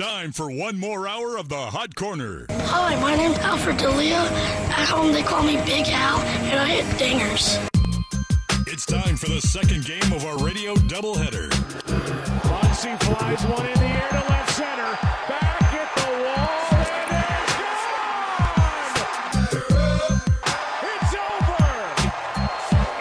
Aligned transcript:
time 0.00 0.32
for 0.32 0.50
one 0.50 0.78
more 0.78 1.06
hour 1.06 1.36
of 1.36 1.50
the 1.50 1.54
Hot 1.54 1.94
Corner. 1.94 2.46
Hi, 2.48 2.98
my 3.02 3.14
name's 3.14 3.36
Alfred 3.40 3.76
Delia. 3.76 4.16
At 4.16 4.88
home, 4.88 5.12
they 5.12 5.22
call 5.22 5.42
me 5.42 5.56
Big 5.66 5.88
Al, 5.88 6.18
and 6.20 6.58
I 6.58 6.68
hit 6.68 6.86
dingers. 6.96 7.58
It's 8.66 8.86
time 8.86 9.16
for 9.16 9.28
the 9.28 9.42
second 9.42 9.84
game 9.84 10.10
of 10.14 10.24
our 10.24 10.38
radio 10.38 10.74
doubleheader. 10.74 11.50
Muncy 12.48 12.98
flies 13.02 13.44
one 13.44 13.66
in 13.66 13.74
the 13.74 13.84
air 13.84 14.08
to 14.08 14.24
left 14.30 14.50
center. 14.56 14.90
Back 15.28 15.74
at 15.74 15.94
the 15.94 16.08
wall. 16.24 16.48
And 17.12 17.28
it's 17.60 17.84
gone! 19.68 20.22
It's 20.96 21.12
over! 21.28 21.68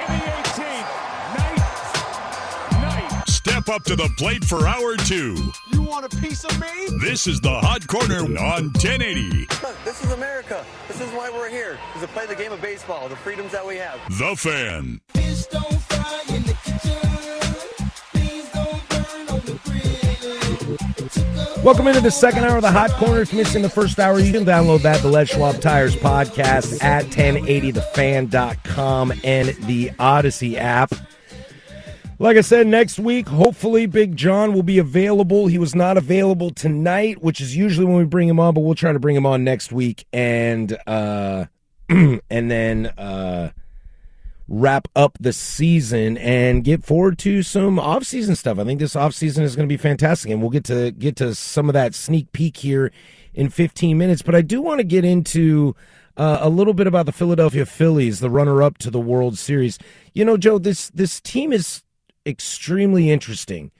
In 0.04 0.08
the 0.20 0.26
18th. 0.36 0.90
Night. 1.40 1.64
Night. 2.82 3.30
Step 3.30 3.70
up 3.70 3.84
to 3.86 3.96
the 3.96 4.10
plate 4.18 4.44
for 4.44 4.68
hour 4.68 4.98
two. 4.98 5.54
You 5.90 5.96
want 5.96 6.14
a 6.14 6.18
piece 6.18 6.44
of 6.44 6.52
me? 6.62 6.68
This 7.02 7.26
is 7.26 7.42
the 7.42 7.50
Hot 7.50 7.88
Corner 7.88 8.20
on 8.20 8.66
1080. 8.74 9.48
Look, 9.64 9.76
this 9.84 10.04
is 10.04 10.12
America. 10.12 10.64
This 10.88 11.02
is 11.02 11.10
why 11.14 11.32
we're 11.32 11.50
here, 11.50 11.80
is 11.96 12.02
to 12.02 12.08
play 12.10 12.28
the 12.28 12.36
game 12.36 12.52
of 12.52 12.62
baseball, 12.62 13.10
the 13.10 13.16
freedoms 13.16 13.52
that 13.54 13.66
we 13.66 13.78
have. 13.78 14.00
The 14.20 14.36
Fan. 14.36 15.02
Fish 15.08 15.48
don't 15.48 15.82
fry 15.82 16.22
in 16.28 16.44
the 16.44 16.54
kitchen. 16.64 16.92
Beans 18.14 18.52
don't 18.52 18.90
burn 18.90 19.30
on 19.30 19.40
the 19.48 19.60
grill. 21.56 21.64
Welcome 21.64 21.88
into 21.88 22.02
the 22.02 22.12
second 22.12 22.44
hour 22.44 22.58
of 22.58 22.62
the 22.62 22.72
Hot 22.72 22.92
Corner. 22.92 23.22
If 23.22 23.34
you 23.34 23.40
missed 23.40 23.56
in 23.56 23.64
the 23.64 23.70
first 23.70 23.98
hour, 23.98 24.20
you 24.20 24.32
can 24.32 24.46
download 24.46 24.84
that, 24.84 25.02
the 25.02 25.08
Les 25.08 25.30
Schwab 25.30 25.60
Tires 25.60 25.96
podcast 25.96 26.84
at 26.84 27.06
1080thefan.com 27.06 29.14
and 29.24 29.48
the 29.66 29.90
Odyssey 29.98 30.56
app. 30.56 30.94
Like 32.22 32.36
I 32.36 32.42
said, 32.42 32.68
next 32.68 33.00
week, 33.00 33.30
hopefully 33.30 33.86
Big 33.86 34.18
John 34.18 34.52
will 34.52 34.64
be 34.64 34.78
available. 34.78 35.48
He 35.48 35.58
was 35.58 35.74
not 35.74 35.98
available 35.98 36.50
tonight, 36.50 37.24
which 37.24 37.40
is 37.40 37.56
usually 37.56 37.86
when 37.86 37.96
we 37.96 38.04
bring 38.04 38.28
him 38.28 38.42
on, 38.42 38.54
but 38.54 38.60
we'll 38.60 38.76
try 38.76 38.92
to 38.92 39.00
bring 39.00 39.16
him 39.16 39.26
on 39.26 39.46
next 39.46 39.72
week 39.72 40.06
and 40.12 40.78
uh 40.86 41.46
and 41.90 42.22
then 42.30 42.88
uh 42.98 43.52
wrap 44.50 44.90
up 44.98 45.18
the 45.22 45.32
season 45.32 46.18
and 46.18 46.66
get 46.66 46.84
forward 46.84 47.18
to 47.20 47.42
some 47.42 47.80
off-season 47.80 48.36
stuff. 48.36 48.60
I 48.60 48.66
think 48.66 48.82
this 48.82 48.98
off-season 48.98 49.46
is 49.46 49.56
going 49.56 49.70
to 49.70 49.72
be 49.72 49.78
fantastic, 49.78 50.30
and 50.30 50.42
we'll 50.42 50.50
get 50.50 50.66
to 50.66 50.92
get 50.92 51.16
to 51.18 51.34
some 51.34 51.70
of 51.70 51.74
that 51.74 51.96
sneak 51.96 52.34
peek 52.34 52.58
here 52.58 52.92
in 53.34 53.48
15 53.48 53.98
minutes. 53.98 54.24
But 54.24 54.36
I 54.36 54.42
do 54.42 54.62
want 54.62 54.80
to 54.80 54.84
get 54.84 55.06
into 55.06 55.74
uh, 56.18 56.40
a 56.42 56.50
little 56.50 56.74
bit 56.74 56.86
about 56.86 57.06
the 57.06 57.14
Philadelphia 57.14 57.66
Phillies, 57.66 58.20
the 58.20 58.30
runner-up 58.30 58.78
to 58.80 58.92
the 58.92 59.00
World 59.00 59.38
Series. 59.38 59.80
You 60.14 60.26
know, 60.26 60.36
Joe, 60.36 60.58
this 60.58 60.90
this 60.90 61.22
team 61.22 61.54
is 61.54 61.84
extremely 62.26 63.10
interesting. 63.10 63.72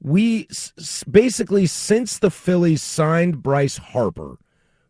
We 0.00 0.46
s- 0.50 1.04
basically 1.10 1.66
since 1.66 2.18
the 2.18 2.30
Phillies 2.30 2.82
signed 2.82 3.42
Bryce 3.42 3.78
Harper, 3.78 4.38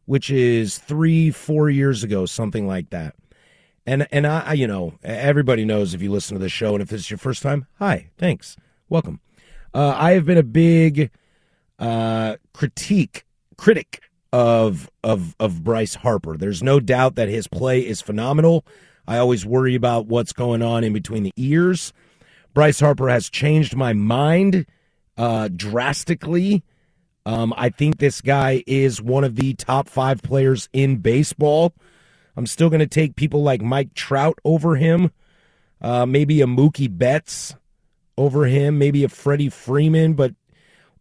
which 0.05 0.31
is 0.31 0.79
three, 0.79 1.31
four 1.31 1.71
years 1.71 2.03
ago, 2.05 2.27
something 2.27 2.67
like 2.67 2.91
that. 2.91 3.15
And 3.87 4.07
and 4.13 4.27
I, 4.27 4.41
I, 4.41 4.53
you 4.53 4.67
know, 4.67 4.95
everybody 5.03 5.65
knows 5.65 5.95
if 5.95 6.03
you 6.03 6.11
listen 6.11 6.37
to 6.37 6.43
the 6.43 6.51
show, 6.51 6.75
and 6.75 6.83
if 6.83 6.89
this 6.91 7.03
is 7.03 7.11
your 7.11 7.19
first 7.19 7.43
time, 7.43 7.67
hi, 7.79 8.11
thanks, 8.19 8.57
welcome. 8.89 9.21
Uh, 9.73 9.95
I 9.97 10.13
have 10.13 10.27
been 10.27 10.39
a 10.39 10.43
big 10.43 11.11
uh, 11.79 12.37
critique 12.53 13.25
critic 13.57 14.03
of 14.33 14.91
of 15.03 15.35
of 15.41 15.65
Bryce 15.65 15.95
Harper. 15.97 16.37
There's 16.37 16.63
no 16.63 16.81
doubt 16.81 17.15
that 17.15 17.29
his 17.29 17.49
play 17.49 17.81
is 17.81 18.03
phenomenal. 18.03 18.67
I 19.07 19.17
always 19.17 19.47
worry 19.47 19.75
about 19.75 20.07
what's 20.07 20.35
going 20.35 20.63
on 20.63 20.85
in 20.85 20.93
between 20.93 21.23
the 21.23 21.33
ears. 21.37 21.95
Bryce 22.55 22.81
Harper 22.81 23.09
has 23.09 23.31
changed 23.31 23.77
my 23.77 23.93
mind 23.93 24.67
uh, 25.17 25.49
drastically. 25.49 26.65
Um, 27.27 27.53
I 27.57 27.69
think 27.69 27.99
this 27.99 28.21
guy 28.21 28.65
is 28.67 29.03
one 29.03 29.25
of 29.25 29.37
the 29.37 29.55
top 29.55 29.89
five 29.89 30.23
players 30.23 30.69
in 30.73 30.97
baseball. 30.97 31.75
I'm 32.37 32.47
still 32.47 32.71
going 32.71 32.81
to 32.81 32.87
take 32.87 33.17
people 33.17 33.43
like 33.43 33.61
Mike 33.61 33.95
Trout 33.95 34.39
over 34.45 34.77
him, 34.77 35.11
uh, 35.81 36.07
maybe 36.07 36.41
a 36.41 36.47
Mookie 36.47 36.89
Betts 36.97 37.55
over 38.17 38.47
him, 38.47 38.79
maybe 38.79 39.05
a 39.05 39.09
Freddie 39.09 39.51
Freeman. 39.51 40.15
But 40.15 40.35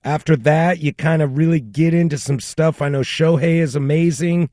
after 0.03 0.35
that, 0.35 0.79
you 0.79 0.93
kind 0.93 1.21
of 1.21 1.37
really 1.37 1.59
get 1.59 1.93
into 1.93 2.17
some 2.17 2.39
stuff. 2.39 2.81
I 2.81 2.89
know 2.89 3.01
Shohei 3.01 3.59
is 3.59 3.75
amazing, 3.75 4.49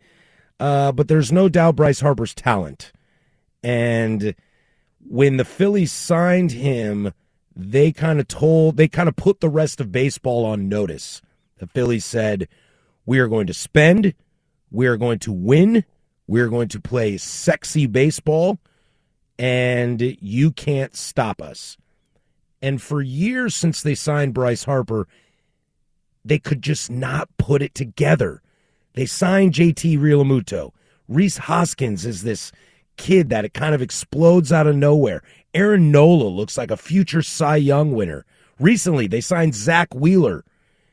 uh, 0.61 0.93
but 0.93 1.09
there's 1.09 1.32
no 1.32 1.49
doubt 1.49 1.76
Bryce 1.76 2.00
Harper's 2.00 2.34
talent. 2.34 2.93
And 3.62 4.34
when 5.09 5.37
the 5.37 5.44
Phillies 5.44 5.92
signed 5.92 6.53
him, 6.53 7.12
they 7.54 7.92
kind 7.92 8.20
of 8.20 8.28
told, 8.28 8.76
they 8.76 8.88
kind 8.88 9.09
of 9.09 9.16
put 9.16 9.41
the 9.41 9.48
rest 9.48 9.81
of 9.81 9.92
baseball 9.92 10.44
on 10.44 10.69
notice. 10.69 11.22
The 11.59 11.66
Phillies 11.66 12.04
said, 12.04 12.48
We 13.06 13.19
are 13.19 13.28
going 13.28 13.47
to 13.47 13.54
spend, 13.54 14.14
we 14.70 14.87
are 14.87 14.97
going 14.97 15.20
to 15.20 15.32
win, 15.32 15.84
we 16.26 16.41
are 16.41 16.48
going 16.48 16.69
to 16.69 16.81
play 16.81 17.16
sexy 17.16 17.87
baseball, 17.87 18.59
and 19.38 20.00
you 20.20 20.50
can't 20.50 20.97
stop 20.97 21.41
us. 21.41 21.76
And 22.62 22.81
for 22.81 23.03
years 23.03 23.54
since 23.54 23.82
they 23.82 23.94
signed 23.94 24.34
Bryce 24.34 24.64
Harper, 24.64 25.06
they 26.25 26.38
could 26.38 26.62
just 26.62 26.91
not 26.91 27.28
put 27.37 27.60
it 27.60 27.75
together. 27.75 28.41
They 28.94 29.06
signed 29.06 29.53
JT 29.53 29.98
Realmuto. 29.98 30.72
Rhys 31.06 31.37
Hoskins 31.37 32.06
is 32.06 32.22
this 32.22 32.53
kid 32.97 33.31
that 33.31 33.44
it 33.44 33.55
kind 33.55 33.75
of 33.75 33.82
explodes 33.82 34.53
out 34.53 34.66
of 34.66 34.77
nowhere. 34.77 35.22
Aaron 35.53 35.91
Nola 35.91 36.28
looks 36.28 36.59
like 36.59 36.71
a 36.71 36.77
future 36.77 37.22
Cy 37.22 37.56
Young 37.56 37.93
winner. 37.93 38.25
Recently, 38.59 39.06
they 39.06 39.21
signed 39.21 39.55
Zack 39.55 39.94
Wheeler. 39.94 40.44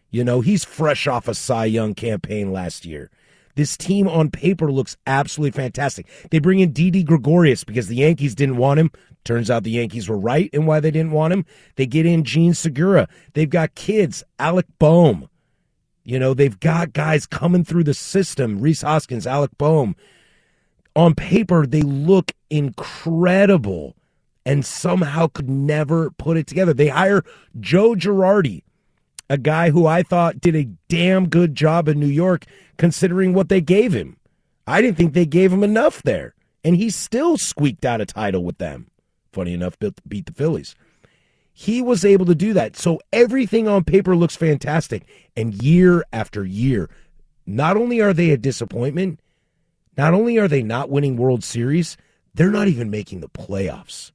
You 0.09 0.23
know, 0.23 0.41
he's 0.41 0.66
fresh 0.66 1.07
off 1.07 1.28
a 1.28 1.34
Cy 1.34 1.66
Young 1.66 1.94
campaign 1.94 2.51
last 2.51 2.85
year. 2.85 3.09
This 3.56 3.75
team 3.78 4.07
on 4.07 4.31
paper 4.31 4.72
looks 4.72 4.97
absolutely 5.06 5.51
fantastic. 5.51 6.07
They 6.29 6.39
bring 6.39 6.59
in 6.59 6.72
Didi 6.72 7.03
Gregorius 7.03 7.63
because 7.63 7.88
the 7.88 7.97
Yankees 7.97 8.35
didn't 8.35 8.57
want 8.57 8.79
him. 8.79 8.91
Turns 9.23 9.51
out 9.51 9.63
the 9.63 9.72
Yankees 9.72 10.09
were 10.09 10.18
right 10.18 10.50
in 10.51 10.66
why 10.66 10.79
they 10.79 10.91
didn't 10.91 11.12
want 11.12 11.33
him. 11.33 11.45
They 11.75 11.85
get 11.85 12.06
in 12.06 12.23
Jean 12.23 12.53
Segura. 12.53 13.07
They've 13.33 13.50
got 13.50 13.75
kids, 13.75 14.23
Alec 14.39 14.66
Bohm. 14.79 15.29
You 16.03 16.18
know, 16.18 16.33
they've 16.33 16.59
got 16.59 16.94
guys 16.94 17.28
coming 17.28 17.63
through 17.63 17.83
the 17.83 17.94
system. 17.94 18.59
Rhys 18.59 18.81
Hoskins, 18.81 19.28
Alec 19.28 19.51
Bohm. 19.57 19.95
On 20.96 21.16
paper, 21.16 21.66
they 21.66 21.81
look 21.81 22.34
incredible 22.50 23.96
and 24.46 24.66
somehow 24.66 25.28
could 25.28 25.50
never 25.50 26.12
put 26.12 26.38
it 26.38 26.47
together. 26.47 26.74
They 26.74 26.88
hire 26.88 27.24
Joe 27.59 27.96
Girardi, 27.96 28.63
a 29.30 29.38
guy 29.38 29.69
who 29.69 29.85
I 29.85 30.03
thought 30.03 30.41
did 30.41 30.56
a 30.56 30.69
damn 30.90 31.30
good 31.30 31.56
job 31.56 31.88
in 31.88 32.00
New 32.00 32.07
York 32.07 32.46
considering 32.78 33.34
what 33.34 33.50
they 33.50 33.62
gave 33.62 33.94
him. 33.94 34.18
I 34.68 34.81
didn't 34.81 34.97
think 34.97 35.13
they 35.13 35.25
gave 35.25 35.53
him 35.53 35.63
enough 35.63 36.01
there, 36.03 36.34
and 36.63 36.75
he 36.75 36.90
still 36.90 37.38
squeaked 37.38 37.85
out 37.85 38.01
a 38.01 38.06
title 38.06 38.44
with 38.44 38.57
them. 38.57 38.88
Funny 39.31 39.53
enough, 39.53 39.78
beat 40.07 40.25
the 40.25 40.34
Phillies. 40.34 40.75
He 41.53 41.81
was 41.81 42.03
able 42.03 42.25
to 42.25 42.35
do 42.35 42.53
that. 42.53 42.75
So 42.75 43.00
everything 43.13 43.68
on 43.68 43.84
paper 43.84 44.16
looks 44.16 44.35
fantastic. 44.35 45.03
And 45.35 45.62
year 45.62 46.03
after 46.12 46.44
year, 46.44 46.90
not 47.46 47.78
only 47.78 48.01
are 48.01 48.13
they 48.13 48.31
a 48.31 48.38
disappointment, 48.38 49.19
not 49.97 50.13
only 50.13 50.38
are 50.38 50.47
they 50.47 50.63
not 50.63 50.90
winning 50.90 51.18
World 51.18 51.44
Series, 51.44 51.97
they're 52.34 52.52
not 52.52 52.68
even 52.68 52.90
making 52.90 53.19
the 53.19 53.29
playoffs. 53.29 54.12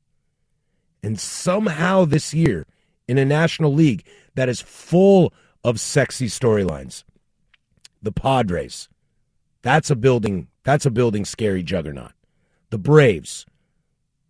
And 1.02 1.20
somehow 1.20 2.04
this 2.04 2.34
year, 2.34 2.66
in 3.06 3.18
a 3.18 3.24
National 3.24 3.72
League 3.72 4.04
that 4.34 4.48
is 4.48 4.60
full 4.60 5.32
of 5.62 5.80
sexy 5.80 6.26
storylines, 6.26 7.04
the 8.02 8.12
Padres, 8.12 8.88
that's 9.62 9.90
a 9.90 9.96
building, 9.96 10.48
that's 10.64 10.86
a 10.86 10.90
building 10.90 11.24
scary 11.24 11.62
juggernaut. 11.62 12.12
The 12.70 12.78
Braves, 12.78 13.46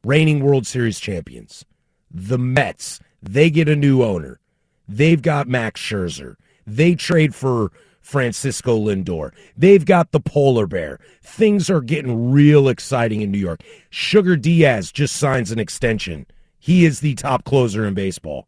reigning 0.05 0.41
World 0.41 0.67
Series 0.67 1.01
champions. 1.01 1.65
The 2.11 2.39
Mets, 2.39 3.01
they 3.23 3.51
get 3.51 3.69
a 3.69 3.77
new 3.77 4.03
owner. 4.03 4.41
They've 4.89 5.21
got 5.21 5.49
Max 5.49 5.81
Scherzer. 5.81 6.37
They 6.67 6.95
trade 6.95 7.35
for 7.35 7.73
Francisco 8.07 8.79
Lindor. 8.79 9.33
They've 9.57 9.85
got 9.85 10.13
the 10.13 10.21
polar 10.21 10.69
bear. 10.69 11.01
Things 11.25 11.69
are 11.69 11.81
getting 11.81 12.31
real 12.31 12.69
exciting 12.69 13.21
in 13.21 13.33
New 13.33 13.39
York. 13.39 13.65
Sugar 13.91 14.37
Diaz 14.37 14.93
just 14.93 15.17
signs 15.17 15.51
an 15.51 15.59
extension. 15.59 16.25
He 16.57 16.85
is 16.85 17.01
the 17.01 17.17
top 17.17 17.43
closer 17.43 17.85
in 17.85 17.95
baseball. 17.95 18.47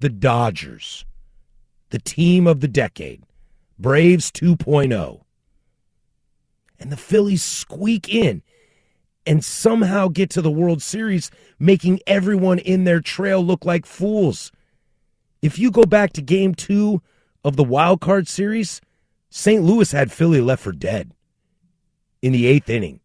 The 0.00 0.08
Dodgers, 0.08 1.04
the 1.90 2.00
team 2.00 2.48
of 2.48 2.60
the 2.60 2.66
decade, 2.66 3.22
Braves 3.78 4.32
2.0. 4.32 5.20
And 6.80 6.90
the 6.90 6.96
Phillies 6.96 7.44
squeak 7.44 8.12
in 8.12 8.42
and 9.24 9.44
somehow 9.44 10.08
get 10.08 10.28
to 10.30 10.42
the 10.42 10.50
World 10.50 10.82
Series, 10.82 11.30
making 11.60 12.00
everyone 12.04 12.58
in 12.58 12.82
their 12.82 13.00
trail 13.00 13.44
look 13.44 13.64
like 13.64 13.86
fools. 13.86 14.50
If 15.40 15.56
you 15.56 15.70
go 15.70 15.84
back 15.84 16.12
to 16.14 16.20
game 16.20 16.52
two 16.52 17.00
of 17.46 17.54
the 17.54 17.64
wild 17.64 18.00
card 18.00 18.26
series, 18.26 18.80
St. 19.30 19.62
Louis 19.62 19.92
had 19.92 20.10
Philly 20.10 20.40
left 20.40 20.64
for 20.64 20.72
dead 20.72 21.12
in 22.20 22.32
the 22.32 22.44
eighth 22.44 22.68
inning. 22.68 22.98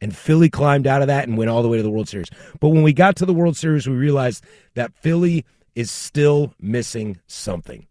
And 0.00 0.16
Philly 0.16 0.50
climbed 0.50 0.88
out 0.88 1.00
of 1.00 1.06
that 1.06 1.28
and 1.28 1.38
went 1.38 1.48
all 1.48 1.62
the 1.62 1.68
way 1.68 1.76
to 1.76 1.82
the 1.82 1.88
World 1.88 2.08
Series. 2.08 2.26
But 2.58 2.70
when 2.70 2.82
we 2.82 2.92
got 2.92 3.14
to 3.16 3.24
the 3.24 3.32
World 3.32 3.56
Series, 3.56 3.88
we 3.88 3.94
realized 3.94 4.44
that 4.74 4.92
Philly 4.94 5.44
is 5.76 5.92
still 5.92 6.52
missing 6.60 7.20
something. 7.28 7.86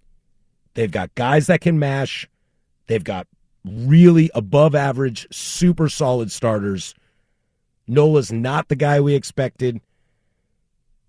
They've 0.74 0.92
got 0.92 1.16
guys 1.16 1.48
that 1.48 1.62
can 1.62 1.80
mash. 1.80 2.28
They've 2.88 3.02
got 3.02 3.28
really 3.64 4.30
above 4.36 4.76
average, 4.76 5.26
super 5.32 5.88
solid 5.88 6.34
starters. 6.34 6.94
Nola's 7.88 8.30
not 8.30 8.68
the 8.68 8.76
guy 8.76 9.00
we 9.00 9.16
expected. 9.16 9.80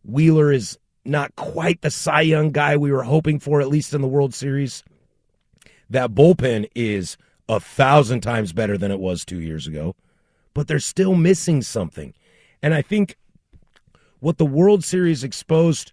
Wheeler 0.04 0.52
is 0.52 0.78
not 1.04 1.34
quite 1.36 1.80
the 1.82 1.90
Cy 1.90 2.22
Young 2.22 2.50
guy 2.50 2.76
we 2.76 2.92
were 2.92 3.02
hoping 3.02 3.38
for, 3.38 3.60
at 3.60 3.68
least 3.68 3.94
in 3.94 4.00
the 4.00 4.08
World 4.08 4.34
Series. 4.34 4.84
That 5.90 6.12
bullpen 6.12 6.68
is 6.74 7.16
a 7.48 7.60
thousand 7.60 8.20
times 8.20 8.52
better 8.52 8.78
than 8.78 8.90
it 8.90 9.00
was 9.00 9.24
two 9.24 9.40
years 9.40 9.66
ago, 9.66 9.94
but 10.54 10.68
they're 10.68 10.78
still 10.78 11.14
missing 11.14 11.62
something. 11.62 12.14
And 12.62 12.72
I 12.72 12.82
think 12.82 13.16
what 14.20 14.38
the 14.38 14.46
World 14.46 14.84
Series 14.84 15.24
exposed 15.24 15.92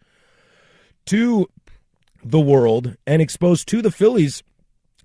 to 1.07 1.47
the 2.23 2.39
world 2.39 2.95
and 3.07 3.21
exposed 3.21 3.67
to 3.69 3.81
the 3.81 3.91
Phillies 3.91 4.44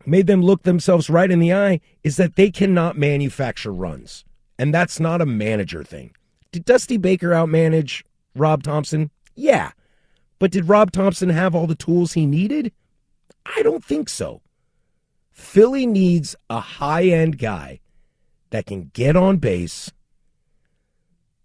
made 0.04 0.26
them 0.26 0.42
look 0.42 0.64
themselves 0.64 1.08
right 1.08 1.30
in 1.30 1.38
the 1.38 1.52
eye 1.52 1.80
is 2.02 2.16
that 2.16 2.36
they 2.36 2.50
cannot 2.50 2.98
manufacture 2.98 3.72
runs. 3.72 4.24
And 4.58 4.74
that's 4.74 5.00
not 5.00 5.22
a 5.22 5.26
manager 5.26 5.82
thing. 5.82 6.14
Did 6.52 6.64
Dusty 6.64 6.98
Baker 6.98 7.30
outmanage 7.30 8.02
Rob 8.36 8.62
Thomson? 8.62 9.10
Yeah. 9.34 9.72
But 10.44 10.50
did 10.50 10.68
Rob 10.68 10.92
Thomson 10.92 11.30
have 11.30 11.54
all 11.54 11.66
the 11.66 11.74
tools 11.74 12.12
he 12.12 12.26
needed? 12.26 12.70
I 13.46 13.62
don't 13.62 13.82
think 13.82 14.10
so. 14.10 14.42
Philly 15.32 15.86
needs 15.86 16.36
a 16.50 16.60
high 16.60 17.04
end 17.04 17.38
guy 17.38 17.80
that 18.50 18.66
can 18.66 18.90
get 18.92 19.16
on 19.16 19.38
base, 19.38 19.90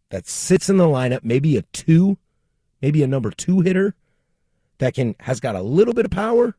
that 0.09 0.27
sits 0.27 0.69
in 0.69 0.75
the 0.75 0.83
lineup, 0.83 1.23
maybe 1.23 1.55
a 1.55 1.61
two, 1.61 2.17
maybe 2.81 3.01
a 3.01 3.07
number 3.07 3.31
two 3.31 3.61
hitter 3.61 3.95
that 4.79 4.95
can 4.95 5.15
has 5.21 5.39
got 5.39 5.55
a 5.55 5.61
little 5.61 5.93
bit 5.93 6.03
of 6.03 6.11
power, 6.11 6.57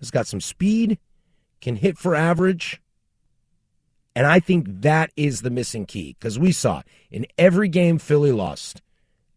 has 0.00 0.10
got 0.10 0.26
some 0.26 0.42
speed, 0.42 0.98
can 1.62 1.76
hit 1.76 1.96
for 1.96 2.14
average. 2.14 2.82
And 4.14 4.26
I 4.26 4.38
think 4.38 4.66
that 4.68 5.12
is 5.16 5.40
the 5.40 5.48
missing 5.48 5.86
key 5.86 6.14
because 6.20 6.38
we 6.38 6.52
saw 6.52 6.82
in 7.10 7.24
every 7.38 7.70
game 7.70 7.96
Philly 7.96 8.32
lost, 8.32 8.82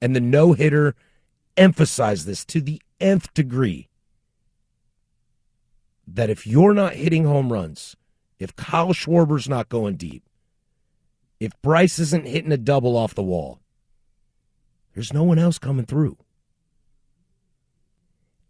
and 0.02 0.14
the 0.14 0.20
no 0.20 0.52
hitter 0.52 0.94
emphasized 1.58 2.26
this 2.26 2.46
to 2.46 2.62
the 2.62 2.82
nth 3.00 3.34
degree 3.34 3.90
that 6.08 6.30
if 6.30 6.46
you're 6.46 6.74
not 6.74 6.94
hitting 6.96 7.26
home 7.26 7.52
runs, 7.52 7.96
if 8.40 8.56
Kyle 8.56 8.94
Schwarber's 8.94 9.48
not 9.48 9.70
going 9.70 9.96
deep, 9.96 10.24
if 11.40 11.52
Bryce 11.62 12.00
isn't 12.00 12.28
hitting 12.28 12.52
a 12.52 12.58
double 12.58 12.96
off 12.96 13.16
the 13.16 13.24
wall, 13.24 13.60
there's 14.94 15.14
no 15.14 15.24
one 15.24 15.40
else 15.40 15.58
coming 15.58 15.86
through. 15.86 16.18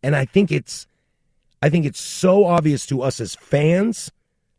And 0.02 0.16
I 0.16 0.26
think 0.26 0.52
it's 0.52 0.88
I 1.62 1.70
think 1.70 1.86
it's 1.86 2.02
so 2.02 2.46
obvious 2.46 2.86
to 2.88 3.02
us 3.02 3.22
as 3.22 3.36
fans 3.36 4.12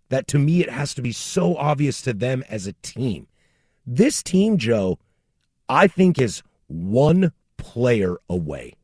that 0.09 0.27
to 0.29 0.39
me 0.39 0.63
it 0.63 0.71
has 0.71 0.95
to 0.95 1.03
be 1.03 1.13
so 1.13 1.55
obvious 1.57 2.01
to 2.03 2.15
them 2.15 2.43
as 2.49 2.67
a 2.67 2.73
team. 2.75 3.27
This 3.87 4.23
team, 4.23 4.57
Joe, 4.57 4.99
I 5.69 5.87
think 5.87 6.19
is 6.19 6.43
one 6.67 7.33
player 7.57 8.17
away. 8.29 8.75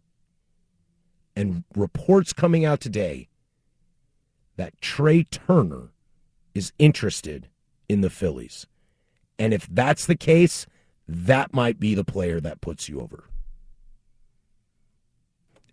And 1.36 1.64
reports 1.74 2.32
coming 2.32 2.64
out 2.64 2.80
today 2.80 3.28
that 4.56 4.80
Trey 4.80 5.22
Turner 5.24 5.92
is 6.54 6.72
interested 6.78 7.48
in 7.88 8.00
the 8.00 8.10
Phillies. 8.10 8.66
And 9.38 9.54
if 9.54 9.66
that's 9.70 10.06
the 10.06 10.16
case, 10.16 10.66
that 11.08 11.54
might 11.54 11.80
be 11.80 11.94
the 11.94 12.04
player 12.04 12.40
that 12.40 12.60
puts 12.60 12.88
you 12.88 13.00
over. 13.00 13.24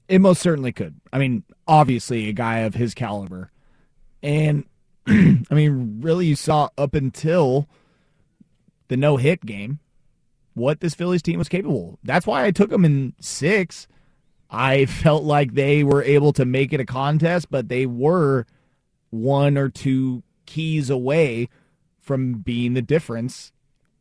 It 0.07 0.19
most 0.19 0.41
certainly 0.41 0.71
could. 0.71 1.01
I 1.11 1.17
mean, 1.17 1.43
obviously, 1.67 2.29
a 2.29 2.33
guy 2.33 2.59
of 2.59 2.75
his 2.75 2.93
caliber. 2.93 3.51
And, 4.23 4.65
I 5.07 5.43
mean, 5.51 5.99
really, 6.01 6.27
you 6.27 6.35
saw 6.35 6.69
up 6.77 6.93
until 6.93 7.67
the 8.87 8.97
no 8.97 9.17
hit 9.17 9.45
game 9.45 9.79
what 10.57 10.79
this 10.79 10.93
Phillies 10.93 11.21
team 11.21 11.39
was 11.39 11.49
capable. 11.49 11.93
of. 11.93 11.99
That's 12.03 12.27
why 12.27 12.45
I 12.45 12.51
took 12.51 12.69
them 12.69 12.83
in 12.85 13.13
six. 13.19 13.87
I 14.49 14.85
felt 14.87 15.23
like 15.23 15.53
they 15.53 15.83
were 15.83 16.03
able 16.03 16.33
to 16.33 16.45
make 16.45 16.73
it 16.73 16.79
a 16.79 16.85
contest, 16.85 17.49
but 17.49 17.69
they 17.69 17.85
were 17.85 18.45
one 19.09 19.57
or 19.57 19.69
two 19.69 20.23
keys 20.45 20.89
away 20.89 21.49
from 21.99 22.35
being 22.35 22.73
the 22.73 22.81
difference 22.81 23.51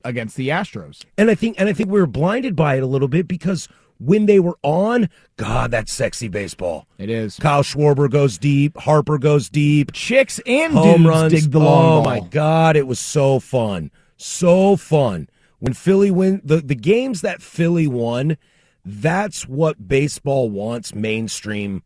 against 0.05 0.37
the 0.37 0.49
Astros. 0.49 1.05
And 1.19 1.31
I 1.31 1.35
think 1.35 1.59
and 1.61 1.69
I 1.69 1.73
think 1.73 1.91
we 1.91 2.01
were 2.01 2.07
blinded 2.07 2.55
by 2.57 2.77
it 2.77 2.83
a 2.83 2.87
little 2.87 3.09
bit 3.09 3.27
because 3.27 3.69
when 3.99 4.27
they 4.27 4.39
were 4.39 4.59
on, 4.63 5.09
God, 5.37 5.71
that's 5.71 5.93
sexy 5.93 6.29
baseball. 6.29 6.87
It 6.99 7.11
is. 7.11 7.37
Kyle 7.39 7.63
Schwarber 7.63 8.11
goes 8.11 8.39
deep, 8.39 8.77
Harper 8.77 9.19
goes 9.19 9.49
deep, 9.49 9.93
Chicks 9.93 10.39
and 10.47 10.73
home 10.75 11.03
dudes 11.03 11.09
runs. 11.09 11.33
dig 11.33 11.51
the 11.51 11.59
long 11.59 11.85
oh 11.85 12.03
ball. 12.03 12.05
my 12.05 12.21
God, 12.21 12.77
it 12.77 12.87
was 12.87 12.99
so 13.01 13.41
fun, 13.41 13.91
so 14.17 14.77
fun. 14.77 15.29
When 15.59 15.73
Philly 15.73 16.11
win 16.11 16.41
the 16.45 16.59
the 16.59 16.75
games 16.75 17.23
that 17.23 17.43
Philly 17.43 17.87
won, 17.87 18.37
that's 18.85 19.49
what 19.49 19.89
baseball 19.89 20.51
wants 20.51 20.95
mainstream 20.95 21.83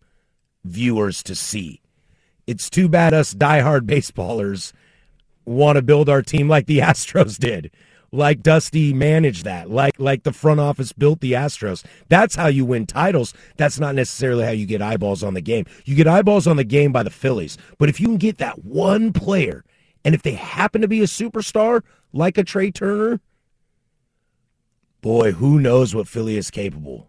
viewers 0.65 1.23
to 1.25 1.35
see. 1.35 1.81
It's 2.47 2.69
too 2.69 2.89
bad 2.89 3.15
us 3.15 3.33
diehard 3.33 3.83
baseballers 3.83 4.73
want 5.45 5.77
to 5.77 5.83
build 5.83 6.09
our 6.09 6.23
team 6.23 6.49
like 6.49 6.67
the 6.67 6.79
Astros 6.81 7.39
did. 7.39 7.71
Like 8.13 8.43
Dusty 8.43 8.93
managed 8.93 9.45
that, 9.45 9.71
like 9.71 10.01
like 10.01 10.25
the 10.25 10.33
front 10.33 10.59
office 10.59 10.93
built 10.93 11.21
the 11.21 11.35
Astros. 11.35 11.85
That's 12.09 12.35
how 12.35 12.49
you 12.49 12.65
win 12.65 12.87
titles. 12.87 13.33
That's 13.57 13.79
not 13.79 13.95
necessarily 13.95 14.45
how 14.45 14.51
you 14.51 14.67
get 14.67 14.83
eyeballs 14.83 15.23
on 15.23 15.35
the 15.35 15.41
game. 15.41 15.65
You 15.85 15.95
get 15.95 16.09
eyeballs 16.09 16.49
on 16.49 16.57
the 16.57 16.65
game 16.65 16.91
by 16.91 17.05
the 17.05 17.11
Phillies. 17.11 17.57
But 17.79 17.89
if 17.89 18.01
you 18.01 18.09
can 18.09 18.17
get 18.17 18.39
that 18.39 18.65
one 18.65 19.13
player, 19.13 19.65
and 20.05 20.13
if 20.13 20.23
they 20.23 20.33
happen 20.33 20.81
to 20.81 20.89
be 20.89 21.03
a 21.03 21.07
superstar 21.07 21.83
like 22.13 22.37
a 22.37 22.43
Trey 22.43 22.73
Turner, 22.73 23.21
boy, 25.01 25.33
who 25.33 25.59
knows 25.59 25.95
what 25.95 26.09
Philly 26.09 26.37
is 26.37 26.51
capable. 26.51 27.09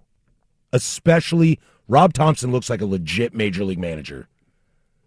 Especially 0.73 1.59
Rob 1.87 2.13
Thomson 2.13 2.51
looks 2.51 2.69
like 2.69 2.81
a 2.81 2.85
legit 2.85 3.33
major 3.33 3.63
league 3.65 3.79
manager. 3.79 4.27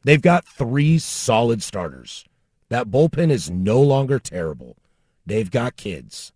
They've 0.04 0.20
got 0.20 0.46
three 0.46 0.98
solid 0.98 1.62
starters. 1.62 2.24
That 2.68 2.90
bullpen 2.90 3.30
is 3.30 3.50
no 3.50 3.80
longer 3.80 4.18
terrible. 4.18 4.76
They've 5.24 5.50
got 5.50 5.76
kids. 5.76 6.32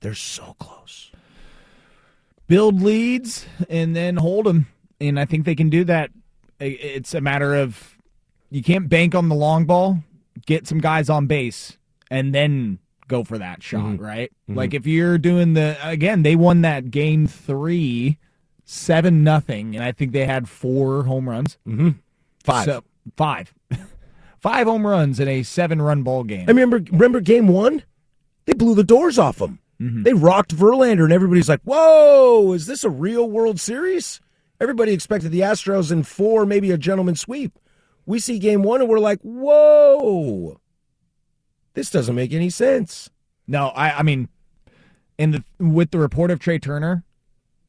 They're 0.00 0.14
so 0.14 0.54
close. 0.58 1.10
build 2.46 2.82
leads 2.82 3.46
and 3.68 3.94
then 3.94 4.16
hold 4.16 4.46
them. 4.46 4.66
And 5.00 5.18
I 5.18 5.24
think 5.24 5.44
they 5.44 5.54
can 5.54 5.70
do 5.70 5.84
that. 5.84 6.10
It's 6.58 7.14
a 7.14 7.20
matter 7.20 7.54
of 7.54 7.96
you 8.50 8.62
can't 8.62 8.88
bank 8.88 9.14
on 9.14 9.28
the 9.28 9.34
long 9.34 9.64
ball, 9.64 10.02
get 10.46 10.66
some 10.66 10.78
guys 10.78 11.08
on 11.08 11.26
base, 11.26 11.78
and 12.10 12.34
then 12.34 12.80
go 13.10 13.24
for 13.24 13.36
that 13.38 13.62
shot, 13.62 13.80
mm-hmm. 13.80 14.02
right? 14.02 14.32
Mm-hmm. 14.48 14.56
Like 14.56 14.72
if 14.72 14.86
you're 14.86 15.18
doing 15.18 15.52
the 15.52 15.76
again, 15.82 16.22
they 16.22 16.36
won 16.36 16.62
that 16.62 16.90
game 16.90 17.26
three, 17.26 18.18
seven 18.64 19.22
nothing, 19.22 19.74
and 19.74 19.84
I 19.84 19.92
think 19.92 20.12
they 20.12 20.24
had 20.24 20.48
four 20.48 21.04
home 21.04 21.28
runs. 21.28 21.58
Mm-hmm. 21.66 21.90
Five. 22.44 22.64
So, 22.64 22.84
five. 23.16 23.52
five 24.38 24.66
home 24.66 24.86
runs 24.86 25.20
in 25.20 25.28
a 25.28 25.42
seven 25.42 25.82
run 25.82 26.02
ball 26.02 26.24
game. 26.24 26.44
I 26.48 26.52
remember 26.52 26.80
remember 26.90 27.20
game 27.20 27.48
one? 27.48 27.82
They 28.46 28.54
blew 28.54 28.74
the 28.74 28.84
doors 28.84 29.18
off 29.18 29.36
them. 29.36 29.58
They 30.02 30.12
rocked 30.12 30.54
Verlander, 30.54 31.04
and 31.04 31.12
everybody's 31.12 31.48
like, 31.48 31.62
"Whoa, 31.62 32.52
is 32.52 32.66
this 32.66 32.84
a 32.84 32.90
real 32.90 33.28
World 33.30 33.58
Series?" 33.58 34.20
Everybody 34.60 34.92
expected 34.92 35.32
the 35.32 35.40
Astros 35.40 35.90
in 35.90 36.02
four, 36.02 36.44
maybe 36.44 36.70
a 36.70 36.76
gentleman 36.76 37.16
sweep. 37.16 37.58
We 38.04 38.18
see 38.18 38.38
game 38.38 38.62
one, 38.62 38.82
and 38.82 38.90
we're 38.90 38.98
like, 38.98 39.20
"Whoa, 39.22 40.59
this 41.74 41.90
doesn't 41.90 42.14
make 42.14 42.32
any 42.32 42.50
sense." 42.50 43.10
No, 43.46 43.68
I, 43.68 43.98
I 43.98 44.02
mean, 44.02 44.28
in 45.18 45.32
the 45.32 45.44
with 45.58 45.90
the 45.90 45.98
report 45.98 46.30
of 46.30 46.38
Trey 46.38 46.58
Turner, 46.58 47.04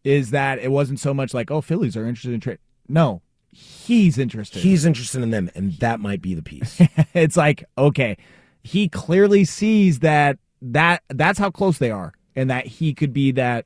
is 0.04 0.32
that 0.32 0.60
it 0.60 0.72
wasn't 0.72 1.00
so 1.00 1.14
much 1.14 1.34
like, 1.34 1.52
oh, 1.52 1.62
Phillies 1.62 1.98
are 1.98 2.08
interested 2.08 2.34
in 2.34 2.40
Trey. 2.40 2.58
No, 2.88 3.22
he's 3.52 4.18
interested. 4.18 4.60
He's 4.60 4.86
interested 4.86 5.22
in 5.22 5.32
them, 5.32 5.50
and 5.56 5.74
that 5.74 6.00
might 6.00 6.22
be 6.22 6.34
the 6.34 6.42
piece. 6.42 6.82
it's 7.14 7.38
like, 7.38 7.64
okay, 7.78 8.18
he 8.64 8.90
clearly 8.90 9.46
sees 9.46 10.00
that 10.00 10.38
that 10.62 11.04
that's 11.10 11.40
how 11.40 11.50
close 11.50 11.78
they 11.78 11.92
are, 11.92 12.14
and 12.36 12.50
that 12.50 12.68
he 12.68 12.94
could 12.94 13.14
be 13.14 13.32
that 13.32 13.66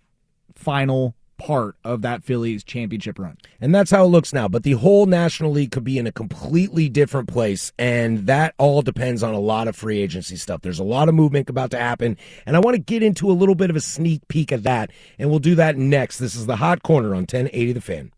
final 0.56 1.16
part 1.38 1.76
of 1.84 2.02
that 2.02 2.24
Phillies 2.24 2.64
championship 2.64 3.20
run. 3.20 3.38
And 3.62 3.74
that's 3.74 3.92
how 3.92 4.06
it 4.06 4.10
looks 4.10 4.34
now. 4.34 4.48
But 4.48 4.64
the 4.64 4.74
whole 4.74 5.06
National 5.06 5.52
League 5.52 5.72
could 5.72 5.84
be 5.84 5.98
in 5.98 6.08
a 6.08 6.12
completely 6.12 6.90
different 6.90 7.28
place. 7.28 7.72
And 7.78 8.28
that 8.28 8.54
all 8.58 8.82
depends 8.82 9.24
on 9.24 9.34
a 9.34 9.40
lot 9.40 9.68
of 9.68 9.76
free 9.76 10.00
agency 10.00 10.36
stuff. 10.36 10.62
There's 10.62 10.80
a 10.80 10.84
lot 10.84 11.10
of 11.10 11.16
movement 11.16 11.50
about 11.50 11.72
to 11.72 11.78
happen. 11.78 12.18
And 12.46 12.56
I 12.56 12.60
want 12.60 12.76
to 12.76 12.82
get 12.82 13.04
into 13.04 13.30
a 13.30 13.34
little 13.34 13.56
bit 13.56 13.70
of 13.70 13.76
a 13.76 13.82
sneak 13.82 14.28
peek 14.28 14.52
of 14.52 14.64
that. 14.64 14.92
And 15.20 15.30
we'll 15.30 15.40
do 15.40 15.56
that 15.56 15.78
next. 15.78 16.20
This 16.20 16.36
is 16.36 16.46
the 16.46 16.58
Hot 16.58 16.84
Corner 16.84 17.10
on 17.10 17.22
1080 17.22 17.74
The 17.74 17.82
Fan. 17.82 18.12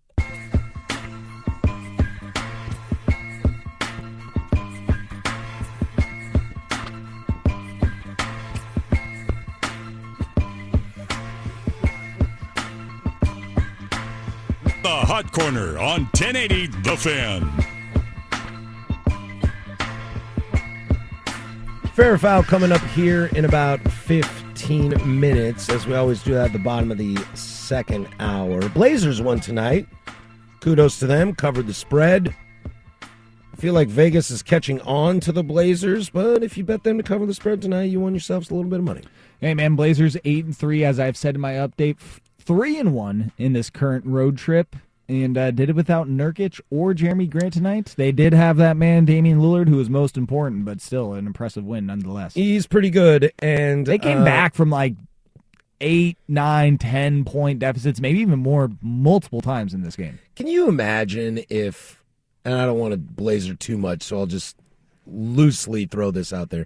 The 14.88 15.06
Hot 15.06 15.34
Corner 15.34 15.77
on 15.77 16.03
1080 16.15 16.67
The 16.67 16.96
Fan. 16.96 17.51
Fair 21.94 22.17
foul 22.17 22.41
coming 22.44 22.72
up 22.72 22.79
here 22.96 23.25
in 23.36 23.44
about 23.44 23.82
15 23.82 25.20
minutes, 25.20 25.67
as 25.67 25.86
we 25.86 25.94
always 25.94 26.24
do 26.24 26.38
at 26.38 26.53
the 26.53 26.60
bottom 26.60 26.89
of 26.89 26.98
the 26.98 27.17
second 27.34 28.08
hour. 28.22 28.62
Blazers 28.70 29.22
won 29.22 29.41
tonight. 29.41 29.86
Kudos 30.62 31.00
to 31.00 31.06
them. 31.06 31.36
Covered 31.36 31.67
the 31.67 31.74
spread. 31.74 32.34
I 33.01 33.56
feel 33.58 33.74
like 33.74 33.89
Vegas 33.89 34.32
is 34.32 34.41
catching 34.41 34.79
on 34.82 35.20
to 35.20 35.34
the 35.34 35.44
Blazers, 35.44 36.10
but 36.10 36.44
if 36.44 36.58
you 36.58 36.63
bet 36.63 36.86
them 36.86 36.96
to 36.96 37.03
cover 37.03 37.25
the 37.25 37.34
spread 37.34 37.62
tonight, 37.62 37.86
you 37.91 38.00
won 38.00 38.13
yourselves 38.13 38.50
a 38.50 38.56
little 38.56 38.70
bit 38.70 38.79
of 38.79 38.86
money. 38.86 39.03
Hey 39.41 39.53
man, 39.53 39.75
Blazers 39.75 40.15
eight 40.24 40.46
and 40.46 40.56
three, 40.58 40.86
as 40.86 40.98
I've 40.98 41.17
said 41.17 41.36
in 41.36 41.41
my 41.41 41.56
update, 41.56 41.98
f- 42.00 42.22
three 42.48 42.80
and 42.80 42.94
one 42.94 43.34
in 43.38 43.51
this 43.51 43.70
current 43.70 44.06
road 44.06 44.38
trip, 44.38 44.75
and 45.10 45.38
uh, 45.38 45.51
did 45.51 45.70
it 45.70 45.75
without 45.75 46.08
Nurkic 46.08 46.62
or 46.70 46.94
Jerami 46.94 47.30
Grant 47.30 47.54
tonight. 47.54 47.94
They 47.98 48.13
did 48.13 48.34
have 48.34 48.56
that 48.58 48.77
man 48.77 49.04
Damian 49.06 49.39
Lillard, 49.39 49.68
who 49.68 49.75
was 49.75 49.89
most 49.89 50.18
important, 50.18 50.63
but 50.63 50.82
still 50.82 51.13
an 51.13 51.27
impressive 51.27 51.66
win 51.66 51.86
nonetheless. 51.86 52.34
He's 52.34 52.66
pretty 52.66 52.89
good, 52.89 53.34
and 53.39 53.86
They 53.86 54.00
came 54.00 54.20
uh, 54.20 54.25
back 54.25 54.56
from 54.56 54.70
like 54.70 54.96
eight, 55.82 56.18
nine, 56.27 56.77
ten 56.77 57.25
point 57.25 57.60
deficits, 57.60 58.00
maybe 58.00 58.20
even 58.20 58.39
more, 58.39 58.72
multiple 58.82 59.42
times 59.42 59.74
in 59.74 59.82
this 59.82 59.98
game. 59.98 60.18
Can 60.36 60.48
you 60.48 60.70
imagine 60.70 61.42
if, 61.50 62.01
and 62.46 62.56
I 62.56 62.66
don't 62.66 62.80
want 62.80 62.94
to 62.94 62.98
blazer 62.98 63.56
too 63.56 63.77
much, 63.77 64.04
so 64.04 64.20
I'll 64.20 64.25
just 64.25 64.56
loosely 65.06 65.86
throw 65.86 66.12
this 66.12 66.32
out 66.32 66.50
there. 66.50 66.66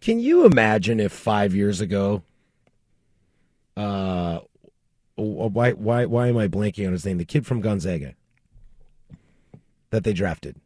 Can 0.00 0.20
you 0.20 0.44
imagine 0.44 1.00
if 1.00 1.12
five 1.12 1.54
years 1.54 1.80
ago, 1.80 2.22
uh, 3.76 4.40
why 5.24 5.72
why 5.72 6.04
why 6.06 6.28
am 6.28 6.36
I 6.36 6.48
blanking 6.48 6.86
on 6.86 6.92
his 6.92 7.04
name? 7.04 7.18
The 7.18 7.24
kid 7.24 7.46
from 7.46 7.60
Gonzaga 7.60 8.14
that 9.90 10.04
they 10.04 10.12
drafted, 10.12 10.56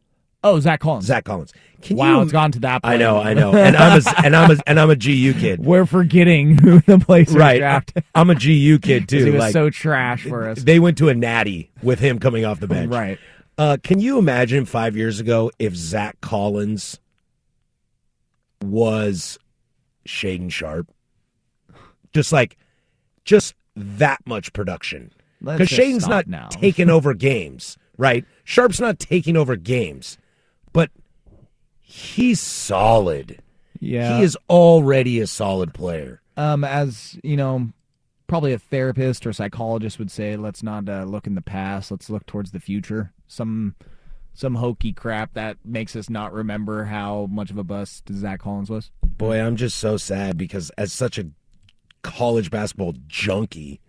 Oh, 0.43 0.59
Zach 0.59 0.79
Collins. 0.81 1.05
Zach 1.05 1.23
Collins. 1.23 1.53
Can 1.81 1.97
wow, 1.97 2.17
you, 2.17 2.21
it's 2.23 2.31
gone 2.31 2.51
to 2.51 2.59
that. 2.59 2.81
I 2.83 2.97
know, 2.97 3.17
I 3.19 3.33
know, 3.33 3.53
and 3.53 3.75
I'm 3.75 3.99
a 3.99 4.03
and 4.25 4.35
I'm 4.35 4.51
a 4.51 4.57
and 4.67 4.79
I'm 4.79 4.89
a 4.89 4.95
GU 4.95 5.33
kid, 5.33 5.59
We're 5.65 5.85
forgetting 5.85 6.57
who 6.57 6.79
the 6.81 6.97
Blazers 6.97 7.35
right? 7.35 7.57
drafted. 7.59 8.03
I'm 8.13 8.29
a 8.29 8.35
GU 8.35 8.79
kid 8.79 9.07
too. 9.09 9.23
he 9.25 9.31
was 9.31 9.39
like 9.39 9.53
so 9.53 9.69
trash 9.69 10.23
for 10.23 10.47
us. 10.49 10.61
they 10.63 10.79
went 10.79 10.97
to 10.99 11.09
a 11.09 11.13
natty 11.15 11.71
with 11.81 11.99
him 11.99 12.19
coming 12.19 12.45
off 12.45 12.59
the 12.59 12.67
bench, 12.67 12.91
Right. 12.91 13.17
Uh, 13.57 13.77
can 13.83 13.99
you 13.99 14.17
imagine 14.17 14.65
five 14.65 14.95
years 14.97 15.19
ago 15.19 15.51
if 15.59 15.75
Zach 15.75 16.19
Collins 16.21 16.99
was 18.63 19.37
Shaedon 20.07 20.51
Sharpe? 20.51 20.89
Just 22.13 22.31
like, 22.31 22.57
just 23.25 23.53
that 23.75 24.19
much 24.25 24.53
production. 24.53 25.11
Because 25.41 25.69
Shaedon's 25.69 26.07
not 26.07 26.27
now. 26.27 26.47
taking 26.51 26.89
over 26.89 27.13
games, 27.13 27.77
right? 27.97 28.25
Sharpe's 28.43 28.79
not 28.79 28.97
taking 28.99 29.35
over 29.35 29.55
games, 29.55 30.17
but 30.71 30.89
he's 31.81 32.39
solid. 32.39 33.41
Yeah. 33.79 34.17
He 34.17 34.23
is 34.23 34.37
already 34.49 35.19
a 35.19 35.27
solid 35.27 35.73
player. 35.73 36.21
um, 36.37 36.63
as 36.63 37.19
you 37.23 37.35
know, 37.35 37.69
probably 38.27 38.53
a 38.53 38.59
therapist 38.59 39.27
or 39.27 39.33
psychologist 39.33 39.99
would 39.99 40.09
say, 40.09 40.37
let's 40.37 40.63
not 40.63 40.87
uh, 40.87 41.03
look 41.03 41.27
in 41.27 41.35
the 41.35 41.41
past. 41.41 41.91
Let's 41.91 42.09
look 42.09 42.25
towards 42.25 42.51
the 42.51 42.59
future. 42.61 43.11
Some 43.27 43.75
some 44.33 44.55
hokey 44.55 44.93
crap 44.93 45.33
that 45.33 45.57
makes 45.63 45.95
us 45.95 46.09
not 46.09 46.33
remember 46.33 46.85
how 46.85 47.27
much 47.29 47.51
of 47.51 47.57
a 47.57 47.63
bust 47.63 48.05
Zach 48.11 48.39
Collins 48.39 48.69
was. 48.69 48.89
Boy, 49.03 49.39
I'm 49.39 49.55
just 49.57 49.77
so 49.77 49.97
sad 49.97 50.37
because 50.37 50.71
as 50.71 50.91
such 50.91 51.19
a 51.19 51.27
college 52.03 52.51
basketball 52.51 52.93
junkie, 53.07 53.79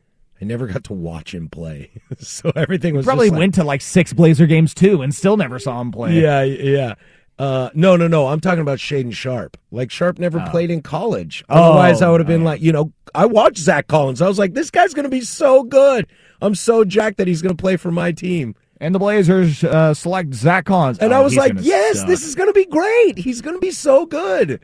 I 0.40 0.44
never 0.44 0.66
got 0.66 0.85
to 0.85 0.92
watch 0.92 1.35
him 1.35 1.49
play. 1.49 1.90
so 2.18 2.50
everything 2.56 2.94
was 2.97 3.04
Probably 3.04 3.26
just 3.26 3.33
like- 3.33 3.38
went 3.40 3.54
to 3.54 3.64
like 3.64 3.80
six 3.83 4.12
Blazer 4.12 4.47
games 4.47 4.73
too, 4.75 5.02
and 5.02 5.14
still 5.14 5.37
never 5.37 5.59
saw 5.59 5.80
him 5.80 5.92
play. 5.92 6.21
Yeah, 6.21 6.42
yeah. 6.42 6.94
Uh, 7.37 7.68
no, 7.75 7.97
no, 7.97 8.06
no. 8.06 8.28
I'm 8.28 8.38
talking 8.40 8.61
about 8.61 8.78
Shaedon 8.78 9.12
Sharpe. 9.12 9.56
Like 9.73 9.90
Sharpe 9.90 10.18
never 10.21 10.40
played 10.50 10.71
in 10.71 10.83
college. 10.83 11.44
Otherwise, 11.49 12.00
I 12.00 12.09
would 12.09 12.21
have 12.21 12.28
been 12.28 12.42
oh, 12.42 12.44
like, 12.44 12.61
you 12.62 12.71
know, 12.71 12.92
I 13.12 13.26
watched 13.26 13.59
Zach 13.59 13.88
Collins. 13.88 14.23
I 14.23 14.28
was 14.28 14.38
like, 14.38 14.54
this 14.54 14.71
guy's 14.71 14.94
going 14.94 15.02
to 15.04 15.09
be 15.11 15.21
so 15.21 15.64
good. 15.64 16.06
I'm 16.40 16.54
so 16.54 16.85
jacked 16.85 17.16
that 17.16 17.26
he's 17.26 17.42
going 17.42 17.56
to 17.56 17.61
play 17.61 17.76
for 17.76 17.90
my 17.90 18.12
team. 18.12 18.54
And 18.80 18.94
the 18.94 19.00
Blazers 19.00 19.64
uh, 19.64 19.94
select 19.94 20.33
Zach 20.35 20.66
Collins, 20.66 20.99
And 20.99 21.12
Oh, 21.12 21.16
I 21.16 21.21
was 21.23 21.37
like, 21.37 21.54
yes, 21.59 21.99
suck. 21.99 22.06
this 22.06 22.25
is 22.25 22.35
going 22.37 22.49
to 22.49 22.52
be 22.52 22.66
great. 22.66 23.18
He's 23.18 23.40
going 23.40 23.56
to 23.56 23.61
be 23.61 23.71
so 23.73 24.06
good. 24.06 24.61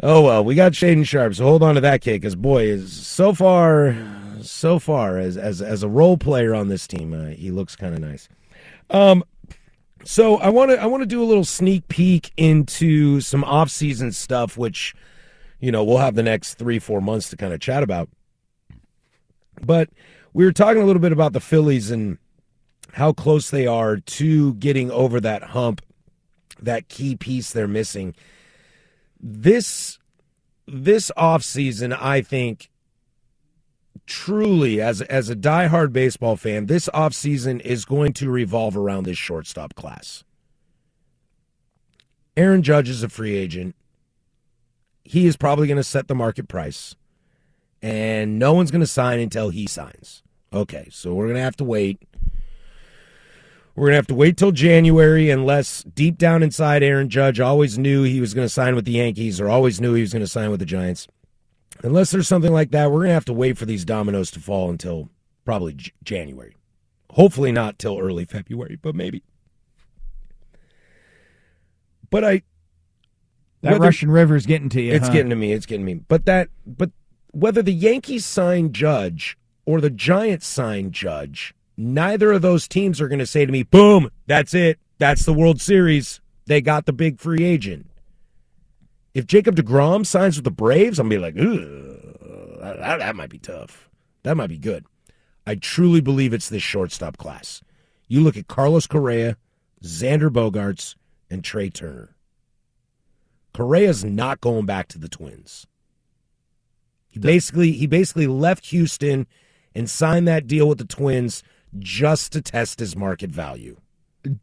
Oh 0.00 0.22
well, 0.22 0.44
we 0.44 0.54
got 0.54 0.72
Shaedon 0.72 1.06
Sharpe, 1.06 1.34
so 1.34 1.44
hold 1.44 1.62
on 1.62 1.74
to 1.74 1.80
that 1.80 2.02
kid 2.02 2.20
because 2.20 2.36
boy, 2.36 2.64
is 2.64 2.92
so 2.92 3.34
far, 3.34 3.96
so 4.40 4.78
far 4.78 5.18
as 5.18 5.36
as 5.36 5.60
as 5.60 5.82
a 5.82 5.88
role 5.88 6.16
player 6.16 6.54
on 6.54 6.68
this 6.68 6.86
team, 6.86 7.12
uh, 7.12 7.30
he 7.30 7.50
looks 7.50 7.74
kind 7.74 7.94
of 7.94 8.00
nice. 8.00 8.28
Um, 8.90 9.24
so 10.04 10.36
I 10.36 10.50
want 10.50 10.70
to 10.70 10.80
I 10.80 10.86
want 10.86 11.02
to 11.02 11.06
do 11.06 11.22
a 11.22 11.26
little 11.26 11.44
sneak 11.44 11.88
peek 11.88 12.32
into 12.36 13.20
some 13.20 13.42
off 13.42 13.70
season 13.70 14.12
stuff, 14.12 14.56
which 14.56 14.94
you 15.58 15.72
know 15.72 15.82
we'll 15.82 15.98
have 15.98 16.14
the 16.14 16.22
next 16.22 16.54
three 16.54 16.78
four 16.78 17.00
months 17.00 17.28
to 17.30 17.36
kind 17.36 17.52
of 17.52 17.58
chat 17.58 17.82
about. 17.82 18.08
But 19.60 19.90
we 20.32 20.44
were 20.44 20.52
talking 20.52 20.80
a 20.80 20.86
little 20.86 21.02
bit 21.02 21.10
about 21.10 21.32
the 21.32 21.40
Phillies 21.40 21.90
and 21.90 22.18
how 22.92 23.12
close 23.12 23.50
they 23.50 23.66
are 23.66 23.96
to 23.96 24.54
getting 24.54 24.92
over 24.92 25.20
that 25.20 25.42
hump, 25.42 25.82
that 26.60 26.88
key 26.88 27.16
piece 27.16 27.52
they're 27.52 27.66
missing. 27.66 28.14
This 29.20 29.98
this 30.66 31.10
offseason, 31.16 31.96
I 31.98 32.20
think 32.22 32.70
truly 34.06 34.80
as 34.80 35.02
as 35.02 35.28
a 35.28 35.36
diehard 35.36 35.92
baseball 35.92 36.36
fan, 36.36 36.66
this 36.66 36.88
offseason 36.94 37.60
is 37.60 37.84
going 37.84 38.12
to 38.14 38.30
revolve 38.30 38.76
around 38.76 39.04
this 39.04 39.18
shortstop 39.18 39.74
class. 39.74 40.24
Aaron 42.36 42.62
Judge 42.62 42.88
is 42.88 43.02
a 43.02 43.08
free 43.08 43.36
agent. 43.36 43.74
He 45.02 45.26
is 45.26 45.36
probably 45.36 45.66
going 45.66 45.78
to 45.78 45.84
set 45.84 46.06
the 46.06 46.14
market 46.14 46.46
price. 46.46 46.94
And 47.82 48.38
no 48.38 48.54
one's 48.54 48.70
going 48.70 48.80
to 48.80 48.86
sign 48.86 49.20
until 49.20 49.50
he 49.50 49.66
signs. 49.66 50.22
Okay, 50.52 50.88
so 50.90 51.14
we're 51.14 51.26
going 51.26 51.36
to 51.36 51.42
have 51.42 51.56
to 51.56 51.64
wait. 51.64 52.00
We're 53.78 53.86
going 53.86 53.92
to 53.92 53.98
have 53.98 54.06
to 54.08 54.14
wait 54.14 54.36
till 54.36 54.50
January 54.50 55.30
unless 55.30 55.84
deep 55.84 56.18
down 56.18 56.42
inside 56.42 56.82
Aaron 56.82 57.08
Judge 57.08 57.38
always 57.38 57.78
knew 57.78 58.02
he 58.02 58.20
was 58.20 58.34
going 58.34 58.44
to 58.44 58.52
sign 58.52 58.74
with 58.74 58.86
the 58.86 58.92
Yankees 58.92 59.40
or 59.40 59.48
always 59.48 59.80
knew 59.80 59.94
he 59.94 60.00
was 60.00 60.12
going 60.12 60.24
to 60.24 60.26
sign 60.26 60.50
with 60.50 60.58
the 60.58 60.66
Giants. 60.66 61.06
Unless 61.84 62.10
there's 62.10 62.26
something 62.26 62.52
like 62.52 62.72
that, 62.72 62.90
we're 62.90 62.98
going 62.98 63.10
to 63.10 63.14
have 63.14 63.24
to 63.26 63.32
wait 63.32 63.56
for 63.56 63.66
these 63.66 63.84
dominoes 63.84 64.32
to 64.32 64.40
fall 64.40 64.68
until 64.68 65.10
probably 65.44 65.74
J- 65.74 65.92
January. 66.02 66.56
Hopefully 67.12 67.52
not 67.52 67.78
till 67.78 68.00
early 68.00 68.24
February, 68.24 68.80
but 68.82 68.96
maybe. 68.96 69.22
But 72.10 72.24
I 72.24 72.42
that 73.62 73.74
whether- 73.74 73.84
Russian 73.84 74.10
River's 74.10 74.44
getting 74.44 74.70
to 74.70 74.82
you. 74.82 74.92
it's 74.92 75.06
huh? 75.06 75.12
getting 75.12 75.30
to 75.30 75.36
me. 75.36 75.52
It's 75.52 75.66
getting 75.66 75.86
to 75.86 75.94
me. 75.94 76.00
But 76.08 76.24
that, 76.24 76.48
but 76.66 76.90
whether 77.30 77.62
the 77.62 77.72
Yankees 77.72 78.26
sign 78.26 78.72
Judge 78.72 79.38
or 79.66 79.80
the 79.80 79.90
Giants 79.90 80.48
sign 80.48 80.90
Judge, 80.90 81.54
neither 81.78 82.32
of 82.32 82.42
those 82.42 82.68
teams 82.68 83.00
are 83.00 83.08
going 83.08 83.18
to 83.20 83.26
say 83.26 83.46
to 83.46 83.52
me, 83.52 83.62
"Boom, 83.62 84.10
that's 84.26 84.52
it. 84.52 84.78
That's 84.98 85.24
the 85.24 85.32
World 85.32 85.60
Series. 85.60 86.20
They 86.46 86.60
got 86.60 86.84
the 86.84 86.92
big 86.92 87.18
free 87.18 87.44
agent." 87.44 87.86
If 89.14 89.26
Jacob 89.26 89.56
deGrom 89.56 90.04
signs 90.04 90.36
with 90.36 90.44
the 90.44 90.50
Braves, 90.50 90.98
I'm 90.98 91.08
gonna 91.08 91.16
be 91.16 91.22
like, 91.22 91.38
"Ugh, 91.38 92.78
that, 92.80 92.98
that 92.98 93.16
might 93.16 93.30
be 93.30 93.38
tough. 93.38 93.88
That 94.24 94.36
might 94.36 94.48
be 94.48 94.58
good." 94.58 94.84
I 95.46 95.54
truly 95.54 96.02
believe 96.02 96.34
it's 96.34 96.50
this 96.50 96.62
shortstop 96.62 97.16
class. 97.16 97.62
You 98.06 98.20
look 98.20 98.36
at 98.36 98.48
Carlos 98.48 98.86
Correa, 98.86 99.38
Xander 99.82 100.28
Bogaerts, 100.28 100.94
and 101.30 101.42
Trey 101.42 101.70
Turner. 101.70 102.14
Correa's 103.54 104.04
not 104.04 104.40
going 104.40 104.66
back 104.66 104.88
to 104.88 104.98
the 104.98 105.08
Twins. 105.08 105.66
He 107.06 107.18
basically 107.18 107.72
he 107.72 107.86
basically 107.86 108.26
left 108.26 108.66
Houston 108.66 109.26
and 109.74 109.88
signed 109.88 110.28
that 110.28 110.46
deal 110.46 110.68
with 110.68 110.78
the 110.78 110.84
Twins 110.84 111.42
just 111.78 112.32
to 112.32 112.42
test 112.42 112.80
his 112.80 112.96
market 112.96 113.30
value. 113.30 113.76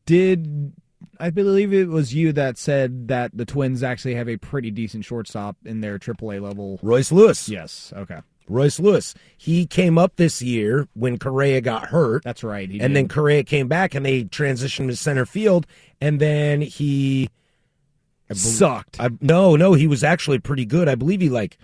Did 0.06 0.74
I 1.20 1.30
believe 1.30 1.74
it 1.74 1.88
was 1.88 2.14
you 2.14 2.32
that 2.34 2.58
said 2.58 3.08
that 3.08 3.32
the 3.36 3.46
Twins 3.46 3.84
actually 3.84 4.16
have 4.16 4.30
a 4.30 4.38
pretty 4.38 4.72
decent 4.72 5.06
shortstop 5.06 5.56
in 5.66 5.82
their 5.82 6.00
AAA 6.00 6.42
level? 6.42 6.80
Royce 6.82 7.12
Lewis. 7.12 7.48
Yes. 7.50 7.94
Okay. 7.96 8.20
Royce 8.48 8.80
Lewis. 8.80 9.16
He 9.38 9.66
came 9.66 9.98
up 9.98 10.16
this 10.18 10.42
year 10.42 10.88
when 10.94 11.18
Correa 11.18 11.62
got 11.62 11.88
hurt. 11.88 12.24
That's 12.24 12.44
right. 12.44 12.70
And 12.70 12.80
did. 12.80 12.96
then 12.96 13.08
Correa 13.08 13.44
came 13.44 13.68
back 13.68 13.96
and 13.96 14.06
they 14.06 14.26
transitioned 14.26 14.88
to 14.88 14.96
center 14.96 15.26
field 15.26 15.66
and 16.00 16.20
then 16.20 16.62
he 16.62 17.30
I 18.30 18.34
bel- 18.34 18.38
sucked. 18.38 19.00
I, 19.00 19.10
no, 19.22 19.56
no, 19.56 19.74
he 19.74 19.88
was 19.88 20.04
actually 20.04 20.40
pretty 20.40 20.66
good. 20.66 20.88
I 20.88 20.96
believe 20.96 21.22
he 21.22 21.30
like 21.30 21.58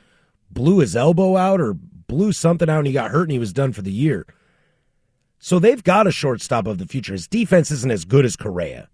blew 0.50 0.80
his 0.80 0.96
elbow 0.96 1.38
out 1.38 1.62
or 1.62 1.74
blew 1.74 2.32
something 2.32 2.70
out 2.70 2.80
and 2.80 2.88
he 2.88 2.94
got 2.94 3.12
hurt 3.12 3.24
and 3.24 3.32
he 3.32 3.40
was 3.40 3.54
done 3.54 3.74
for 3.74 3.82
the 3.82 3.92
year. 3.92 4.26
So 5.44 5.58
they've 5.58 5.84
got 5.84 6.06
a 6.06 6.12
shortstop 6.12 6.68
of 6.68 6.78
the 6.78 6.86
future. 6.86 7.14
His 7.14 7.28
defense 7.28 7.72
isn't 7.72 7.92
as 7.92 8.06
good 8.06 8.26
as 8.26 8.36
Correa, 8.36 8.90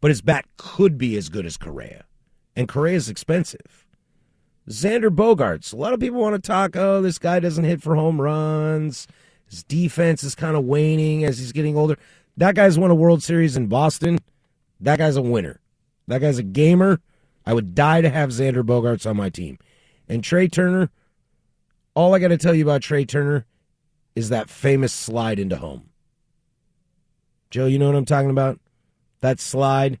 but 0.00 0.10
his 0.10 0.22
bat 0.22 0.46
could 0.56 0.96
be 0.96 1.18
as 1.18 1.28
good 1.28 1.44
as 1.44 1.58
Correa. 1.58 2.06
And 2.56 2.66
Correa's 2.66 3.10
expensive. 3.10 3.84
Xander 4.70 5.14
Bogaerts. 5.14 5.74
A 5.74 5.76
lot 5.76 5.92
of 5.92 6.00
people 6.00 6.18
want 6.18 6.34
to 6.34 6.40
talk, 6.40 6.76
oh, 6.76 7.02
this 7.02 7.18
guy 7.18 7.40
doesn't 7.40 7.64
hit 7.64 7.82
for 7.82 7.94
home 7.94 8.22
runs. 8.22 9.06
His 9.50 9.64
defense 9.64 10.24
is 10.24 10.34
kind 10.34 10.56
of 10.56 10.64
waning 10.64 11.24
as 11.24 11.38
he's 11.38 11.52
getting 11.52 11.76
older. 11.76 11.98
That 12.38 12.54
guy's 12.54 12.78
won 12.78 12.90
a 12.90 12.94
World 12.94 13.22
Series 13.22 13.54
in 13.54 13.66
Boston. 13.66 14.18
That 14.80 14.98
guy's 14.98 15.16
a 15.16 15.22
winner. 15.22 15.60
That 16.08 16.22
guy's 16.22 16.38
a 16.38 16.42
gamer. 16.42 17.00
I 17.44 17.52
would 17.52 17.74
die 17.74 18.00
to 18.00 18.08
have 18.08 18.30
Xander 18.30 18.62
Bogaerts 18.62 19.08
on 19.08 19.18
my 19.18 19.28
team. 19.28 19.58
And 20.08 20.24
Trey 20.24 20.48
Turner, 20.48 20.90
all 21.94 22.14
I 22.14 22.18
got 22.18 22.28
to 22.28 22.38
tell 22.38 22.54
you 22.54 22.64
about 22.64 22.80
Trey 22.80 23.04
Turner 23.04 23.44
is 24.14 24.28
that 24.28 24.50
famous 24.50 24.92
slide 24.92 25.38
into 25.38 25.56
home. 25.56 25.88
Joe, 27.50 27.66
you 27.66 27.78
know 27.78 27.86
what 27.86 27.96
I'm 27.96 28.04
talking 28.04 28.30
about? 28.30 28.58
That 29.20 29.40
slide. 29.40 29.98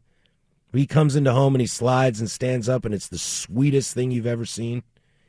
He 0.72 0.86
comes 0.86 1.16
into 1.16 1.32
home 1.32 1.54
and 1.54 1.60
he 1.60 1.66
slides 1.66 2.18
and 2.18 2.30
stands 2.30 2.68
up, 2.68 2.84
and 2.84 2.94
it's 2.94 3.08
the 3.08 3.18
sweetest 3.18 3.94
thing 3.94 4.10
you've 4.10 4.26
ever 4.26 4.46
seen. 4.46 4.82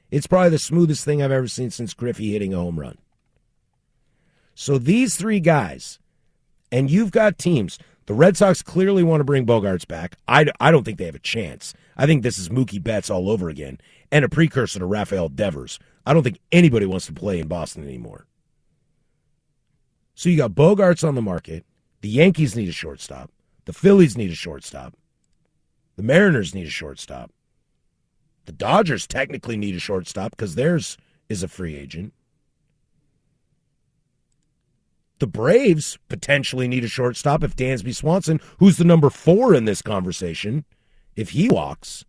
It's 0.10 0.28
probably 0.28 0.52
the 0.52 0.60
smoothest 0.60 1.04
thing 1.04 1.22
I've 1.22 1.32
ever 1.32 1.48
seen 1.48 1.70
since 1.70 1.94
Griffey 1.94 2.32
hitting 2.32 2.54
a 2.54 2.58
home 2.58 2.80
run. 2.80 2.98
So 4.56 4.78
these 4.78 5.16
three 5.16 5.40
guys, 5.40 6.00
and 6.72 6.90
you've 6.90 7.12
got 7.12 7.38
teams. 7.38 7.78
The 8.06 8.14
Red 8.14 8.38
Sox 8.38 8.62
clearly 8.62 9.04
want 9.04 9.22
to 9.22 9.26
bring 9.26 9.46
Bogaerts 9.46 9.88
back. 9.88 10.16
I, 10.28 10.46
I 10.60 10.72
don't 10.72 10.84
think 10.84 10.98
they 10.98 11.06
have 11.06 11.16
a 11.16 11.20
chance. 11.20 11.74
I 11.98 12.06
think 12.06 12.22
this 12.22 12.38
is 12.38 12.50
Mookie 12.50 12.84
Betts 12.84 13.10
all 13.10 13.30
over 13.30 13.50
again 13.50 13.80
and 14.12 14.24
a 14.24 14.30
precursor 14.30 14.80
to 14.80 14.86
Rafael 14.86 15.30
Devers. 15.30 15.80
I 16.06 16.14
don't 16.14 16.24
think 16.24 16.40
anybody 16.52 16.86
wants 16.86 17.06
to 17.08 17.14
play 17.14 17.40
in 17.40 17.48
Boston 17.48 17.84
anymore. 17.84 18.28
So 20.16 20.30
you 20.30 20.38
got 20.38 20.52
Bogaerts 20.52 21.08
on 21.08 21.16
the 21.16 21.22
market. 21.22 21.66
The 22.02 22.10
Yankees 22.10 22.56
need 22.56 22.70
a 22.70 22.74
shortstop. 22.74 23.32
The 23.66 23.74
Phillies 23.74 24.18
need 24.18 24.32
a 24.32 24.36
shortstop. 24.36 24.96
The 25.96 26.04
Mariners 26.04 26.54
need 26.54 26.68
a 26.68 26.72
shortstop. 26.72 27.32
The 28.46 28.52
Dodgers 28.52 29.08
technically 29.08 29.58
need 29.58 29.76
a 29.76 29.80
shortstop 29.80 30.32
because 30.32 30.56
theirs 30.56 30.98
is 31.30 31.44
a 31.44 31.48
free 31.48 31.76
agent. 31.76 32.14
The 35.20 35.28
Braves 35.28 35.98
potentially 36.10 36.68
need 36.68 36.84
a 36.84 36.90
shortstop 36.90 37.44
if 37.44 37.56
Dansby 37.56 37.96
Swanson, 37.96 38.42
who's 38.60 38.78
the 38.78 38.84
number 38.84 39.10
four 39.10 39.54
in 39.54 39.64
this 39.64 39.82
conversation, 39.82 40.66
if 41.16 41.30
he 41.30 41.48
walks. 41.48 42.04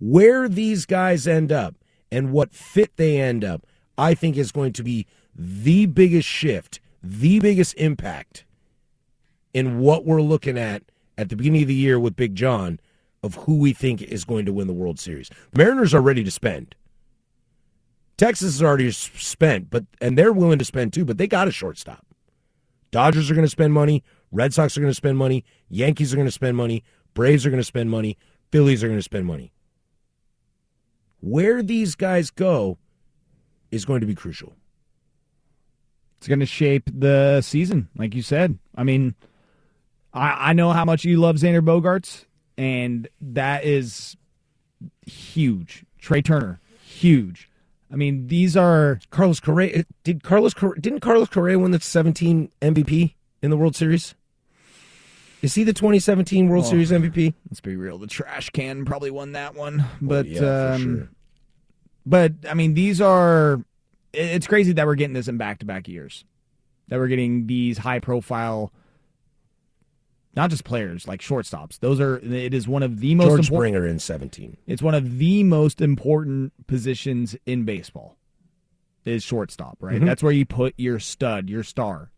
Where 0.00 0.48
these 0.48 0.86
guys 0.86 1.28
end 1.28 1.52
up 1.52 1.76
and 2.10 2.32
what 2.32 2.52
fit 2.52 2.96
they 2.96 3.20
end 3.20 3.44
up, 3.44 3.66
I 3.96 4.14
think 4.14 4.36
is 4.36 4.50
going 4.50 4.72
to 4.72 4.82
be 4.82 5.06
the 5.36 5.86
biggest 5.86 6.26
shift, 6.26 6.80
the 7.02 7.40
biggest 7.40 7.74
impact 7.74 8.44
in 9.52 9.78
what 9.78 10.04
we're 10.04 10.22
looking 10.22 10.58
at 10.58 10.82
at 11.18 11.28
the 11.28 11.36
beginning 11.36 11.62
of 11.62 11.68
the 11.68 11.74
year 11.74 11.98
with 11.98 12.16
Big 12.16 12.34
John 12.34 12.80
of 13.22 13.34
who 13.34 13.58
we 13.58 13.72
think 13.72 14.02
is 14.02 14.24
going 14.24 14.46
to 14.46 14.52
win 14.52 14.66
the 14.66 14.72
World 14.72 14.98
Series. 14.98 15.30
Mariners 15.54 15.94
are 15.94 16.00
ready 16.00 16.24
to 16.24 16.30
spend. 16.30 16.74
Texas 18.16 18.54
is 18.54 18.62
already 18.62 18.90
spent, 18.90 19.70
but 19.70 19.84
and 20.00 20.16
they're 20.16 20.32
willing 20.32 20.58
to 20.58 20.64
spend 20.64 20.92
too, 20.92 21.04
but 21.04 21.18
they 21.18 21.26
got 21.26 21.48
a 21.48 21.52
shortstop. 21.52 22.04
Dodgers 22.90 23.30
are 23.30 23.34
going 23.34 23.46
to 23.46 23.50
spend 23.50 23.72
money, 23.72 24.02
Red 24.32 24.52
Sox 24.52 24.76
are 24.76 24.80
going 24.80 24.90
to 24.90 24.94
spend 24.94 25.16
money, 25.16 25.44
Yankees 25.68 26.12
are 26.12 26.16
going 26.16 26.28
to 26.28 26.32
spend 26.32 26.56
money, 26.56 26.84
Braves 27.14 27.46
are 27.46 27.50
going 27.50 27.60
to 27.60 27.64
spend 27.64 27.90
money, 27.90 28.18
Phillies 28.50 28.82
are 28.82 28.88
going 28.88 28.98
to 28.98 29.02
spend 29.02 29.26
money. 29.26 29.52
Where 31.20 31.62
these 31.62 31.94
guys 31.94 32.30
go 32.30 32.78
is 33.70 33.84
going 33.84 34.00
to 34.00 34.06
be 34.06 34.14
crucial. 34.14 34.54
It's 36.20 36.28
going 36.28 36.40
to 36.40 36.46
shape 36.46 36.90
the 36.92 37.40
season, 37.40 37.88
like 37.96 38.14
you 38.14 38.20
said. 38.20 38.58
I 38.74 38.84
mean, 38.84 39.14
I, 40.12 40.50
I 40.50 40.52
know 40.52 40.70
how 40.72 40.84
much 40.84 41.02
you 41.02 41.18
love 41.18 41.36
Xander 41.36 41.62
Bogaerts, 41.64 42.26
and 42.58 43.08
that 43.22 43.64
is 43.64 44.18
huge. 45.06 45.86
Trey 45.98 46.20
Turner, 46.20 46.60
huge. 46.84 47.48
I 47.90 47.96
mean, 47.96 48.26
these 48.26 48.54
are 48.54 49.00
Carlos 49.10 49.40
Correa 49.40 49.84
did 50.04 50.22
Carlos 50.22 50.52
Correa, 50.52 50.78
didn't 50.80 51.00
Carlos 51.00 51.28
Correa 51.28 51.58
win 51.58 51.70
the 51.70 51.80
17 51.80 52.50
MVP 52.60 53.14
in 53.42 53.50
the 53.50 53.56
World 53.56 53.74
Series? 53.74 54.14
Is 55.42 55.54
he 55.54 55.64
the 55.64 55.72
2017 55.72 56.48
World 56.50 56.66
Oh. 56.66 56.68
Series 56.70 56.90
MVP? 56.90 57.32
let's 57.48 57.62
be 57.62 57.76
real. 57.76 57.96
The 57.96 58.06
trash 58.06 58.50
can 58.50 58.84
probably 58.84 59.10
won 59.10 59.32
that 59.32 59.54
one, 59.54 59.86
but 60.02 60.26
yeah, 60.26 60.38
for 60.40 60.72
um, 60.74 60.82
sure. 60.98 61.08
but 62.04 62.32
I 62.46 62.52
mean, 62.52 62.74
these 62.74 63.00
are. 63.00 63.64
It- 64.12 64.18
It's 64.36 64.46
crazy 64.46 64.72
that 64.72 64.86
we're 64.86 64.94
getting 64.94 65.14
this 65.14 65.28
in 65.28 65.36
back 65.36 65.58
to 65.60 65.66
back 65.66 65.88
years. 65.88 66.24
That 66.88 66.98
we're 66.98 67.08
getting 67.08 67.46
these 67.46 67.78
high 67.78 68.00
profile, 68.00 68.72
not 70.34 70.50
just 70.50 70.64
players 70.64 71.06
like 71.08 71.20
shortstops. 71.20 71.78
Those 71.78 72.00
are. 72.00 72.18
It 72.18 72.54
is 72.54 72.66
one 72.68 72.82
of 72.82 73.00
the 73.00 73.14
most 73.14 73.28
George 73.28 73.40
important. 73.48 73.70
Springer 73.74 73.86
in 73.86 73.98
17. 73.98 74.56
It's 74.66 74.82
one 74.82 74.94
of 74.94 75.18
the 75.18 75.44
most 75.44 75.80
important 75.80 76.52
positions 76.66 77.36
in 77.46 77.64
baseball. 77.64 78.16
Is 79.04 79.22
shortstop, 79.22 79.78
right? 79.80 80.00
Mhm. 80.00 80.04
That's 80.06 80.22
where 80.22 80.32
you 80.32 80.44
put 80.44 80.74
your 80.76 80.98
stud, 80.98 81.48
your 81.48 81.62
star. 81.62 82.10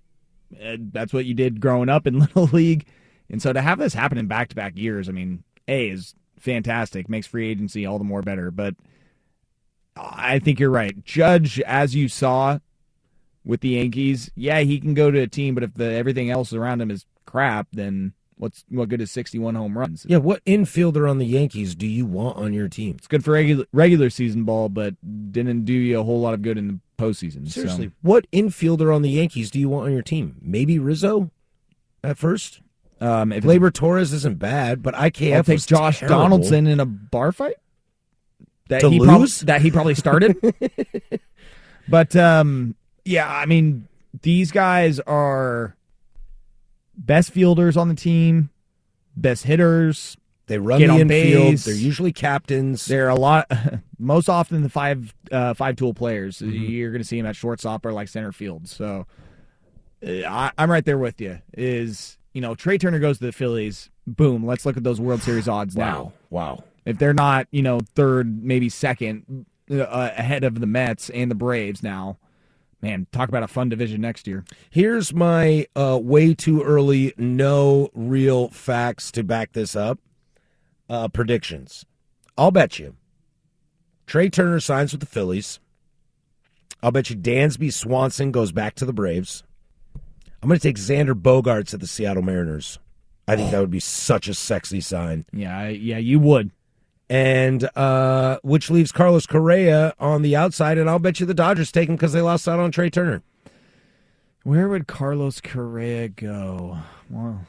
That's 0.51 1.13
what 1.13 1.27
you 1.27 1.33
did 1.33 1.61
growing 1.61 1.89
up 1.89 2.07
in 2.07 2.19
little 2.19 2.47
league, 2.47 2.87
and 3.31 3.41
so 3.41 3.53
to 3.53 3.63
have 3.63 3.79
this 3.79 3.95
happen 3.95 4.19
in 4.19 4.27
back 4.27 4.49
to 4.49 4.57
back 4.57 4.77
years, 4.77 5.09
I 5.09 5.13
mean, 5.13 5.45
a 5.69 5.91
is 5.91 6.15
fantastic, 6.39 7.09
makes 7.09 7.27
free 7.27 7.49
agency 7.49 7.87
all 7.87 7.99
the 7.99 8.05
more 8.05 8.21
better. 8.21 8.51
But 8.51 8.75
I 10.23 10.39
think 10.39 10.61
you're 10.61 10.71
right. 10.71 11.05
Judge, 11.05 11.61
as 11.61 11.95
you 11.95 12.09
saw 12.09 12.59
with 13.45 13.61
the 13.61 13.71
Yankees, 13.71 14.31
yeah, 14.37 14.61
he 14.61 14.79
can 14.81 14.95
go 14.95 15.11
to 15.11 15.19
a 15.21 15.27
team, 15.27 15.55
but 15.55 15.65
if 15.65 15.75
the 15.75 15.85
everything 15.93 16.31
else 16.31 16.53
around 16.53 16.81
him 16.81 16.91
is 16.91 17.07
crap, 17.27 17.67
then 17.73 18.13
what's 18.37 18.65
what 18.69 18.89
good 18.89 19.01
is 19.01 19.11
61 19.11 19.55
home 19.55 19.77
runs? 19.77 20.07
Yeah, 20.09 20.19
what 20.19 20.45
infielder 20.45 21.09
on 21.11 21.19
the 21.19 21.27
Yankees 21.27 21.75
do 21.75 21.87
you 21.87 22.07
want 22.07 22.37
on 22.39 22.53
your 22.53 22.69
team? 22.69 22.97
It's 22.99 23.07
good 23.09 23.25
for 23.25 23.33
regular 23.33 23.65
regular 23.73 24.11
season 24.11 24.45
ball, 24.45 24.69
but 24.69 24.95
didn't 25.33 25.65
do 25.65 25.73
you 25.73 25.99
a 26.01 26.05
whole 26.05 26.21
lot 26.21 26.35
of 26.35 26.43
good 26.43 26.57
in 26.59 26.69
the 26.69 26.79
postseason. 27.03 27.47
so- 27.47 27.61
Seriously, 27.63 27.91
what 28.03 28.31
infielder 28.31 28.95
on 28.95 29.03
the 29.03 29.11
Yankees 29.11 29.51
do 29.51 29.59
you 29.59 29.69
want 29.69 29.87
on 29.87 29.93
your 29.93 30.03
team? 30.03 30.37
Maybe 30.41 30.79
Rizzo 30.79 31.31
at 32.05 32.17
first? 32.19 32.61
um, 33.01 33.33
if 33.33 33.43
Gleyber 33.43 33.73
Torres 33.73 34.13
isn't 34.13 34.39
bad, 34.39 34.81
but 34.81 34.95
IKF 34.95 35.35
I'll 35.35 35.43
take 35.43 35.67
Josh 35.67 35.99
terrible. 35.99 36.19
Donaldson 36.19 36.69
in 36.69 36.79
a 36.79 36.87
bar 36.87 37.33
fight 37.33 37.57
that 38.69 38.81
To 38.83 38.91
he 38.91 38.99
prob- 38.99 39.29
that 39.45 39.61
he 39.63 39.71
probably 39.71 39.95
started. 39.95 40.37
but 41.89 42.15
um, 42.17 42.75
yeah, 43.05 43.29
I 43.29 43.47
mean 43.47 43.89
these 44.23 44.51
guys 44.53 45.01
are 45.01 45.77
best 46.97 47.33
fielders 47.33 47.77
on 47.77 47.89
the 47.89 47.95
team, 47.95 48.51
best 49.17 49.45
hitters. 49.45 50.17
They 50.47 50.59
run 50.59 50.81
the 50.81 50.87
infield. 50.87 51.09
base. 51.09 51.65
They're 51.65 51.75
usually 51.75 52.13
captains. 52.13 52.85
They're 52.87 53.09
a 53.09 53.15
lot, 53.15 53.51
most 53.99 54.29
often 54.29 54.63
the 54.63 54.69
five 54.69 55.15
uh, 55.31 55.55
five 55.55 55.77
tool 55.77 55.95
players. 55.95 56.39
Mm-hmm. 56.41 56.51
You're 56.65 56.91
going 56.91 57.01
to 57.01 57.07
see 57.09 57.17
them 57.17 57.27
at 57.27 57.37
shortstop 57.37 57.87
or 57.87 57.93
like 57.93 58.09
center 58.09 58.33
field. 58.33 58.69
So 58.69 59.07
uh, 60.07 60.11
I, 60.29 60.51
I'm 60.59 60.71
right 60.71 60.85
there 60.85 60.99
with 60.99 61.21
you. 61.21 61.39
Is 61.57 62.19
you 62.35 62.41
know 62.41 62.55
Trey 62.55 62.77
Turner 62.77 62.99
goes 62.99 63.19
to 63.19 63.27
the 63.27 63.33
Phillies. 63.33 63.89
Boom. 64.07 64.45
Let's 64.45 64.67
look 64.67 64.77
at 64.77 64.83
those 64.83 65.01
World 65.01 65.23
Series 65.23 65.49
odds 65.49 65.77
now. 65.77 66.13
wow, 66.31 66.59
wow. 66.59 66.65
If 66.85 66.99
they're 66.99 67.15
not, 67.15 67.47
you 67.51 67.63
know, 67.63 67.81
third, 67.95 68.43
maybe 68.43 68.69
second, 68.69 69.47
uh, 69.71 69.85
ahead 70.17 70.45
of 70.45 70.61
the 70.61 70.67
Mets 70.67 71.11
and 71.11 71.31
the 71.31 71.35
Braves 71.35 71.83
now, 71.83 72.19
man, 72.81 73.07
talk 73.13 73.29
about 73.29 73.43
a 73.43 73.49
fun 73.49 73.69
division 73.69 74.01
next 74.01 74.27
year. 74.27 74.45
Here's 74.71 75.15
my 75.15 75.67
uh, 75.77 75.99
way 76.03 76.35
too 76.35 76.63
early, 76.63 77.15
no 77.17 77.89
real 77.95 78.49
facts 78.49 79.13
to 79.13 79.23
back 79.23 79.53
this 79.53 79.77
up. 79.77 79.99
Uh, 80.89 81.09
predictions. 81.09 81.87
I'll 82.37 82.51
bet 82.51 82.79
you 82.79 82.97
Trey 84.07 84.29
Turner 84.29 84.61
signs 84.61 84.93
with 84.93 85.01
the 85.01 85.07
Phillies. 85.07 85.59
I'll 86.83 86.91
bet 86.91 87.09
you 87.09 87.17
Dansby 87.17 87.73
Swanson 87.73 88.33
goes 88.33 88.53
back 88.53 88.75
to 88.75 88.85
the 88.85 88.93
Braves. 88.93 89.45
I'm 90.43 90.49
going 90.49 90.59
to 90.59 90.69
take 90.69 90.77
Xander 90.77 91.15
Bogaerts 91.15 91.73
at 91.73 91.81
the 91.81 91.87
Seattle 91.87 92.23
Mariners. 92.23 92.79
I 93.29 93.37
think 93.37 93.53
that 93.53 93.61
would 93.61 93.71
be 93.71 93.81
such 93.81 94.27
a 94.27 94.35
sexy 94.35 94.81
sign. 94.81 95.25
Yeah, 95.33 95.69
yeah, 95.69 95.99
you 95.99 96.19
would. 96.19 96.51
And 97.13 97.69
uh, 97.77 98.39
which 98.43 98.71
leaves 98.71 98.91
Carlos 98.91 99.27
Correa 99.27 99.93
on 99.99 100.23
the 100.23 100.35
outside, 100.35 100.79
and 100.79 100.89
I'll 100.89 100.99
bet 100.99 101.21
you 101.21 101.27
the 101.27 101.35
Dodgers 101.35 101.71
take 101.71 101.91
him 101.91 101.97
because 101.97 102.15
they 102.15 102.23
lost 102.23 102.49
out 102.49 102.59
on 102.59 102.71
Trey 102.73 102.89
Turner. 102.89 103.23
Where 104.45 104.67
would 104.67 104.87
Carlos 104.87 105.39
Correa 105.43 106.09
go? 106.09 106.79
Well, 107.11 107.47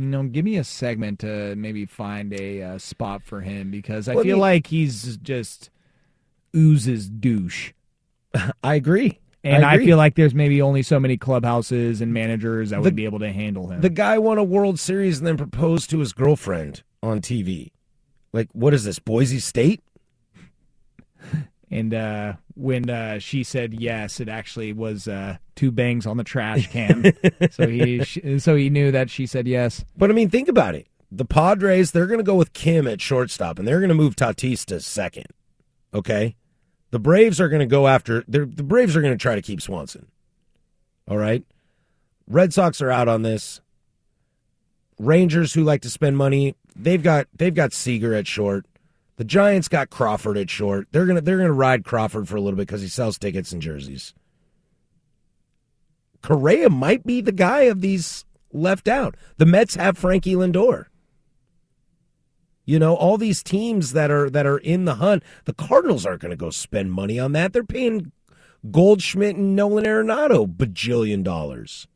you 0.00 0.06
know, 0.06 0.22
give 0.22 0.46
me 0.46 0.56
a 0.56 0.64
segment 0.64 1.18
to 1.18 1.54
maybe 1.54 1.84
find 1.84 2.32
a 2.32 2.62
uh, 2.62 2.78
spot 2.78 3.22
for 3.22 3.42
him 3.42 3.70
because 3.70 4.08
I 4.08 4.14
Let 4.14 4.24
feel 4.24 4.38
like 4.38 4.68
he's 4.68 5.18
just 5.18 5.68
oozes 6.56 7.10
douche. 7.10 7.72
I 8.64 8.74
agree. 8.76 9.20
And 9.44 9.66
I, 9.66 9.74
agree. 9.74 9.84
feel 9.88 9.98
like 9.98 10.14
there's 10.14 10.34
maybe 10.34 10.62
only 10.62 10.82
so 10.82 10.98
many 10.98 11.18
clubhouses 11.18 12.00
and 12.00 12.14
managers 12.14 12.70
that 12.70 12.76
The- 12.76 12.82
would 12.84 12.96
be 12.96 13.04
able 13.04 13.18
to 13.18 13.30
handle 13.30 13.68
him. 13.68 13.82
The 13.82 13.90
guy 13.90 14.18
won 14.18 14.38
a 14.38 14.44
World 14.44 14.80
Series 14.80 15.18
and 15.18 15.26
then 15.26 15.36
proposed 15.36 15.90
to 15.90 15.98
his 15.98 16.14
girlfriend 16.14 16.82
on 17.02 17.20
TV. 17.20 17.72
Like, 18.34 18.48
what 18.52 18.74
is 18.74 18.82
this, 18.82 18.98
Boise 18.98 19.38
State? 19.38 19.80
and 21.70 21.94
uh, 21.94 22.32
when 22.56 22.90
uh, 22.90 23.20
she 23.20 23.44
said 23.44 23.80
yes, 23.80 24.18
it 24.18 24.28
actually 24.28 24.72
was 24.72 25.06
uh, 25.06 25.36
two 25.54 25.70
bangs 25.70 26.04
on 26.04 26.16
the 26.16 26.24
trash 26.24 26.68
can. 26.68 27.16
so 27.52 27.68
he 27.68 28.02
sh- 28.04 28.18
so 28.38 28.56
he 28.56 28.70
knew 28.70 28.90
that 28.90 29.08
she 29.08 29.26
said 29.26 29.46
yes. 29.46 29.84
But 29.96 30.10
I 30.10 30.14
mean, 30.14 30.30
think 30.30 30.48
about 30.48 30.74
it. 30.74 30.88
The 31.12 31.24
Padres, 31.24 31.92
they're 31.92 32.08
going 32.08 32.18
to 32.18 32.24
go 32.24 32.34
with 32.34 32.52
Kim 32.54 32.88
at 32.88 33.00
shortstop, 33.00 33.60
and 33.60 33.68
they're 33.68 33.78
going 33.78 33.88
to 33.88 33.94
move 33.94 34.16
Tatis 34.16 34.64
to 34.64 34.80
second. 34.80 35.26
Okay? 35.94 36.34
The 36.90 36.98
Braves 36.98 37.40
are 37.40 37.48
going 37.48 37.60
to 37.60 37.66
go 37.66 37.86
after. 37.86 38.24
The 38.26 38.46
Braves 38.46 38.96
are 38.96 39.00
going 39.00 39.14
to 39.14 39.22
try 39.22 39.36
to 39.36 39.42
keep 39.42 39.62
Swanson. 39.62 40.08
All 41.06 41.18
right. 41.18 41.44
Red 42.26 42.52
Sox 42.52 42.82
are 42.82 42.90
out 42.90 43.06
on 43.06 43.22
this. 43.22 43.60
Rangers 44.98 45.54
who 45.54 45.62
like 45.62 45.82
to 45.82 45.90
spend 45.90 46.16
money, 46.16 46.56
they've 46.76 47.02
got 47.02 47.26
they've 47.36 47.54
got 47.54 47.72
Seager 47.72 48.14
at 48.14 48.26
short. 48.26 48.66
The 49.16 49.24
Giants 49.24 49.68
got 49.68 49.90
Crawford 49.90 50.36
at 50.36 50.50
short. 50.50 50.88
They're 50.90 51.06
gonna 51.06 51.20
they're 51.20 51.38
gonna 51.38 51.52
ride 51.52 51.84
Crawford 51.84 52.28
for 52.28 52.36
a 52.36 52.40
little 52.40 52.56
bit 52.56 52.66
because 52.66 52.82
he 52.82 52.88
sells 52.88 53.18
tickets 53.18 53.52
and 53.52 53.62
jerseys. 53.62 54.14
Correa 56.22 56.70
might 56.70 57.04
be 57.04 57.20
the 57.20 57.32
guy 57.32 57.62
of 57.62 57.80
these 57.80 58.24
left 58.52 58.88
out. 58.88 59.16
The 59.36 59.46
Mets 59.46 59.74
have 59.74 59.98
Frankie 59.98 60.34
Lindor. 60.34 60.86
You 62.64 62.78
know, 62.78 62.94
all 62.94 63.18
these 63.18 63.42
teams 63.42 63.92
that 63.92 64.10
are 64.10 64.30
that 64.30 64.46
are 64.46 64.58
in 64.58 64.86
the 64.86 64.94
hunt, 64.94 65.22
the 65.44 65.52
Cardinals 65.52 66.06
aren't 66.06 66.22
going 66.22 66.30
to 66.30 66.36
go 66.36 66.50
spend 66.50 66.92
money 66.92 67.18
on 67.18 67.32
that. 67.32 67.52
They're 67.52 67.62
paying 67.62 68.10
Goldschmidt 68.70 69.36
and 69.36 69.54
Nolan 69.54 69.84
Arenado 69.84 70.46
bajillion 70.46 71.22
dollars. 71.22 71.86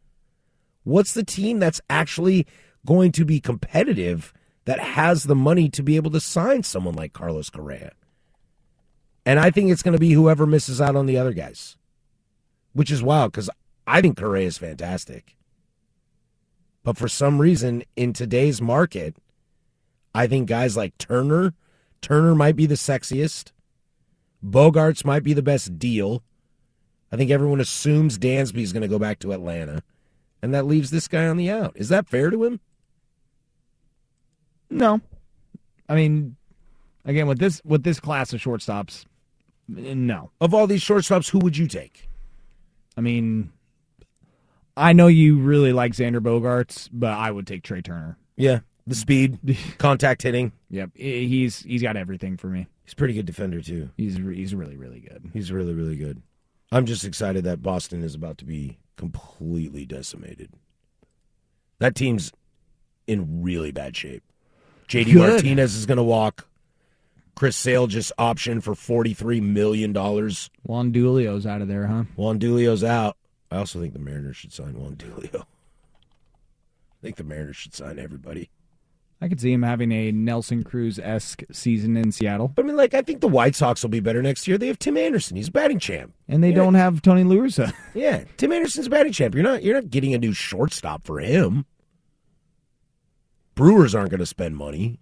What's 0.84 1.14
the 1.14 1.24
team 1.24 1.58
that's 1.58 1.80
actually 1.88 2.46
going 2.84 3.12
to 3.12 3.24
be 3.24 3.40
competitive 3.40 4.32
that 4.68 4.80
has 4.80 5.24
the 5.24 5.34
money 5.34 5.70
to 5.70 5.82
be 5.82 5.96
able 5.96 6.10
to 6.10 6.20
sign 6.20 6.62
someone 6.62 6.94
like 6.94 7.14
Carlos 7.14 7.48
Correa? 7.48 7.92
And 9.24 9.40
I 9.40 9.50
think 9.50 9.70
it's 9.70 9.82
going 9.82 9.94
to 9.94 9.98
be 9.98 10.12
whoever 10.12 10.44
misses 10.44 10.78
out 10.78 10.94
on 10.94 11.06
the 11.06 11.16
other 11.16 11.32
guys, 11.32 11.78
which 12.74 12.90
is 12.90 13.02
wild 13.02 13.32
because 13.32 13.48
I 13.86 14.02
think 14.02 14.18
Correa 14.18 14.46
is 14.46 14.58
fantastic. 14.58 15.36
But 16.84 16.98
for 16.98 17.08
some 17.08 17.38
reason, 17.40 17.82
in 17.96 18.12
today's 18.12 18.60
market, 18.60 19.16
I 20.14 20.26
think 20.26 20.50
guys 20.50 20.76
like 20.76 20.98
Turner, 20.98 21.54
Turner 22.02 22.34
might 22.34 22.54
be 22.54 22.66
the 22.66 22.74
sexiest. 22.74 23.52
Bogaerts 24.44 25.02
might 25.02 25.24
be 25.24 25.32
the 25.32 25.40
best 25.40 25.78
deal. 25.78 26.22
I 27.10 27.16
think 27.16 27.30
everyone 27.30 27.60
assumes 27.60 28.18
Dansby 28.18 28.60
is 28.60 28.74
going 28.74 28.82
to 28.82 28.86
go 28.86 28.98
back 28.98 29.18
to 29.20 29.32
Atlanta, 29.32 29.82
and 30.42 30.52
that 30.52 30.66
leaves 30.66 30.90
this 30.90 31.08
guy 31.08 31.26
on 31.26 31.38
the 31.38 31.50
out. 31.50 31.72
Is 31.74 31.88
that 31.88 32.06
fair 32.06 32.28
to 32.28 32.44
him? 32.44 32.60
No, 34.70 35.00
I 35.88 35.94
mean, 35.94 36.36
again 37.04 37.26
with 37.26 37.38
this 37.38 37.62
with 37.64 37.82
this 37.82 38.00
class 38.00 38.32
of 38.32 38.40
shortstops, 38.40 39.04
no. 39.68 40.30
Of 40.40 40.54
all 40.54 40.66
these 40.66 40.82
shortstops, 40.82 41.30
who 41.30 41.38
would 41.38 41.56
you 41.56 41.66
take? 41.66 42.08
I 42.96 43.00
mean, 43.00 43.52
I 44.76 44.92
know 44.92 45.06
you 45.06 45.38
really 45.38 45.72
like 45.72 45.92
Xander 45.92 46.20
Bogaerts, 46.20 46.88
but 46.92 47.12
I 47.12 47.30
would 47.30 47.46
take 47.46 47.62
Trey 47.62 47.82
Turner. 47.82 48.16
Yeah, 48.36 48.60
the 48.86 48.94
speed, 48.94 49.38
contact 49.78 50.22
hitting. 50.22 50.52
Yep, 50.70 50.90
he's 50.94 51.62
he's 51.62 51.82
got 51.82 51.96
everything 51.96 52.36
for 52.36 52.48
me. 52.48 52.66
He's 52.84 52.92
a 52.92 52.96
pretty 52.96 53.14
good 53.14 53.26
defender 53.26 53.60
too. 53.60 53.90
He's 53.96 54.16
he's 54.16 54.54
really 54.54 54.76
really 54.76 55.00
good. 55.00 55.30
He's 55.32 55.52
really, 55.52 55.74
really 55.74 55.96
good. 55.96 56.22
I'm 56.70 56.86
just 56.86 57.04
excited 57.04 57.44
that 57.44 57.62
Boston 57.62 58.02
is 58.02 58.14
about 58.14 58.38
to 58.38 58.44
be 58.44 58.78
completely 58.96 59.86
decimated. 59.86 60.50
That 61.78 61.94
team's 61.94 62.32
in 63.06 63.42
really 63.42 63.72
bad 63.72 63.96
shape. 63.96 64.22
JD 64.88 65.12
Good. 65.12 65.30
Martinez 65.30 65.74
is 65.74 65.86
going 65.86 65.96
to 65.98 66.02
walk. 66.02 66.46
Chris 67.34 67.56
Sale 67.56 67.86
just 67.86 68.10
optioned 68.18 68.62
for 68.64 68.74
$43 68.74 69.40
million. 69.40 69.92
Juan 69.94 70.92
Dulio's 70.92 71.46
out 71.46 71.62
of 71.62 71.68
there, 71.68 71.86
huh? 71.86 72.04
Juan 72.16 72.38
Dulio's 72.40 72.82
out. 72.82 73.16
I 73.50 73.58
also 73.58 73.80
think 73.80 73.92
the 73.92 73.98
Mariners 74.00 74.36
should 74.36 74.52
sign 74.52 74.74
Juan 74.78 74.96
Dulio. 74.96 75.42
I 75.42 77.00
think 77.02 77.16
the 77.16 77.24
Mariners 77.24 77.56
should 77.56 77.74
sign 77.74 77.98
everybody. 77.98 78.50
I 79.20 79.28
could 79.28 79.40
see 79.40 79.52
him 79.52 79.62
having 79.62 79.90
a 79.92 80.12
Nelson 80.12 80.62
Cruz 80.64 80.98
esque 81.00 81.42
season 81.50 81.96
in 81.96 82.12
Seattle, 82.12 82.48
But 82.48 82.64
I 82.64 82.68
mean, 82.68 82.76
like, 82.76 82.94
I 82.94 83.02
think 83.02 83.20
the 83.20 83.26
White 83.28 83.56
Sox 83.56 83.82
will 83.82 83.90
be 83.90 83.98
better 84.00 84.22
next 84.22 84.46
year. 84.46 84.58
They 84.58 84.68
have 84.68 84.78
Tim 84.78 84.96
Anderson. 84.96 85.36
He's 85.36 85.48
a 85.48 85.52
batting 85.52 85.78
champ. 85.80 86.12
and 86.28 86.42
they 86.42 86.50
Yeah. 86.50 86.54
don't 86.56 86.74
have 86.74 87.02
Tony 87.02 87.24
La 87.24 87.34
Russa. 87.36 87.72
Yeah, 87.94 88.24
Tim 88.36 88.52
Anderson's 88.52 88.86
a 88.86 88.90
batting 88.90 89.12
champ. 89.12 89.34
You're 89.34 89.42
not 89.44 89.62
you're 89.64 89.74
not 89.74 89.90
getting 89.90 90.14
a 90.14 90.18
new 90.18 90.32
shortstop 90.32 91.04
for 91.04 91.18
him. 91.20 91.66
Brewers 93.58 93.92
aren't 93.92 94.10
going 94.10 94.20
to 94.20 94.26
spend 94.26 94.56
money. 94.56 95.00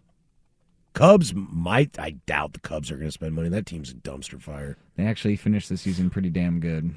Cubs 0.95 1.35
might. 1.35 1.99
I 1.99 2.13
doubt 2.25 2.55
the 2.55 2.59
Cubs 2.59 2.91
are 2.91 2.97
going 2.97 3.07
to 3.09 3.13
spend 3.13 3.35
money. 3.35 3.51
That 3.51 3.67
team's 3.67 3.91
a 3.91 3.95
dumpster 3.95 4.41
fire. 4.41 4.79
They 4.97 5.05
actually 5.05 5.37
finished 5.37 5.69
the 5.69 5.77
season 5.77 6.09
pretty 6.09 6.31
damn 6.31 6.59
good. 6.59 6.95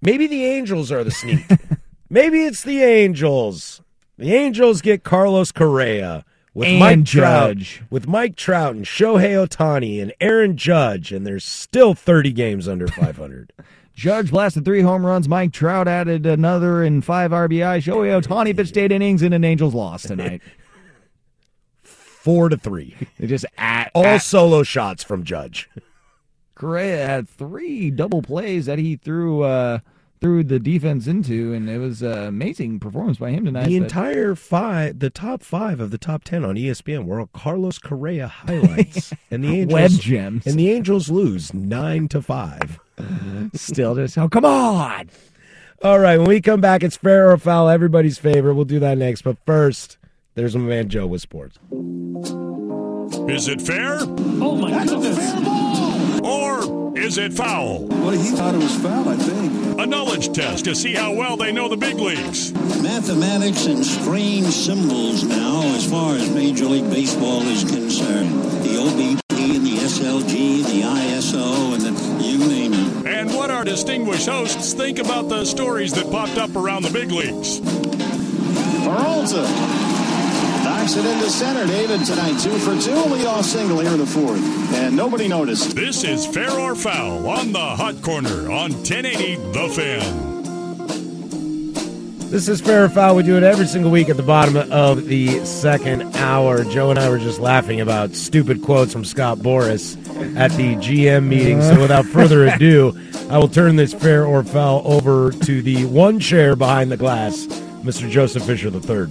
Maybe 0.00 0.26
the 0.26 0.46
Angels 0.46 0.90
are 0.90 1.04
the 1.04 1.10
sneak. 1.10 1.44
Maybe 2.08 2.46
it's 2.46 2.62
the 2.62 2.82
Angels. 2.82 3.82
The 4.16 4.32
Angels 4.34 4.80
get 4.80 5.04
Carlos 5.04 5.52
Correa 5.52 6.24
with 6.54 6.68
And 6.68 6.78
Mike 6.78 7.04
Trout, 7.04 7.58
Judge. 7.58 7.82
with 7.90 8.08
Mike 8.08 8.34
Trout 8.34 8.74
and 8.74 8.86
Shohei 8.86 9.46
Ohtani 9.46 10.00
and 10.00 10.14
Aaron 10.22 10.56
Judge, 10.56 11.12
and 11.12 11.26
there's 11.26 11.44
still 11.44 11.92
30 11.92 12.32
games 12.32 12.66
under 12.66 12.86
500. 12.88 13.52
Judge 13.94 14.30
blasted 14.30 14.64
three 14.64 14.80
home 14.80 15.06
runs. 15.06 15.28
Mike 15.28 15.52
Trout 15.52 15.86
added 15.86 16.26
another 16.26 16.82
and 16.82 17.04
five 17.04 17.30
RBI. 17.30 17.78
Shohei 17.82 18.20
Ohtani 18.20 18.56
pitched 18.56 18.76
eight 18.76 18.90
innings 18.92 19.22
in 19.22 19.32
an 19.32 19.44
Angels 19.44 19.72
loss 19.74 20.02
tonight. 20.02 20.42
Four 21.82 22.48
to 22.48 22.56
three. 22.56 22.96
They 23.18 23.26
just 23.26 23.44
at 23.58 23.90
All 23.94 24.04
at- 24.04 24.22
solo 24.22 24.62
shots 24.62 25.04
from 25.04 25.24
Judge. 25.24 25.68
Correa 26.54 27.06
had 27.06 27.28
three 27.28 27.90
double 27.90 28.22
plays 28.22 28.66
that 28.66 28.78
he 28.78 28.96
threw 28.96 29.42
uh, 29.42 29.80
threw 30.20 30.42
the 30.42 30.58
defense 30.58 31.06
into, 31.06 31.52
and 31.52 31.68
it 31.68 31.78
was 31.78 32.00
an 32.00 32.16
amazing 32.26 32.80
performance 32.80 33.18
by 33.18 33.30
him 33.30 33.44
tonight. 33.44 33.66
The 33.66 33.78
but- 33.78 33.84
entire 33.84 34.34
five, 34.34 34.98
the 35.00 35.10
top 35.10 35.42
five 35.42 35.80
of 35.80 35.90
the 35.90 35.98
top 35.98 36.24
ten 36.24 36.44
on 36.44 36.54
ESPN 36.54 37.04
were 37.04 37.20
all 37.20 37.26
Carlos 37.34 37.78
Correa 37.78 38.28
highlights, 38.28 39.12
and 39.30 39.44
the 39.44 39.60
Angels 39.60 39.72
Web 39.72 39.90
gems. 40.00 40.46
and 40.46 40.58
the 40.58 40.70
Angels 40.70 41.10
lose 41.10 41.52
nine 41.52 42.08
to 42.08 42.22
five. 42.22 42.78
Still 43.54 43.94
just 43.94 44.16
oh 44.18 44.28
come 44.28 44.44
on. 44.44 45.10
All 45.82 45.98
right, 45.98 46.16
when 46.18 46.28
we 46.28 46.40
come 46.40 46.60
back, 46.62 46.82
it's 46.82 46.96
fair 46.96 47.30
or 47.30 47.36
foul, 47.36 47.68
everybody's 47.68 48.16
favorite. 48.18 48.54
We'll 48.54 48.64
do 48.64 48.78
that 48.80 48.96
next, 48.96 49.22
but 49.22 49.36
first, 49.44 49.98
there's 50.34 50.56
my 50.56 50.62
man 50.62 50.88
Joe 50.88 51.06
with 51.06 51.20
sports. 51.20 51.58
Is 53.28 53.48
it 53.48 53.60
fair 53.60 53.98
Oh 54.00 54.56
my 54.56 54.84
goodness. 54.84 56.20
or 56.22 56.96
is 56.98 57.18
it 57.18 57.32
foul? 57.34 57.86
Well, 57.86 58.10
he 58.10 58.30
thought 58.30 58.54
it 58.54 58.58
was 58.62 58.76
foul, 58.80 59.08
I 59.08 59.16
think. 59.16 59.78
A 59.80 59.84
knowledge 59.86 60.32
test 60.32 60.64
to 60.64 60.74
see 60.74 60.94
how 60.94 61.12
well 61.12 61.36
they 61.36 61.52
know 61.52 61.68
the 61.68 61.76
big 61.76 61.96
leagues. 61.96 62.52
Mathematics 62.82 63.66
and 63.66 63.84
strange 63.84 64.46
symbols 64.46 65.24
now, 65.24 65.62
as 65.74 65.88
far 65.90 66.14
as 66.14 66.30
Major 66.34 66.64
League 66.66 66.88
Baseball 66.90 67.42
is 67.42 67.64
concerned. 67.64 68.30
The 68.62 68.76
OBP 68.78 69.56
and 69.56 69.66
the 69.66 69.76
SLG, 69.76 70.64
the 70.64 70.82
ISO, 70.82 71.73
our 73.64 73.70
distinguished 73.70 74.28
hosts 74.28 74.74
think 74.74 74.98
about 74.98 75.28
the 75.28 75.44
stories 75.44 75.92
that 75.94 76.10
popped 76.10 76.36
up 76.36 76.54
around 76.54 76.82
the 76.82 76.90
big 76.90 77.10
leagues. 77.10 77.60
Peralta 78.84 79.42
knocks 80.64 80.96
it 80.96 81.06
into 81.06 81.30
center. 81.30 81.66
David 81.66 82.04
tonight, 82.04 82.38
two 82.40 82.58
for 82.58 82.78
two, 82.78 82.94
lead 83.10 83.26
off 83.26 83.44
single 83.46 83.80
here 83.80 83.92
in 83.92 83.98
the 83.98 84.06
fourth, 84.06 84.42
and 84.74 84.94
nobody 84.94 85.28
noticed. 85.28 85.74
This 85.74 86.04
is 86.04 86.26
Fair 86.26 86.50
or 86.50 86.74
Foul 86.74 87.26
on 87.26 87.52
the 87.52 87.58
Hot 87.58 88.02
Corner 88.02 88.50
on 88.50 88.72
1080 88.72 89.36
The 89.36 89.68
Fan. 89.70 90.33
This 92.34 92.48
is 92.48 92.60
fair 92.60 92.82
or 92.82 92.88
foul. 92.88 93.14
We 93.14 93.22
do 93.22 93.36
it 93.36 93.44
every 93.44 93.64
single 93.64 93.92
week 93.92 94.08
at 94.08 94.16
the 94.16 94.22
bottom 94.24 94.56
of 94.56 95.06
the 95.06 95.44
second 95.44 96.16
hour. 96.16 96.64
Joe 96.64 96.90
and 96.90 96.98
I 96.98 97.08
were 97.08 97.20
just 97.20 97.38
laughing 97.38 97.80
about 97.80 98.16
stupid 98.16 98.60
quotes 98.60 98.92
from 98.92 99.04
Scott 99.04 99.38
Boras 99.38 99.96
at 100.36 100.50
the 100.56 100.74
GM 100.74 101.28
meeting. 101.28 101.62
So 101.62 101.80
without 101.80 102.04
further 102.06 102.44
ado, 102.48 102.98
I 103.30 103.38
will 103.38 103.46
turn 103.46 103.76
this 103.76 103.94
fair 103.94 104.26
or 104.26 104.42
foul 104.42 104.82
over 104.84 105.30
to 105.30 105.62
the 105.62 105.84
one 105.84 106.18
chair 106.18 106.56
behind 106.56 106.90
the 106.90 106.96
glass, 106.96 107.46
Mr. 107.84 108.10
Joseph 108.10 108.42
Fisher 108.42 108.66
III. 108.66 109.06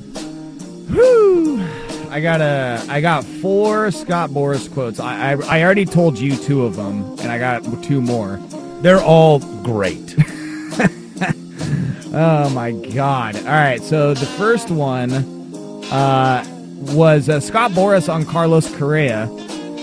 Whew. 0.91 1.65
I 2.09 2.19
got 2.19 2.41
a 2.41 2.85
I 2.89 2.99
got 2.99 3.23
four 3.23 3.89
Scott 3.91 4.31
Boras 4.31 4.69
quotes. 4.69 4.99
I, 4.99 5.31
I 5.31 5.59
I 5.59 5.63
already 5.63 5.85
told 5.85 6.19
you 6.19 6.35
two 6.35 6.65
of 6.65 6.75
them, 6.75 7.17
and 7.19 7.31
I 7.31 7.39
got 7.39 7.63
two 7.83 8.01
more. 8.01 8.35
They're 8.81 9.01
all 9.01 9.39
great. 9.63 10.13
Oh 12.15 12.49
my 12.51 12.71
god! 12.71 13.35
All 13.37 13.43
right, 13.45 13.81
so 13.81 14.13
the 14.13 14.25
first 14.25 14.69
one 14.69 15.11
uh, 15.91 16.45
was 16.93 17.27
uh, 17.29 17.39
Scott 17.39 17.71
Boras 17.71 18.11
on 18.13 18.23
Carlos 18.25 18.73
Correa. 18.75 19.27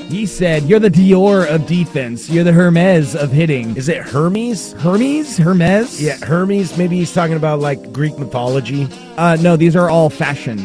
He 0.08 0.26
said, 0.26 0.62
"You're 0.64 0.78
the 0.78 0.90
Dior 0.90 1.48
of 1.52 1.66
defense. 1.66 2.30
You're 2.30 2.44
the 2.44 2.52
Hermes 2.52 3.14
of 3.16 3.32
hitting." 3.32 3.76
Is 3.76 3.88
it 3.88 3.98
Hermes? 4.02 4.72
Hermes? 4.74 5.36
Hermes? 5.38 6.00
Yeah, 6.00 6.16
Hermes. 6.18 6.76
Maybe 6.78 6.96
he's 6.98 7.12
talking 7.12 7.36
about 7.36 7.58
like 7.60 7.92
Greek 7.92 8.16
mythology. 8.18 8.86
Uh, 9.16 9.36
no, 9.40 9.56
these 9.56 9.74
are 9.74 9.90
all 9.90 10.08
fashion 10.10 10.58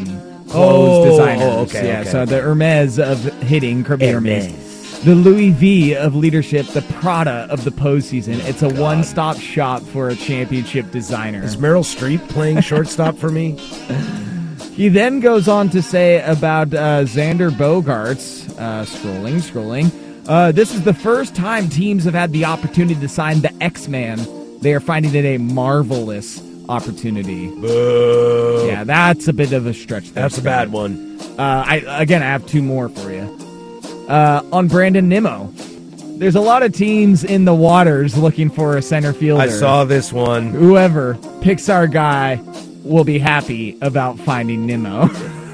clothes 0.48 1.06
Oh, 1.06 1.10
designers. 1.10 1.42
oh, 1.42 1.60
okay, 1.62 1.88
yeah. 1.88 2.00
okay, 2.02 2.10
so 2.10 2.24
the 2.26 2.40
Hermes 2.40 2.98
of 3.00 3.24
hitting, 3.42 3.82
Kirby 3.82 4.06
Hermes. 4.06 4.46
Hermes. 4.46 4.65
The 5.06 5.14
Louis 5.14 5.50
V 5.50 5.94
of 5.94 6.16
leadership, 6.16 6.66
the 6.66 6.82
Prada 6.98 7.46
of 7.48 7.62
the 7.62 7.70
postseason. 7.70 8.44
It's 8.44 8.62
a 8.62 8.68
one-stop 8.68 9.36
shop 9.36 9.80
for 9.82 10.08
a 10.08 10.16
championship 10.16 10.90
designer. 10.90 11.44
Is 11.44 11.56
Meryl 11.56 11.84
Streep 11.84 12.28
playing 12.28 12.60
shortstop 12.60 13.16
for 13.16 13.30
me? 13.30 13.56
He 14.72 14.90
then 14.90 15.20
goes 15.20 15.48
on 15.48 15.70
to 15.70 15.80
say 15.80 16.20
about 16.22 16.74
uh, 16.74 17.04
Xander 17.04 17.50
Bogaerts, 17.50 18.50
uh, 18.58 18.84
scrolling, 18.84 19.36
scrolling. 19.40 19.90
Uh, 20.28 20.52
this 20.52 20.74
is 20.74 20.82
the 20.82 20.92
first 20.92 21.34
time 21.34 21.70
teams 21.70 22.04
have 22.04 22.12
had 22.12 22.32
the 22.32 22.44
opportunity 22.44 23.00
to 23.00 23.08
sign 23.08 23.40
the 23.40 23.54
X 23.62 23.88
Man 23.88 24.18
They 24.60 24.74
are 24.74 24.80
finding 24.80 25.14
it 25.14 25.24
a 25.24 25.38
marvelous 25.38 26.42
opportunity. 26.68 27.46
Boo. 27.46 28.66
Yeah, 28.66 28.84
that's 28.84 29.28
a 29.28 29.32
bit 29.32 29.52
of 29.52 29.66
a 29.66 29.72
stretch. 29.72 30.10
There, 30.10 30.24
That's 30.24 30.36
a 30.36 30.42
bad 30.42 30.72
one. 30.72 31.18
Uh, 31.38 31.64
I 31.66 31.76
again, 32.02 32.22
I 32.22 32.26
have 32.26 32.44
two 32.44 32.60
more 32.60 32.90
for 32.90 33.10
you. 33.10 33.45
Uh, 34.08 34.42
on 34.52 34.68
Brandon 34.68 35.08
Nimmo, 35.08 35.50
there's 36.18 36.36
a 36.36 36.40
lot 36.40 36.62
of 36.62 36.72
teams 36.72 37.24
in 37.24 37.44
the 37.44 37.54
waters 37.54 38.16
looking 38.16 38.48
for 38.50 38.76
a 38.76 38.82
center 38.82 39.12
fielder. 39.12 39.42
I 39.42 39.48
saw 39.48 39.84
this 39.84 40.12
one. 40.12 40.50
Whoever 40.50 41.14
picks 41.40 41.68
our 41.68 41.86
guy 41.86 42.40
will 42.84 43.04
be 43.04 43.18
happy 43.18 43.76
about 43.82 44.18
finding 44.18 44.64
Nimmo. 44.66 45.08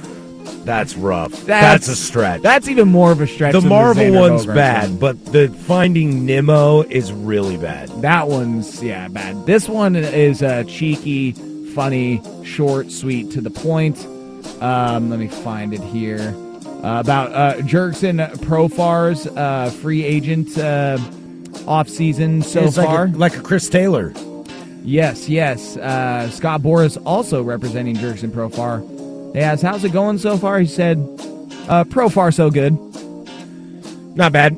That's 0.64 0.94
rough. 0.94 1.32
That's, 1.44 1.88
a 1.88 1.96
stretch. 1.96 2.42
That's 2.42 2.68
even 2.68 2.88
more 2.88 3.10
of 3.10 3.20
a 3.20 3.26
stretch. 3.26 3.52
the 3.52 3.60
Marvel 3.60 4.04
Xander 4.04 4.20
one's 4.20 4.46
bad, 4.46 4.90
one. 4.90 4.98
but 4.98 5.24
the 5.26 5.48
Finding 5.48 6.24
Nemo 6.24 6.82
is 6.82 7.12
really 7.12 7.56
bad. 7.56 7.88
That 8.02 8.28
one's 8.28 8.82
yeah 8.82 9.08
bad. 9.08 9.44
This 9.44 9.68
one 9.68 9.96
is 9.96 10.42
uh, 10.42 10.62
cheeky, 10.68 11.32
funny, 11.74 12.22
short, 12.44 12.92
sweet, 12.92 13.32
to 13.32 13.40
the 13.40 13.50
point. 13.50 14.06
Um, 14.62 15.10
let 15.10 15.18
me 15.18 15.26
find 15.26 15.74
it 15.74 15.82
here. 15.82 16.32
Uh, 16.82 16.98
about 16.98 17.32
uh, 17.32 17.54
Jurickson 17.62 18.18
Profar's 18.38 19.26
uh, 19.28 19.70
free 19.80 20.02
agent 20.04 20.58
uh, 20.58 20.98
off 21.66 21.88
season 21.88 22.42
so 22.42 22.64
It's 22.64 22.76
like 22.76 22.88
a- 22.88 22.90
far. 22.90 23.08
like 23.08 23.36
a 23.36 23.40
Chris 23.40 23.68
Taylor. 23.68 24.12
Yes, 24.84 25.28
yes. 25.28 25.76
Uh, 25.76 26.28
Scott 26.30 26.60
Boras 26.60 27.00
also 27.06 27.40
representing 27.44 27.94
Jerkson 27.94 28.30
Profar. 28.32 28.82
They 29.32 29.40
asked, 29.40 29.62
"How's 29.62 29.84
it 29.84 29.92
going 29.92 30.18
so 30.18 30.36
far?" 30.36 30.58
He 30.58 30.66
said, 30.66 30.98
uh, 31.68 31.84
"Profar 31.84 32.34
so 32.34 32.50
good." 32.50 32.76
Not 34.16 34.32
bad. 34.32 34.56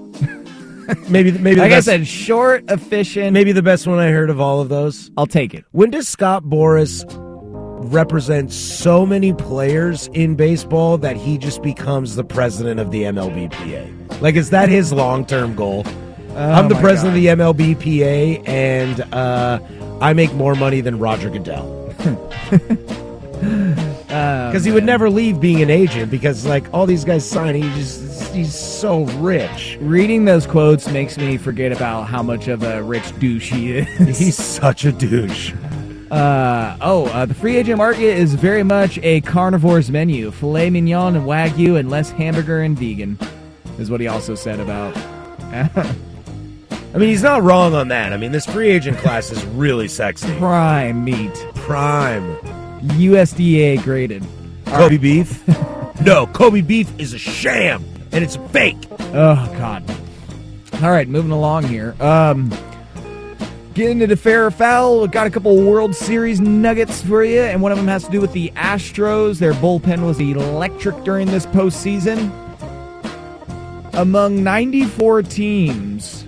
maybe 1.11 1.31
maybe 1.33 1.55
the 1.57 1.61
Like 1.61 1.73
I 1.73 1.81
said, 1.81 2.07
short, 2.07 2.65
efficient. 2.71 3.33
maybe 3.35 3.53
the 3.53 3.63
best 3.63 3.87
one 3.87 3.99
I 3.99 4.09
heard 4.11 4.31
of 4.31 4.41
all 4.41 4.61
of 4.63 4.71
those. 4.71 5.11
I'll 5.19 5.27
take 5.27 5.53
it. 5.53 5.65
When 5.73 5.91
does 5.91 6.09
Scott 6.09 6.45
Boras 6.45 7.05
represent 7.93 8.53
so 8.53 9.05
many 9.05 9.33
players 9.33 10.09
in 10.09 10.35
baseball 10.35 10.99
that 10.99 11.17
he 11.17 11.39
just 11.39 11.63
becomes 11.63 12.17
the 12.17 12.25
president 12.25 12.81
of 12.81 12.91
the 12.91 13.03
MLBPA? 13.03 14.21
Like, 14.21 14.35
is 14.37 14.51
that 14.51 14.69
his 14.69 14.93
long 14.93 15.27
term 15.27 15.55
goal? 15.55 15.85
I'm 16.37 16.69
the 16.69 16.77
Oh 16.77 16.81
president 16.81 17.17
of 17.17 17.23
the 17.23 17.75
MLBPA, 17.75 18.49
and 18.49 19.01
uh, 19.15 19.61
I 20.01 20.13
make 20.13 20.33
more 20.35 20.55
money 20.55 20.81
than 20.81 20.99
Roger 20.99 21.31
Goodell. 21.31 21.95
Because 24.15 24.65
he 24.65 24.71
would 24.71 24.85
never 24.85 25.11
leave 25.11 25.41
being 25.41 25.61
an 25.61 25.71
agent 25.71 26.09
because, 26.09 26.47
like, 26.47 26.73
all 26.73 26.87
these 26.87 27.05
guys 27.05 27.29
sign, 27.29 27.57
he 27.57 27.63
just, 27.71 28.33
he's 28.33 28.55
so 28.55 29.07
rich. 29.17 29.77
Reading 29.81 30.25
those 30.25 30.47
quotes 30.47 30.89
makes 30.89 31.19
me 31.19 31.37
forget 31.37 31.73
about 31.73 32.05
how 32.05 32.23
much 32.23 32.47
of 32.47 32.63
a 32.63 32.81
rich 32.81 33.19
douche 33.19 33.51
he 33.51 33.79
is. 33.79 33.89
He's 34.19 34.37
such 34.37 34.85
a 34.85 34.93
douche. 34.93 35.53
Uh, 36.15 36.77
oh, 36.81 37.07
uh, 37.07 37.27
the 37.27 37.35
free 37.35 37.57
agent 37.57 37.77
market 37.77 38.17
is 38.17 38.35
very 38.35 38.63
much 38.63 39.01
a 39.03 39.21
carnivore's 39.23 39.91
menu: 39.91 40.31
filet 40.31 40.71
mignon 40.71 41.17
and 41.17 41.27
wagyu, 41.27 41.77
and 41.77 41.91
less 41.91 42.11
hamburger 42.11 42.63
and 42.63 42.79
vegan. 42.79 43.19
Is 43.81 43.91
what 43.91 44.01
he 44.01 44.07
also 44.07 44.37
said 44.37 44.61
about. 44.61 44.97
I 45.53 46.99
mean, 46.99 47.09
he's 47.09 47.25
not 47.25 47.43
wrong 47.43 47.75
on 47.75 47.89
that. 47.89 48.13
I 48.13 48.17
mean, 48.17 48.31
this 48.31 48.47
free 48.47 48.69
agent 48.69 48.97
class 48.99 49.33
is 49.33 49.45
really 49.47 49.89
sexy. 49.89 50.33
Prime 50.39 51.03
meat, 51.03 51.35
Prime. 51.57 52.37
USDA 52.91 53.83
graded. 53.83 54.25
Kobe 54.67 54.99
beef? 54.99 55.43
no, 56.05 56.29
Kobe 56.29 56.61
beef 56.61 56.89
is 56.97 57.13
a 57.13 57.19
sham 57.19 57.85
and 58.13 58.23
it's 58.23 58.37
fake. 58.53 58.79
Oh 59.01 59.53
God. 59.59 59.83
All 60.75 60.93
right, 60.93 61.09
moving 61.09 61.33
along 61.33 61.65
here. 61.65 61.97
Um, 62.01 62.53
getting 63.75 64.01
into 64.01 64.07
the 64.07 64.17
fair 64.17 64.47
or 64.47 64.51
foul. 64.51 65.07
Got 65.07 65.27
a 65.27 65.31
couple 65.31 65.57
World 65.57 65.95
Series 65.95 66.41
nuggets 66.41 67.03
for 67.03 67.25
you, 67.25 67.41
and 67.41 67.61
one 67.61 67.73
of 67.73 67.79
them 67.79 67.89
has 67.89 68.05
to 68.05 68.11
do 68.11 68.21
with 68.21 68.33
the 68.33 68.51
Astros. 68.57 69.39
Their 69.39 69.53
bullpen 69.55 70.07
was 70.07 70.21
electric 70.21 71.03
during 71.05 71.27
this 71.29 71.47
postseason. 71.47 72.31
Among 73.93 74.43
94 74.43 75.23
teams 75.25 76.25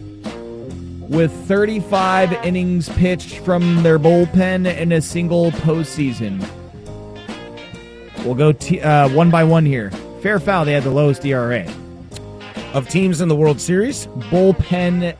with 1.08 1.32
35 1.46 2.32
innings 2.44 2.88
pitched 2.90 3.38
from 3.38 3.82
their 3.82 3.98
bullpen 3.98 4.76
in 4.76 4.92
a 4.92 5.00
single 5.00 5.52
postseason. 5.52 6.46
We'll 8.24 8.34
go 8.34 8.52
t- 8.52 8.80
uh, 8.80 9.08
one 9.10 9.30
by 9.30 9.44
one 9.44 9.64
here. 9.64 9.90
Fair 10.20 10.40
foul, 10.40 10.64
they 10.64 10.72
had 10.72 10.82
the 10.82 10.90
lowest 10.90 11.24
ERA. 11.24 11.64
Of 12.74 12.88
teams 12.88 13.20
in 13.20 13.28
the 13.28 13.36
World 13.36 13.60
Series, 13.60 14.06
bullpen 14.30 15.14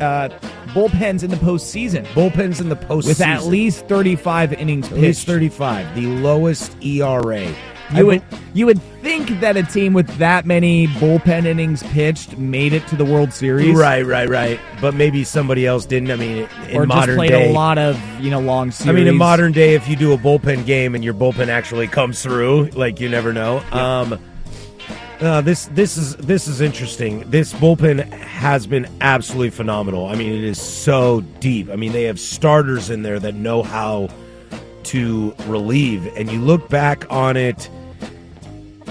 uh, 0.00 0.28
bullpens 0.68 1.22
in 1.22 1.30
the 1.30 1.36
postseason 1.36 2.04
bullpens 2.08 2.60
in 2.60 2.68
the 2.68 2.76
postseason. 2.76 3.06
with 3.08 3.20
at 3.20 3.44
least 3.44 3.86
35 3.86 4.52
innings 4.54 4.86
At 4.86 4.92
least 4.98 5.20
pitched. 5.20 5.26
35, 5.28 5.94
the 5.94 6.06
lowest 6.06 6.76
ERA. 6.84 7.46
You 7.94 8.04
would 8.04 8.22
you 8.52 8.66
would 8.66 8.82
think 9.00 9.40
that 9.40 9.56
a 9.56 9.62
team 9.62 9.94
with 9.94 10.06
that 10.18 10.44
many 10.44 10.86
bullpen 10.88 11.46
innings 11.46 11.82
pitched 11.84 12.36
made 12.36 12.74
it 12.74 12.86
to 12.88 12.96
the 12.96 13.04
World 13.06 13.32
Series, 13.32 13.74
Right, 13.74 14.04
right, 14.04 14.28
right. 14.28 14.60
But 14.82 14.92
maybe 14.94 15.24
somebody 15.24 15.66
else 15.66 15.86
didn't. 15.86 16.10
I 16.10 16.16
mean, 16.16 16.46
in 16.68 16.76
Or 16.76 16.84
just 16.84 16.88
modern 16.88 17.16
played 17.16 17.30
day, 17.30 17.48
a 17.48 17.52
lot 17.54 17.78
of 17.78 17.98
you 18.20 18.30
know 18.30 18.40
long 18.40 18.72
series. 18.72 18.90
I 18.90 18.92
mean, 18.92 19.06
in 19.08 19.16
modern 19.16 19.52
day, 19.52 19.74
if 19.74 19.88
you 19.88 19.96
do 19.96 20.12
a 20.12 20.18
bullpen 20.18 20.66
game 20.66 20.94
and 20.94 21.02
your 21.02 21.14
bullpen 21.14 21.48
actually 21.48 21.88
comes 21.88 22.22
through, 22.22 22.66
like 22.74 23.00
you 23.00 23.08
never 23.08 23.32
know. 23.32 23.60
Um, 23.72 24.20
uh, 25.20 25.40
this 25.40 25.66
this 25.66 25.96
is 25.96 26.16
this 26.16 26.46
is 26.46 26.60
interesting. 26.60 27.28
This 27.30 27.52
bullpen 27.52 28.08
has 28.12 28.66
been 28.66 28.86
absolutely 29.00 29.50
phenomenal. 29.50 30.06
I 30.06 30.14
mean, 30.14 30.32
it 30.32 30.44
is 30.44 30.60
so 30.60 31.22
deep. 31.40 31.70
I 31.70 31.76
mean, 31.76 31.92
they 31.92 32.04
have 32.04 32.20
starters 32.20 32.90
in 32.90 33.02
there 33.02 33.18
that 33.18 33.34
know 33.34 33.62
how 33.62 34.08
to 34.84 35.34
relieve, 35.46 36.06
and 36.16 36.30
you 36.30 36.40
look 36.40 36.68
back 36.68 37.10
on 37.10 37.36
it, 37.36 37.68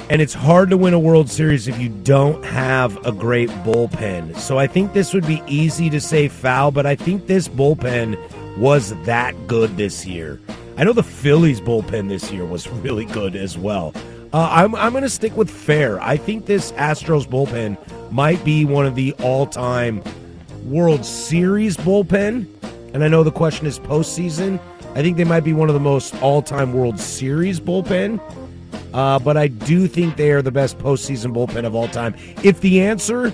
and 0.09 0.21
it's 0.21 0.33
hard 0.33 0.69
to 0.71 0.77
win 0.77 0.93
a 0.93 0.99
World 0.99 1.29
Series 1.29 1.67
if 1.67 1.79
you 1.79 1.89
don't 1.89 2.43
have 2.43 3.05
a 3.05 3.11
great 3.11 3.49
bullpen. 3.63 4.37
So 4.37 4.59
I 4.59 4.67
think 4.67 4.93
this 4.93 5.13
would 5.13 5.25
be 5.25 5.41
easy 5.47 5.89
to 5.89 6.01
say 6.01 6.27
foul, 6.27 6.71
but 6.71 6.85
I 6.85 6.95
think 6.95 7.27
this 7.27 7.47
bullpen 7.47 8.17
was 8.57 8.89
that 9.05 9.47
good 9.47 9.77
this 9.77 10.05
year. 10.05 10.41
I 10.77 10.83
know 10.83 10.93
the 10.93 11.03
Phillies 11.03 11.61
bullpen 11.61 12.09
this 12.09 12.31
year 12.31 12.45
was 12.45 12.67
really 12.83 13.05
good 13.05 13.35
as 13.35 13.57
well. 13.57 13.93
Uh, 14.37 14.47
I'm, 14.51 14.75
I'm 14.75 14.91
going 14.91 15.03
to 15.03 15.09
stick 15.09 15.35
with 15.35 15.49
fair. 15.49 15.99
I 15.99 16.15
think 16.15 16.45
this 16.45 16.71
Astros 16.73 17.25
bullpen 17.25 17.75
might 18.11 18.45
be 18.45 18.65
one 18.65 18.85
of 18.85 18.93
the 18.93 19.13
all 19.13 19.47
time 19.47 20.03
World 20.63 21.03
Series 21.03 21.75
bullpen. 21.75 22.45
And 22.93 23.03
I 23.03 23.07
know 23.07 23.23
the 23.23 23.31
question 23.31 23.65
is 23.65 23.79
postseason. 23.79 24.59
I 24.93 25.01
think 25.01 25.17
they 25.17 25.23
might 25.23 25.39
be 25.39 25.53
one 25.53 25.69
of 25.69 25.73
the 25.73 25.79
most 25.79 26.13
all 26.21 26.43
time 26.43 26.73
World 26.73 26.99
Series 26.99 27.59
bullpen. 27.59 28.21
Uh, 28.93 29.17
but 29.17 29.37
I 29.37 29.47
do 29.47 29.87
think 29.87 30.17
they 30.17 30.29
are 30.29 30.43
the 30.43 30.51
best 30.51 30.77
postseason 30.77 31.33
bullpen 31.33 31.65
of 31.65 31.73
all 31.73 31.87
time. 31.87 32.13
If 32.43 32.61
the 32.61 32.79
answer 32.83 33.33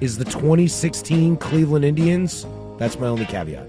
is 0.00 0.18
the 0.18 0.24
2016 0.24 1.36
Cleveland 1.36 1.84
Indians, 1.84 2.44
that's 2.76 2.98
my 2.98 3.06
only 3.06 3.26
caveat. 3.26 3.68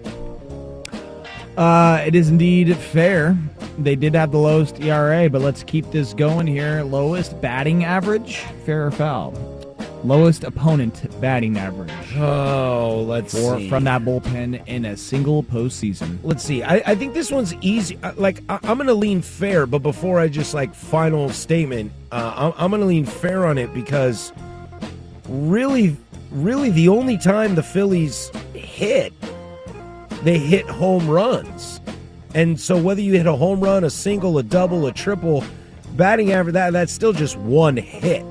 Uh, 1.61 2.01
it 2.07 2.15
is 2.15 2.27
indeed 2.29 2.75
fair. 2.75 3.37
They 3.77 3.95
did 3.95 4.15
have 4.15 4.31
the 4.31 4.39
lowest 4.39 4.81
ERA, 4.81 5.29
but 5.29 5.41
let's 5.41 5.61
keep 5.63 5.91
this 5.91 6.11
going 6.15 6.47
here. 6.47 6.81
Lowest 6.81 7.39
batting 7.39 7.83
average, 7.83 8.37
fair 8.65 8.87
or 8.87 8.89
foul? 8.89 9.31
Lowest 10.03 10.43
opponent 10.43 11.05
batting 11.21 11.59
average 11.59 11.91
Oh, 12.17 13.05
let's 13.07 13.31
for, 13.39 13.57
see. 13.59 13.69
from 13.69 13.83
that 13.83 14.01
bullpen 14.01 14.65
in 14.67 14.85
a 14.85 14.97
single 14.97 15.43
postseason. 15.43 16.17
Let's 16.23 16.43
see. 16.43 16.63
I, 16.63 16.77
I 16.83 16.95
think 16.95 17.13
this 17.13 17.29
one's 17.29 17.53
easy. 17.61 17.99
uh, 18.01 18.13
Like 18.17 18.39
I, 18.49 18.57
I'm 18.63 18.77
going 18.77 18.87
to 18.87 18.95
lean 18.95 19.21
fair, 19.21 19.67
but 19.67 19.83
before 19.83 20.19
I 20.19 20.29
just 20.29 20.55
like 20.55 20.73
final 20.73 21.29
statement, 21.29 21.91
uh, 22.11 22.33
I'm, 22.35 22.53
I'm 22.57 22.71
going 22.71 22.81
to 22.81 22.87
lean 22.87 23.05
fair 23.05 23.45
on 23.45 23.59
it 23.59 23.71
because 23.75 24.33
really, 25.29 25.95
really, 26.31 26.71
the 26.71 26.87
only 26.89 27.19
time 27.19 27.53
the 27.53 27.61
Phillies 27.61 28.31
hit, 28.55 29.13
they 30.23 30.37
hit 30.37 30.67
home 30.67 31.07
runs, 31.09 31.81
and 32.33 32.59
so 32.59 32.77
whether 32.77 33.01
you 33.01 33.13
hit 33.13 33.27
a 33.27 33.35
home 33.35 33.59
run, 33.59 33.83
a 33.83 33.89
single, 33.89 34.37
a 34.37 34.43
double, 34.43 34.87
a 34.87 34.91
triple, 34.93 35.43
batting 35.95 36.31
average 36.31 36.53
that 36.53 36.73
that's 36.73 36.93
still 36.93 37.13
just 37.13 37.37
one 37.37 37.77
hit. 37.77 38.25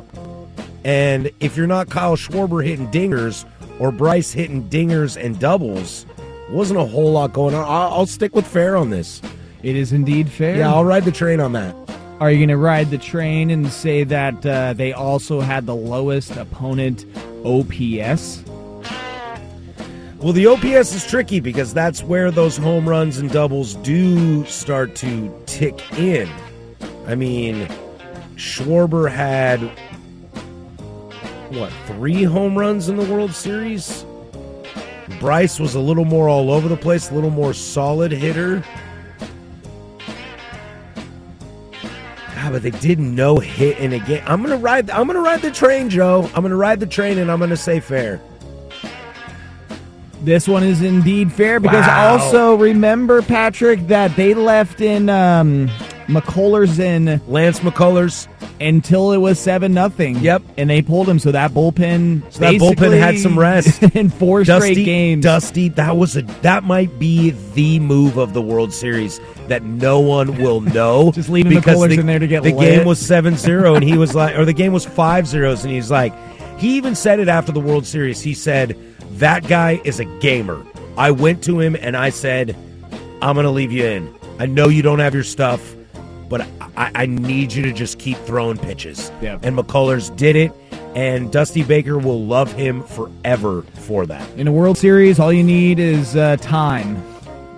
And 0.85 1.31
if 1.41 1.57
you're 1.57 1.67
not 1.67 1.91
Kyle 1.91 2.17
Schwarber 2.17 2.65
hitting 2.65 2.91
dingers 2.91 3.45
or 3.79 3.93
Bryce 3.93 4.33
hitting 4.33 4.69
dingers 4.69 5.23
and 5.23 5.39
doubles, 5.39 6.07
wasn't 6.51 6.81
a 6.81 6.85
whole 6.85 7.13
lot 7.13 7.33
going 7.33 7.55
on. 7.55 7.65
I'll, 7.65 7.99
I'll 7.99 8.07
stick 8.07 8.35
with 8.35 8.47
fair 8.47 8.77
on 8.77 8.91
this. 8.91 9.21
It 9.63 9.77
is 9.77 9.93
indeed 9.93 10.29
fair. 10.29 10.57
Yeah, 10.57 10.73
I'll 10.73 10.85
ride 10.85 11.05
the 11.05 11.13
train 11.13 11.41
on 11.41 11.53
that. 11.53 11.77
Are 12.19 12.31
you 12.31 12.39
going 12.39 12.49
to 12.49 12.57
ride 12.57 12.91
the 12.91 12.99
train 12.99 13.51
and 13.51 13.71
say 13.71 14.05
that 14.05 14.45
uh, 14.45 14.73
they 14.75 14.93
also 14.93 15.41
had 15.41 15.67
the 15.67 15.75
lowest 15.75 16.37
opponent 16.37 17.07
OPS? 17.45 18.43
Well, 20.23 20.35
the 20.35 20.49
OPS 20.49 20.95
is 20.95 21.07
tricky 21.07 21.41
because 21.41 21.73
that's 21.73 22.03
where 22.03 22.31
those 22.31 22.59
home 22.59 22.87
runs 22.87 23.17
and 23.17 23.31
doubles 23.31 23.77
do 23.77 24.45
start 24.45 24.95
to 24.97 25.35
tick 25.47 25.81
in. 25.99 26.29
I 27.07 27.15
mean, 27.15 27.67
Schwarber 28.37 29.11
had 29.11 29.61
what 31.51 31.73
three 31.87 32.23
home 32.23 32.59
runs 32.59 32.91
in 32.91 32.97
the 32.97 33.05
World 33.07 33.33
Series? 33.33 34.05
Bryce 35.21 35.59
was 35.59 35.75
a 35.75 35.81
little 35.81 36.05
more 36.05 36.29
all 36.29 36.51
over 36.51 36.69
the 36.69 36.77
place, 36.77 37.11
a 37.11 37.15
little 37.15 37.31
more 37.31 37.55
solid 37.55 38.13
hitter. 38.13 38.63
Ah, 42.37 42.51
but 42.53 42.63
they 42.63 42.73
didn't 42.73 43.15
no 43.15 43.39
hit 43.39 43.79
in 43.79 43.95
a 43.95 43.99
game. 43.99 44.23
I'm 44.27 44.43
gonna 44.43 44.59
ride. 44.59 44.91
I'm 44.91 45.07
gonna 45.07 45.21
ride 45.21 45.41
the 45.41 45.51
train, 45.51 45.89
Joe. 45.89 46.31
I'm 46.35 46.43
gonna 46.43 46.57
ride 46.57 46.79
the 46.79 46.87
train, 46.87 47.17
and 47.17 47.33
I'm 47.33 47.39
gonna 47.39 47.57
say 47.57 47.81
fair. 47.81 48.21
This 50.23 50.47
one 50.47 50.63
is 50.63 50.83
indeed 50.83 51.33
fair 51.33 51.61
because 51.61 51.87
Wow. 51.87 52.19
also 52.19 52.55
remember, 52.57 53.23
Patrick, 53.23 53.87
that 53.89 54.15
they 54.17 54.35
left 54.35 54.81
in 54.83 55.09
um, 55.09 55.69
McCullers 56.09 56.79
in 56.79 57.21
Lance 57.27 57.61
McCullers 57.61 58.27
until 58.61 59.13
it 59.13 59.17
was 59.17 59.39
seven 59.39 59.73
nothing. 59.73 60.17
Yep. 60.19 60.43
and 60.59 60.69
they 60.69 60.83
pulled 60.83 61.09
him, 61.09 61.19
so 61.19 61.33
that 61.33 61.53
bullpen 61.53 62.31
So 62.31 62.41
that 62.41 62.55
bullpen 62.55 62.99
had 62.99 63.19
some 63.19 63.39
rest. 63.39 63.83
in 63.95 64.11
four 64.11 64.45
Dusty, 64.45 64.73
straight 64.75 64.85
games. 64.85 65.25
Dusty, 65.25 65.71
that 65.71 65.97
was 65.97 66.19
a 66.19 66.23
that 66.43 66.65
might 66.65 66.99
be 66.99 67.31
the 67.55 67.81
move 67.81 68.19
of 68.19 68.35
the 68.35 68.43
World 68.43 68.75
Series 68.75 69.19
that 69.49 69.63
no 69.63 70.01
one 70.01 70.37
will 70.37 70.61
know. 70.77 71.13
Just 71.13 71.31
leaving 71.31 71.55
because 71.55 71.79
McCullers 71.79 71.89
the, 71.95 72.01
in 72.01 72.07
there 72.07 72.19
to 72.19 72.27
get 72.27 72.43
the 72.43 72.53
lit. 72.53 72.79
game 72.79 72.87
was 72.87 73.01
7-0 73.03 73.77
and 73.77 73.85
he 73.85 73.97
was 73.97 74.15
like 74.15 74.37
or 74.37 74.45
the 74.45 74.53
game 74.53 74.73
was 74.75 74.85
5 74.85 75.27
zeros 75.27 75.65
and 75.65 75.73
he's 75.73 75.91
like 75.91 76.13
he 76.59 76.77
even 76.77 76.95
said 76.95 77.21
it 77.21 77.29
after 77.29 77.53
the 77.53 77.61
World 77.61 77.87
Series. 77.87 78.21
He 78.21 78.35
said, 78.35 78.77
That 79.13 79.47
guy 79.49 79.81
is 79.85 80.01
a 80.01 80.05
gamer. 80.21 80.65
I 80.97 81.11
went 81.11 81.43
to 81.45 81.61
him 81.61 81.77
and 81.77 81.97
I 81.97 82.11
said, 82.11 82.57
I'm 83.23 83.37
gonna 83.37 83.51
leave 83.51 83.73
you 83.73 83.85
in. 83.85 84.15
I 84.39 84.47
know 84.47 84.69
you 84.69 84.83
don't 84.83 84.99
have 85.01 85.15
your 85.15 85.25
stuff, 85.25 85.75
but 86.29 86.43
I, 86.77 86.91
I 86.95 87.07
need 87.07 87.53
you 87.53 87.63
to 87.65 87.73
just 87.73 87.99
keep 87.99 88.17
throwing 88.19 88.57
pitches. 88.57 89.11
Yeah. 89.21 89.39
And 89.43 89.57
McCullers 89.57 90.15
did 90.17 90.37
it, 90.37 90.53
and 90.95 91.31
Dusty 91.31 91.63
Baker 91.63 91.99
will 91.99 92.25
love 92.25 92.53
him 92.53 92.83
forever 92.83 93.63
for 93.63 94.07
that. 94.07 94.27
In 94.39 94.49
a 94.49 94.53
World 94.53 94.79
Series, 94.79 95.19
all 95.21 95.33
you 95.33 95.45
need 95.45 95.79
is 95.79 96.17
uh, 96.17 96.37
time. 96.41 97.03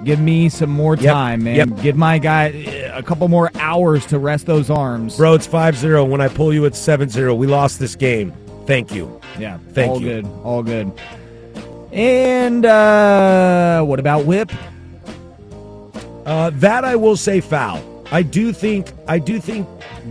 Give 0.04 0.18
me 0.18 0.48
some 0.48 0.70
more 0.70 0.96
Yep, 0.96 1.12
time, 1.12 1.44
man. 1.44 1.54
yep. 1.54 1.80
Give 1.80 1.96
my 1.96 2.18
guy 2.18 2.90
uh, 2.92 2.98
a 2.98 3.02
couple 3.04 3.28
more 3.28 3.52
hours 3.60 4.04
to 4.06 4.18
rest 4.18 4.46
those 4.46 4.68
arms. 4.68 5.16
Bro, 5.16 5.34
it's 5.34 5.46
5 5.46 5.76
0. 5.76 6.04
When 6.06 6.20
I 6.20 6.26
pull 6.26 6.52
you, 6.52 6.64
it's 6.64 6.78
7 6.78 7.08
0. 7.08 7.36
We 7.36 7.46
lost 7.46 7.78
this 7.78 7.94
game. 7.94 8.32
Thank 8.66 8.92
you. 8.92 9.20
Yeah, 9.38 9.58
Thank 9.72 9.90
all 9.92 10.02
you. 10.02 10.16
All 10.16 10.22
good, 10.22 10.26
all 10.44 10.62
good. 10.64 10.92
And 11.92 12.64
uh, 12.64 13.82
what 13.82 14.00
about 14.00 14.24
Whip? 14.24 14.50
Uh, 16.24 16.50
that 16.54 16.84
I 16.84 16.96
will 16.96 17.16
say 17.16 17.40
foul. 17.40 17.82
I 18.10 18.22
do 18.22 18.52
think 18.52 18.92
I 19.08 19.18
do 19.18 19.40
think 19.40 19.66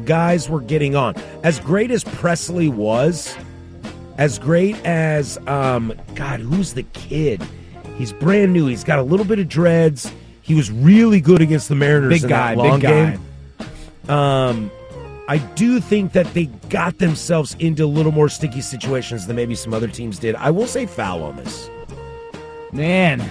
guys 0.06 0.50
were 0.50 0.62
getting 0.62 0.96
on. 0.96 1.15
As 1.44 1.60
great 1.60 1.91
as 1.91 2.04
Pressly 2.04 2.70
was, 2.70 3.36
as 4.17 4.39
great 4.39 4.76
as 4.86 5.38
um 5.48 5.94
God, 6.15 6.39
who's 6.39 6.74
the 6.74 6.84
kid? 6.84 7.41
He's 7.98 8.12
brand 8.12 8.54
new. 8.54 8.67
He's 8.67 8.84
got 8.84 9.00
a 9.00 9.04
little 9.04 9.26
bit 9.26 9.39
of 9.39 9.48
dreads. 9.48 10.12
He 10.41 10.56
was 10.56 10.72
really 10.72 11.22
good 11.22 11.41
against 11.41 11.70
the 11.70 11.76
Mariners 11.76 12.10
Big 12.10 12.24
in 12.24 12.30
guy, 12.30 12.56
big 12.56 12.82
guy. 12.82 13.17
game. 13.17 14.10
Um 14.10 14.72
I 15.27 15.38
do 15.55 15.79
think 15.79 16.13
that 16.13 16.34
they 16.34 16.45
got 16.69 16.97
themselves 16.97 17.55
into 17.60 17.86
a 17.86 17.88
little 17.88 18.12
more 18.12 18.29
sticky 18.29 18.62
situations 18.62 19.27
than 19.27 19.36
maybe 19.36 19.55
some 19.55 19.73
other 19.73 19.88
teams 19.88 20.19
did. 20.19 20.36
I 20.36 20.51
will 20.51 20.67
say 20.67 20.86
foul 20.86 21.23
on 21.23 21.38
this. 21.38 21.69
Man, 22.73 23.21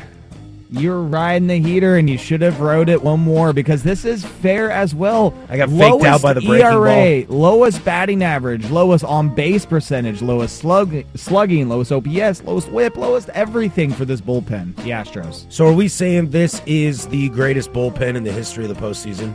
you're 0.70 1.00
riding 1.00 1.48
the 1.48 1.58
heater, 1.58 1.96
and 1.96 2.08
you 2.08 2.16
should 2.16 2.42
have 2.42 2.60
rode 2.60 2.88
it 2.88 3.02
one 3.02 3.20
more 3.20 3.52
because 3.52 3.82
this 3.82 4.04
is 4.04 4.24
fair 4.24 4.70
as 4.70 4.94
well. 4.94 5.34
I 5.48 5.56
got 5.56 5.68
faked 5.68 6.04
out 6.04 6.22
by 6.22 6.32
the 6.32 6.40
breaking 6.40 6.66
ERA, 6.66 7.24
lowest 7.28 7.84
batting 7.84 8.22
average, 8.22 8.70
lowest 8.70 9.04
on 9.04 9.34
base 9.34 9.66
percentage, 9.66 10.22
lowest 10.22 10.58
slug, 10.58 11.04
slugging, 11.16 11.68
lowest 11.68 11.90
OPS, 11.90 12.44
lowest 12.44 12.68
WHIP, 12.70 12.96
lowest 12.96 13.30
everything 13.30 13.90
for 13.90 14.04
this 14.04 14.20
bullpen. 14.20 14.76
The 14.76 14.90
Astros. 14.90 15.50
So 15.52 15.66
are 15.66 15.72
we 15.72 15.88
saying 15.88 16.30
this 16.30 16.62
is 16.66 17.06
the 17.08 17.30
greatest 17.30 17.72
bullpen 17.72 18.14
in 18.14 18.22
the 18.22 18.32
history 18.32 18.64
of 18.64 18.74
the 18.74 18.80
postseason? 18.80 19.34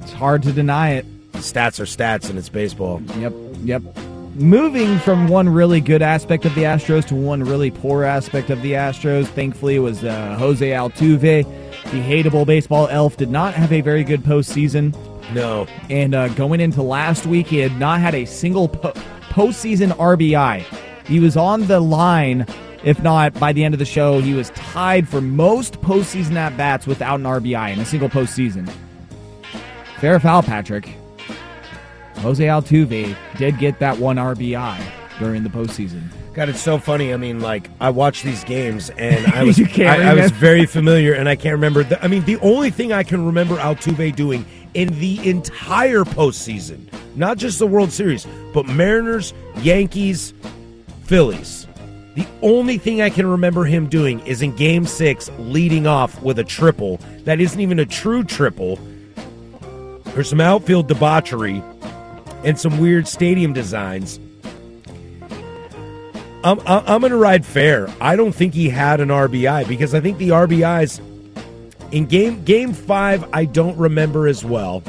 It's 0.00 0.12
hard 0.12 0.42
to 0.42 0.52
deny 0.52 0.90
it. 0.92 1.06
Stats 1.40 1.80
are 1.80 1.84
stats, 1.84 2.30
and 2.30 2.38
it's 2.38 2.48
baseball. 2.48 3.02
Yep, 3.18 3.32
yep. 3.64 3.82
Moving 4.34 4.98
from 5.00 5.28
one 5.28 5.48
really 5.48 5.80
good 5.80 6.02
aspect 6.02 6.44
of 6.44 6.54
the 6.54 6.62
Astros 6.62 7.06
to 7.08 7.14
one 7.14 7.42
really 7.42 7.70
poor 7.70 8.04
aspect 8.04 8.48
of 8.48 8.62
the 8.62 8.72
Astros, 8.72 9.26
thankfully, 9.26 9.76
it 9.76 9.80
was 9.80 10.04
uh, 10.04 10.36
Jose 10.38 10.70
Altuve. 10.70 11.44
The 11.84 12.00
hateable 12.00 12.46
baseball 12.46 12.86
elf 12.88 13.16
did 13.16 13.30
not 13.30 13.54
have 13.54 13.72
a 13.72 13.80
very 13.80 14.04
good 14.04 14.22
postseason. 14.22 14.96
No. 15.34 15.66
And 15.88 16.14
uh, 16.14 16.28
going 16.28 16.60
into 16.60 16.82
last 16.82 17.26
week, 17.26 17.48
he 17.48 17.58
had 17.58 17.76
not 17.78 18.00
had 18.00 18.14
a 18.14 18.24
single 18.24 18.68
po- 18.68 18.92
postseason 19.30 19.90
RBI. 19.92 20.64
He 21.06 21.20
was 21.20 21.36
on 21.36 21.66
the 21.66 21.80
line. 21.80 22.46
If 22.84 23.02
not, 23.02 23.34
by 23.34 23.52
the 23.52 23.64
end 23.64 23.74
of 23.74 23.78
the 23.78 23.84
show, 23.84 24.20
he 24.20 24.32
was 24.32 24.50
tied 24.50 25.08
for 25.08 25.20
most 25.20 25.80
postseason 25.82 26.36
at 26.36 26.56
bats 26.56 26.86
without 26.86 27.20
an 27.20 27.26
RBI 27.26 27.72
in 27.72 27.80
a 27.80 27.84
single 27.84 28.08
postseason. 28.08 28.72
Fair 29.98 30.18
foul, 30.18 30.42
Patrick. 30.42 30.88
Jose 32.18 32.44
Altuve 32.44 33.16
did 33.38 33.58
get 33.58 33.78
that 33.78 33.98
one 33.98 34.16
RBI 34.16 34.80
during 35.18 35.42
the 35.42 35.48
postseason. 35.48 36.02
God, 36.32 36.48
it's 36.48 36.60
so 36.60 36.78
funny. 36.78 37.12
I 37.12 37.16
mean, 37.16 37.40
like 37.40 37.68
I 37.80 37.90
watch 37.90 38.22
these 38.22 38.44
games, 38.44 38.90
and 38.90 39.26
I 39.34 39.42
was 39.42 39.60
I, 39.60 40.10
I 40.10 40.14
was 40.14 40.30
very 40.30 40.66
familiar, 40.66 41.12
and 41.12 41.28
I 41.28 41.36
can't 41.36 41.52
remember. 41.52 41.82
The, 41.82 42.02
I 42.02 42.08
mean, 42.08 42.24
the 42.24 42.36
only 42.38 42.70
thing 42.70 42.92
I 42.92 43.02
can 43.02 43.24
remember 43.24 43.56
Altuve 43.56 44.14
doing 44.14 44.44
in 44.74 44.98
the 45.00 45.28
entire 45.28 46.04
postseason, 46.04 46.86
not 47.16 47.36
just 47.36 47.58
the 47.58 47.66
World 47.66 47.90
Series, 47.90 48.26
but 48.54 48.66
Mariners, 48.66 49.34
Yankees, 49.58 50.32
Phillies. 51.04 51.66
The 52.14 52.26
only 52.42 52.76
thing 52.76 53.02
I 53.02 53.10
can 53.10 53.26
remember 53.26 53.64
him 53.64 53.88
doing 53.88 54.20
is 54.20 54.42
in 54.42 54.54
Game 54.54 54.86
Six, 54.86 55.30
leading 55.38 55.86
off 55.86 56.20
with 56.22 56.38
a 56.38 56.44
triple 56.44 56.98
that 57.24 57.40
isn't 57.40 57.60
even 57.60 57.78
a 57.78 57.86
true 57.86 58.24
triple. 58.24 58.78
There's 60.06 60.28
some 60.28 60.40
outfield 60.40 60.88
debauchery 60.88 61.62
and 62.44 62.58
some 62.58 62.78
weird 62.78 63.06
stadium 63.06 63.52
designs. 63.52 64.18
I'm, 66.42 66.58
I'm 66.66 67.00
going 67.00 67.10
to 67.10 67.18
ride 67.18 67.44
fair. 67.44 67.88
I 68.00 68.16
don't 68.16 68.32
think 68.32 68.54
he 68.54 68.70
had 68.70 69.00
an 69.00 69.08
RBI 69.08 69.68
because 69.68 69.94
I 69.94 70.00
think 70.00 70.16
the 70.18 70.30
RBIs 70.30 71.00
in 71.92 72.06
game 72.06 72.42
game 72.44 72.72
five 72.72 73.28
I 73.32 73.44
don't 73.44 73.76
remember 73.76 74.26
as 74.26 74.44
well, 74.44 74.82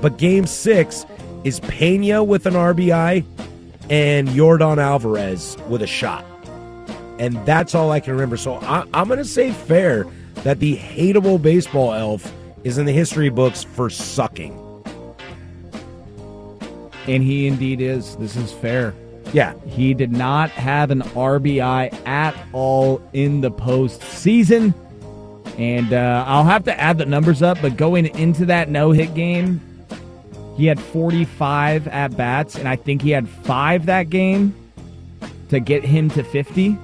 but 0.00 0.16
game 0.16 0.46
six 0.46 1.06
is 1.42 1.58
Pena 1.60 2.22
with 2.22 2.46
an 2.46 2.54
RBI 2.54 3.24
and 3.90 4.28
Yordan 4.28 4.78
Alvarez 4.78 5.56
with 5.68 5.82
a 5.82 5.86
shot, 5.86 6.24
and 7.18 7.34
that's 7.44 7.74
all 7.74 7.90
I 7.90 7.98
can 7.98 8.12
remember. 8.12 8.36
So 8.36 8.54
I, 8.54 8.84
I'm 8.94 9.08
going 9.08 9.18
to 9.18 9.24
say 9.24 9.50
fair 9.50 10.06
that 10.44 10.60
the 10.60 10.76
hateable 10.76 11.42
baseball 11.42 11.94
elf 11.94 12.32
is 12.62 12.78
in 12.78 12.86
the 12.86 12.92
history 12.92 13.28
books 13.28 13.64
for 13.64 13.90
sucking. 13.90 14.63
And 17.06 17.22
he 17.22 17.46
indeed 17.46 17.80
is. 17.80 18.16
This 18.16 18.36
is 18.36 18.52
fair. 18.52 18.94
Yeah, 19.32 19.54
He 19.66 19.94
did 19.94 20.12
not 20.12 20.50
have 20.50 20.90
an 20.90 21.02
RBI 21.02 22.06
at 22.06 22.36
all 22.52 23.02
in 23.12 23.40
the 23.40 23.50
postseason. 23.50 24.74
And 25.58 25.92
uh, 25.92 26.24
I'll 26.26 26.44
have 26.44 26.64
to 26.64 26.80
add 26.80 26.98
the 26.98 27.06
numbers 27.06 27.42
up, 27.42 27.58
but 27.62 27.76
going 27.76 28.06
into 28.18 28.46
that 28.46 28.68
no 28.68 28.90
hit 28.90 29.14
game, 29.14 29.60
he 30.56 30.66
had 30.66 30.78
45 30.78 31.88
at 31.88 32.16
bats, 32.16 32.56
and 32.56 32.68
I 32.68 32.76
think 32.76 33.02
he 33.02 33.10
had 33.10 33.28
five 33.28 33.86
that 33.86 34.10
game 34.10 34.54
to 35.48 35.60
get 35.60 35.84
him 35.84 36.10
to 36.10 36.22
50. 36.22 36.76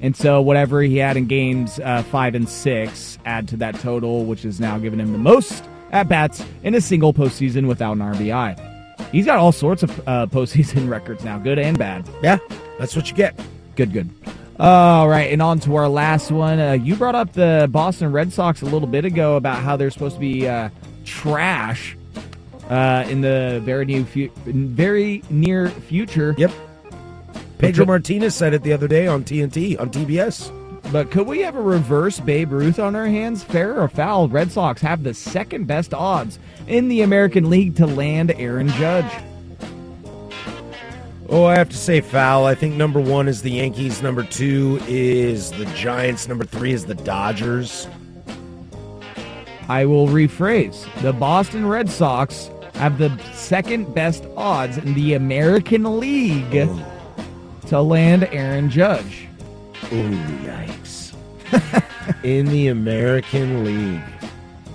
And 0.00 0.16
so 0.16 0.40
whatever 0.40 0.80
he 0.80 0.96
had 0.98 1.16
in 1.16 1.26
games 1.26 1.80
uh, 1.80 2.02
five 2.04 2.34
and 2.34 2.48
six 2.48 3.18
add 3.24 3.48
to 3.48 3.56
that 3.58 3.74
total, 3.80 4.24
which 4.24 4.44
is 4.44 4.60
now 4.60 4.78
giving 4.78 5.00
him 5.00 5.12
the 5.12 5.18
most 5.18 5.64
at 5.90 6.08
bats 6.08 6.44
in 6.62 6.74
a 6.74 6.80
single 6.80 7.12
postseason 7.12 7.66
without 7.66 7.92
an 7.92 7.98
RBI. 8.00 8.67
He's 9.12 9.24
got 9.26 9.38
all 9.38 9.52
sorts 9.52 9.82
of 9.82 10.08
uh, 10.08 10.26
postseason 10.26 10.88
records 10.90 11.24
now, 11.24 11.38
good 11.38 11.58
and 11.58 11.78
bad. 11.78 12.08
yeah, 12.22 12.38
that's 12.78 12.94
what 12.94 13.08
you 13.08 13.16
get. 13.16 13.38
Good, 13.76 13.92
good. 13.92 14.10
All 14.60 15.08
right, 15.08 15.32
and 15.32 15.40
on 15.40 15.60
to 15.60 15.76
our 15.76 15.88
last 15.88 16.30
one. 16.32 16.58
Uh, 16.58 16.72
you 16.72 16.96
brought 16.96 17.14
up 17.14 17.32
the 17.32 17.68
Boston 17.70 18.10
Red 18.10 18.32
Sox 18.32 18.60
a 18.62 18.66
little 18.66 18.88
bit 18.88 19.04
ago 19.04 19.36
about 19.36 19.62
how 19.62 19.76
they're 19.76 19.90
supposed 19.90 20.16
to 20.16 20.20
be 20.20 20.48
uh, 20.48 20.68
trash 21.04 21.96
uh, 22.68 23.06
in 23.08 23.20
the 23.20 23.60
very 23.64 23.84
new, 23.84 24.04
fu- 24.04 24.30
very 24.44 25.22
near 25.30 25.68
future. 25.68 26.34
Yep. 26.36 26.50
Pedro 27.58 27.86
Martinez 27.86 28.34
said 28.34 28.52
it 28.52 28.62
the 28.62 28.72
other 28.72 28.88
day 28.88 29.06
on 29.06 29.24
TNT 29.24 29.78
on 29.80 29.90
TBS. 29.90 30.52
But 30.90 31.10
could 31.10 31.26
we 31.26 31.40
have 31.40 31.54
a 31.54 31.60
reverse 31.60 32.18
Babe 32.18 32.50
Ruth 32.50 32.78
on 32.78 32.96
our 32.96 33.06
hands? 33.06 33.44
Fair 33.44 33.78
or 33.78 33.88
foul? 33.88 34.28
Red 34.28 34.50
Sox 34.50 34.80
have 34.80 35.02
the 35.02 35.12
second 35.12 35.66
best 35.66 35.92
odds 35.92 36.38
in 36.66 36.88
the 36.88 37.02
American 37.02 37.50
League 37.50 37.76
to 37.76 37.86
land 37.86 38.30
Aaron 38.32 38.68
Judge. 38.68 39.10
Oh, 41.28 41.44
I 41.44 41.56
have 41.56 41.68
to 41.68 41.76
say 41.76 42.00
foul. 42.00 42.46
I 42.46 42.54
think 42.54 42.74
number 42.74 43.00
one 43.00 43.28
is 43.28 43.42
the 43.42 43.50
Yankees. 43.50 44.00
Number 44.00 44.22
two 44.22 44.80
is 44.88 45.50
the 45.52 45.66
Giants. 45.66 46.26
Number 46.26 46.46
three 46.46 46.72
is 46.72 46.86
the 46.86 46.94
Dodgers. 46.94 47.86
I 49.68 49.84
will 49.84 50.06
rephrase. 50.06 50.86
The 51.02 51.12
Boston 51.12 51.66
Red 51.66 51.90
Sox 51.90 52.50
have 52.74 52.96
the 52.96 53.14
second 53.34 53.94
best 53.94 54.24
odds 54.38 54.78
in 54.78 54.94
the 54.94 55.12
American 55.12 56.00
League 56.00 56.56
oh. 56.56 56.86
to 57.66 57.82
land 57.82 58.24
Aaron 58.32 58.70
Judge. 58.70 59.27
Ooh, 59.92 60.16
yikes. 60.44 61.14
In 62.24 62.46
the 62.46 62.68
American 62.68 63.64
League, 63.64 64.02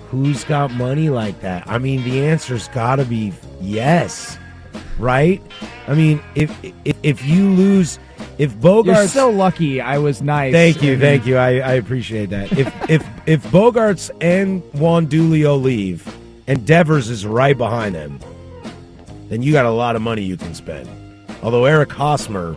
who's 0.08 0.44
got 0.44 0.70
money 0.72 1.08
like 1.10 1.40
that? 1.40 1.66
I 1.68 1.78
mean, 1.78 2.02
the 2.04 2.24
answer's 2.24 2.68
got 2.68 2.96
to 2.96 3.04
be 3.04 3.32
yes, 3.60 4.38
right? 4.98 5.42
I 5.86 5.94
mean, 5.94 6.20
if 6.34 6.56
if, 6.84 6.96
if 7.02 7.24
you 7.24 7.50
lose, 7.50 7.98
if 8.38 8.52
You're 8.52 8.84
Bogaerts, 8.84 9.08
so 9.08 9.30
lucky. 9.30 9.80
I 9.80 9.98
was 9.98 10.22
nice. 10.22 10.52
thank 10.52 10.82
you, 10.82 10.98
thank 10.98 11.26
you, 11.26 11.36
I, 11.36 11.58
I 11.58 11.72
appreciate 11.74 12.30
that. 12.30 12.52
If 12.52 12.90
if 12.90 13.06
if 13.26 13.42
Bogaerts 13.48 14.10
and 14.20 14.62
Juan 14.74 15.06
Dulio 15.06 15.60
leave, 15.60 16.06
and 16.46 16.66
Devers 16.66 17.08
is 17.10 17.26
right 17.26 17.56
behind 17.56 17.94
them, 17.94 18.18
then 19.28 19.42
you 19.42 19.52
got 19.52 19.66
a 19.66 19.70
lot 19.70 19.96
of 19.96 20.02
money 20.02 20.22
you 20.22 20.36
can 20.36 20.54
spend. 20.54 20.88
Although 21.42 21.64
Eric 21.64 21.92
Hosmer 21.92 22.56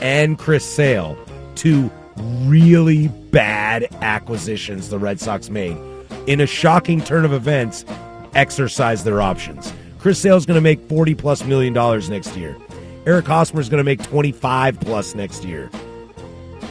and 0.00 0.38
Chris 0.38 0.64
Sale, 0.64 1.16
two 1.62 1.88
really 2.16 3.06
bad 3.06 3.86
acquisitions 4.02 4.88
the 4.88 4.98
Red 4.98 5.20
Sox 5.20 5.48
made, 5.48 5.76
in 6.26 6.40
a 6.40 6.46
shocking 6.46 7.00
turn 7.00 7.24
of 7.24 7.32
events, 7.32 7.84
exercise 8.34 9.04
their 9.04 9.22
options. 9.22 9.72
Chris 10.00 10.18
Sale's 10.18 10.44
going 10.44 10.56
to 10.56 10.60
make 10.60 10.80
40 10.88 11.14
plus 11.14 11.44
million 11.44 11.72
dollars 11.72 12.10
next 12.10 12.36
year. 12.36 12.56
Eric 13.06 13.26
Hosmer's 13.26 13.68
going 13.68 13.78
to 13.78 13.84
make 13.84 14.02
25 14.02 14.80
plus 14.80 15.14
next 15.14 15.44
year. 15.44 15.70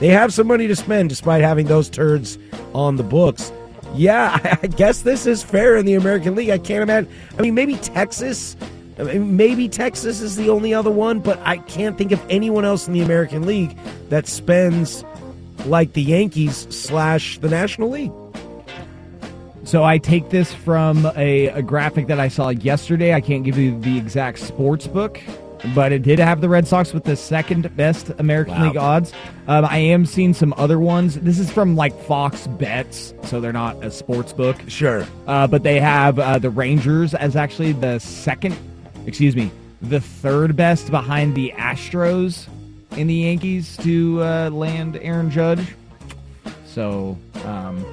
They 0.02 0.10
have 0.10 0.34
some 0.34 0.48
money 0.48 0.68
to 0.68 0.76
spend 0.76 1.08
despite 1.08 1.42
having 1.42 1.68
those 1.68 1.90
turds 1.90 2.38
on 2.74 2.98
the 2.98 3.04
books. 3.04 3.54
Yeah, 3.96 4.40
I 4.62 4.68
guess 4.68 5.04
this 5.04 5.26
is 5.26 5.42
fair 5.42 5.78
in 5.78 5.86
the 5.86 5.94
American 5.94 6.36
League. 6.36 6.50
I 6.50 6.58
can't 6.58 6.84
imagine. 6.84 7.10
I 7.40 7.42
mean, 7.42 7.56
maybe 7.56 7.78
Texas. 7.78 8.58
I 9.02 9.04
mean, 9.04 9.36
maybe 9.36 9.68
Texas 9.68 10.22
is 10.22 10.36
the 10.36 10.50
only 10.50 10.74
other 10.74 10.92
one, 10.92 11.20
but 11.20 11.40
I 11.44 11.58
can't 11.58 11.98
think 11.98 12.12
of 12.12 12.22
anyone 12.30 12.66
else 12.66 12.88
in 12.88 12.94
the 12.94 13.02
American 13.02 13.46
League 13.48 13.76
that 14.10 14.28
spends 14.28 15.04
like 15.66 15.94
the 15.94 16.04
Yankees 16.04 16.68
slash 16.70 17.40
the 17.40 17.50
National 17.50 17.90
League. 17.90 18.12
So 19.64 19.84
I 19.84 19.98
take 19.98 20.30
this 20.30 20.54
from 20.54 21.06
a, 21.16 21.48
a 21.48 21.62
graphic 21.62 22.08
that 22.08 22.20
I 22.20 22.28
saw 22.28 22.50
yesterday. 22.50 23.14
I 23.14 23.22
can't 23.22 23.44
give 23.44 23.58
you 23.58 23.80
the 23.80 23.98
exact 23.98 24.40
sports 24.40 24.88
book, 24.88 25.20
but 25.76 25.92
it 25.92 26.02
did 26.02 26.20
have 26.20 26.42
the 26.42 26.50
Red 26.50 26.68
Sox 26.68 26.94
with 26.94 27.04
the 27.04 27.16
second 27.16 27.76
best 27.78 28.10
American 28.18 28.56
Wow. 28.56 28.68
League 28.68 28.78
odds. 28.78 29.14
Um, 29.48 29.66
I 29.66 29.78
am 29.78 30.06
seeing 30.06 30.34
some 30.34 30.54
other 30.58 30.80
ones. 30.80 31.20
This 31.20 31.38
is 31.40 31.52
from 31.52 31.76
like 31.76 31.94
Fox 32.04 32.48
Bets, 32.48 33.14
so 33.24 33.40
they're 33.40 33.54
not 33.54 33.84
a 33.84 33.92
sports 33.92 34.34
book. 34.34 34.58
Sure. 34.68 35.06
Uh, 35.28 35.46
but 35.48 35.64
they 35.64 35.80
have 35.80 36.18
uh, 36.20 36.40
the 36.40 36.50
Rangers 36.50 37.14
as 37.14 37.36
actually 37.36 37.72
the 37.74 38.00
second, 38.00 38.58
excuse 39.06 39.36
me, 39.36 39.52
the 39.82 40.00
third 40.00 40.56
best 40.56 40.92
behind 40.92 41.36
the 41.36 41.54
Astros 41.58 42.48
in 42.98 43.08
the 43.08 43.14
Yankees 43.16 43.78
to 43.78 44.22
uh, 44.24 44.50
land 44.50 44.98
Aaron 45.02 45.32
Judge. 45.32 45.66
So, 46.66 47.18
um, 47.46 47.84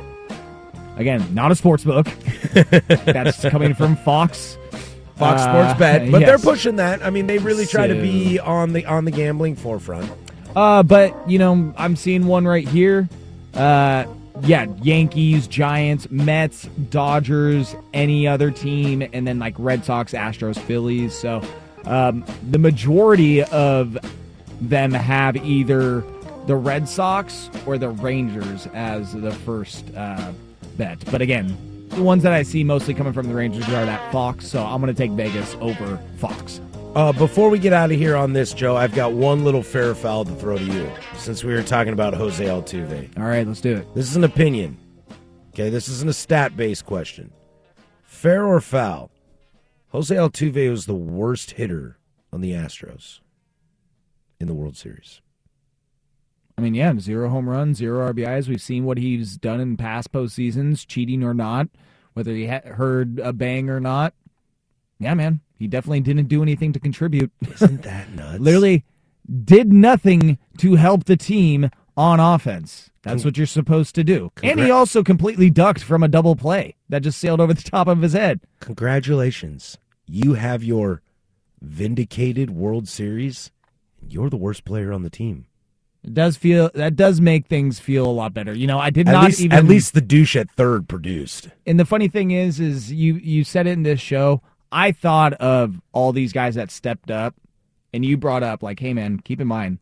again, 0.96 1.34
not 1.34 1.50
a 1.50 1.54
sports 1.54 1.84
book. 1.84 2.06
That's 2.52 3.40
coming 3.48 3.74
from 3.74 3.96
Fox. 3.96 4.56
Fox 5.16 5.42
Uh, 5.42 5.50
Sports 5.52 5.78
Bet, 5.80 6.12
but 6.12 6.20
they're 6.20 6.38
pushing 6.38 6.76
that. 6.76 7.04
I 7.04 7.10
mean, 7.10 7.26
they 7.26 7.38
really 7.38 7.66
try 7.66 7.88
to 7.88 7.94
be 7.94 8.38
on 8.38 8.72
the 8.72 8.86
on 8.86 9.04
the 9.04 9.10
gambling 9.10 9.56
forefront. 9.56 10.10
Uh, 10.54 10.82
but 10.84 11.28
you 11.28 11.38
know, 11.40 11.74
I'm 11.76 11.96
seeing 11.96 12.26
one 12.26 12.46
right 12.46 12.66
here. 12.66 13.08
Uh, 13.52 14.04
yeah, 14.42 14.66
Yankees, 14.82 15.46
Giants, 15.46 16.10
Mets, 16.10 16.64
Dodgers, 16.90 17.74
any 17.92 18.26
other 18.26 18.50
team, 18.50 19.06
and 19.12 19.26
then 19.26 19.38
like 19.38 19.54
Red 19.58 19.84
Sox, 19.84 20.12
Astros, 20.12 20.58
Phillies. 20.58 21.16
So, 21.16 21.42
um, 21.84 22.24
the 22.50 22.58
majority 22.58 23.42
of 23.44 23.98
them 24.60 24.92
have 24.92 25.36
either 25.36 26.02
the 26.46 26.56
Red 26.56 26.88
Sox 26.88 27.50
or 27.66 27.78
the 27.78 27.90
Rangers 27.90 28.66
as 28.74 29.12
the 29.12 29.32
first 29.32 29.84
uh, 29.96 30.32
bet. 30.76 30.98
But 31.10 31.20
again, 31.20 31.56
the 31.90 32.02
ones 32.02 32.22
that 32.22 32.32
I 32.32 32.42
see 32.42 32.64
mostly 32.64 32.94
coming 32.94 33.12
from 33.12 33.28
the 33.28 33.34
Rangers 33.34 33.64
are 33.68 33.84
that 33.84 34.12
Fox. 34.12 34.46
So 34.46 34.64
I'm 34.64 34.80
going 34.80 34.94
to 34.94 34.98
take 34.98 35.12
Vegas 35.12 35.56
over 35.60 35.98
Fox. 36.18 36.60
Uh, 36.94 37.12
before 37.12 37.48
we 37.48 37.58
get 37.60 37.72
out 37.72 37.92
of 37.92 37.96
here 37.98 38.16
on 38.16 38.32
this, 38.32 38.52
Joe, 38.52 38.76
I've 38.76 38.94
got 38.94 39.12
one 39.12 39.44
little 39.44 39.62
fair 39.62 39.94
foul 39.94 40.24
to 40.24 40.34
throw 40.34 40.58
to 40.58 40.64
you. 40.64 40.90
Since 41.16 41.44
we 41.44 41.52
were 41.52 41.62
talking 41.62 41.92
about 41.92 42.12
Jose 42.14 42.44
Altuve, 42.44 43.16
All 43.16 43.24
right, 43.24 43.46
let's 43.46 43.60
do 43.60 43.76
it. 43.76 43.94
this 43.94 44.10
is 44.10 44.16
an 44.16 44.24
opinion. 44.24 44.76
Okay, 45.50 45.70
this 45.70 45.88
isn't 45.88 46.08
a 46.08 46.12
stat-based 46.12 46.86
question. 46.86 47.30
Fair 48.02 48.44
or 48.44 48.60
foul? 48.60 49.10
Jose 49.90 50.14
Altuve 50.14 50.70
was 50.70 50.86
the 50.86 50.94
worst 50.94 51.52
hitter 51.52 51.98
on 52.32 52.40
the 52.40 52.50
Astros 52.52 53.20
in 54.40 54.48
the 54.48 54.54
World 54.54 54.76
Series. 54.76 55.20
I 56.56 56.60
mean, 56.62 56.74
yeah, 56.74 56.92
zero 56.98 57.28
home 57.28 57.48
runs, 57.48 57.78
zero 57.78 58.12
RBIs. 58.12 58.48
We've 58.48 58.60
seen 58.60 58.84
what 58.84 58.98
he's 58.98 59.36
done 59.36 59.60
in 59.60 59.76
past 59.76 60.10
postseasons, 60.10 60.84
cheating 60.84 61.22
or 61.22 61.32
not, 61.32 61.68
whether 62.14 62.32
he 62.32 62.46
ha- 62.48 62.60
heard 62.74 63.20
a 63.20 63.32
bang 63.32 63.70
or 63.70 63.78
not. 63.78 64.14
Yeah, 64.98 65.14
man, 65.14 65.40
he 65.58 65.66
definitely 65.66 66.00
didn't 66.00 66.28
do 66.28 66.42
anything 66.42 66.72
to 66.72 66.80
contribute. 66.80 67.30
Isn't 67.54 67.82
that 67.82 68.12
nuts? 68.14 68.38
Literally 68.40 68.84
did 69.44 69.72
nothing 69.72 70.38
to 70.58 70.76
help 70.76 71.04
the 71.04 71.16
team 71.16 71.70
on 71.96 72.20
offense. 72.20 72.90
That's 73.02 73.24
what 73.24 73.36
you're 73.38 73.46
supposed 73.46 73.94
to 73.94 74.04
do. 74.04 74.30
And 74.42 74.60
he 74.60 74.70
also 74.70 75.02
completely 75.02 75.48
ducked 75.50 75.82
from 75.82 76.02
a 76.02 76.08
double 76.08 76.36
play 76.36 76.76
that 76.90 77.00
just 77.02 77.18
sailed 77.18 77.40
over 77.40 77.54
the 77.54 77.62
top 77.62 77.88
of 77.88 78.02
his 78.02 78.12
head. 78.12 78.40
Congratulations. 78.60 79.78
You 80.06 80.34
have 80.34 80.62
your 80.62 81.02
vindicated 81.60 82.50
World 82.50 82.86
Series. 82.88 83.50
You're 84.06 84.30
the 84.30 84.36
worst 84.36 84.64
player 84.64 84.92
on 84.92 85.02
the 85.02 85.10
team. 85.10 85.46
It 86.04 86.14
does 86.14 86.36
feel 86.36 86.70
that 86.74 86.96
does 86.96 87.20
make 87.20 87.46
things 87.46 87.80
feel 87.80 88.06
a 88.06 88.12
lot 88.12 88.32
better. 88.32 88.52
You 88.54 88.66
know, 88.66 88.78
I 88.78 88.90
did 88.90 89.08
At 89.08 89.12
not 89.12 89.24
least, 89.26 89.40
even 89.40 89.58
at 89.58 89.64
least 89.64 89.94
the 89.94 90.00
douche 90.00 90.36
at 90.36 90.50
third 90.50 90.88
produced. 90.88 91.48
and 91.66 91.78
the 91.78 91.84
funny 91.84 92.08
thing 92.08 92.30
is 92.30 92.60
is 92.60 92.92
you 92.92 93.14
you 93.14 93.42
said 93.44 93.66
it 93.66 93.72
in 93.72 93.82
this 93.82 94.00
show 94.00 94.40
i 94.72 94.92
thought 94.92 95.32
of 95.34 95.80
all 95.92 96.12
these 96.12 96.32
guys 96.32 96.54
that 96.56 96.70
stepped 96.70 97.10
up 97.10 97.34
and 97.92 98.04
you 98.04 98.16
brought 98.16 98.42
up 98.42 98.62
like 98.62 98.80
hey 98.80 98.92
man 98.94 99.18
keep 99.18 99.40
in 99.40 99.46
mind 99.46 99.78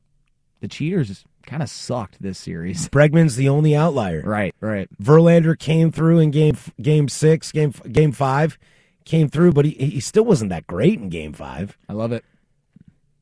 the 0.60 0.68
cheaters 0.68 1.24
kind 1.46 1.62
of 1.62 1.68
sucked 1.70 2.20
this 2.20 2.38
series 2.38 2.88
Bregman's 2.90 3.36
the 3.36 3.48
only 3.48 3.76
outlier. 3.76 4.22
right 4.24 4.54
right 4.60 4.88
Verlander 5.02 5.56
came 5.58 5.92
through 5.92 6.18
in 6.18 6.30
game 6.32 6.56
game 6.80 7.08
six, 7.08 7.52
game 7.52 7.72
game 7.92 8.10
five, 8.12 8.58
came 9.04 9.28
through, 9.28 9.52
but 9.52 9.64
he 9.64 9.70
he 9.72 10.00
still 10.00 10.24
wasn't 10.24 10.50
that 10.50 10.66
great 10.66 10.98
in 10.98 11.08
game 11.08 11.32
five. 11.32 11.78
i 11.88 11.92
love 11.92 12.10
it 12.10 12.24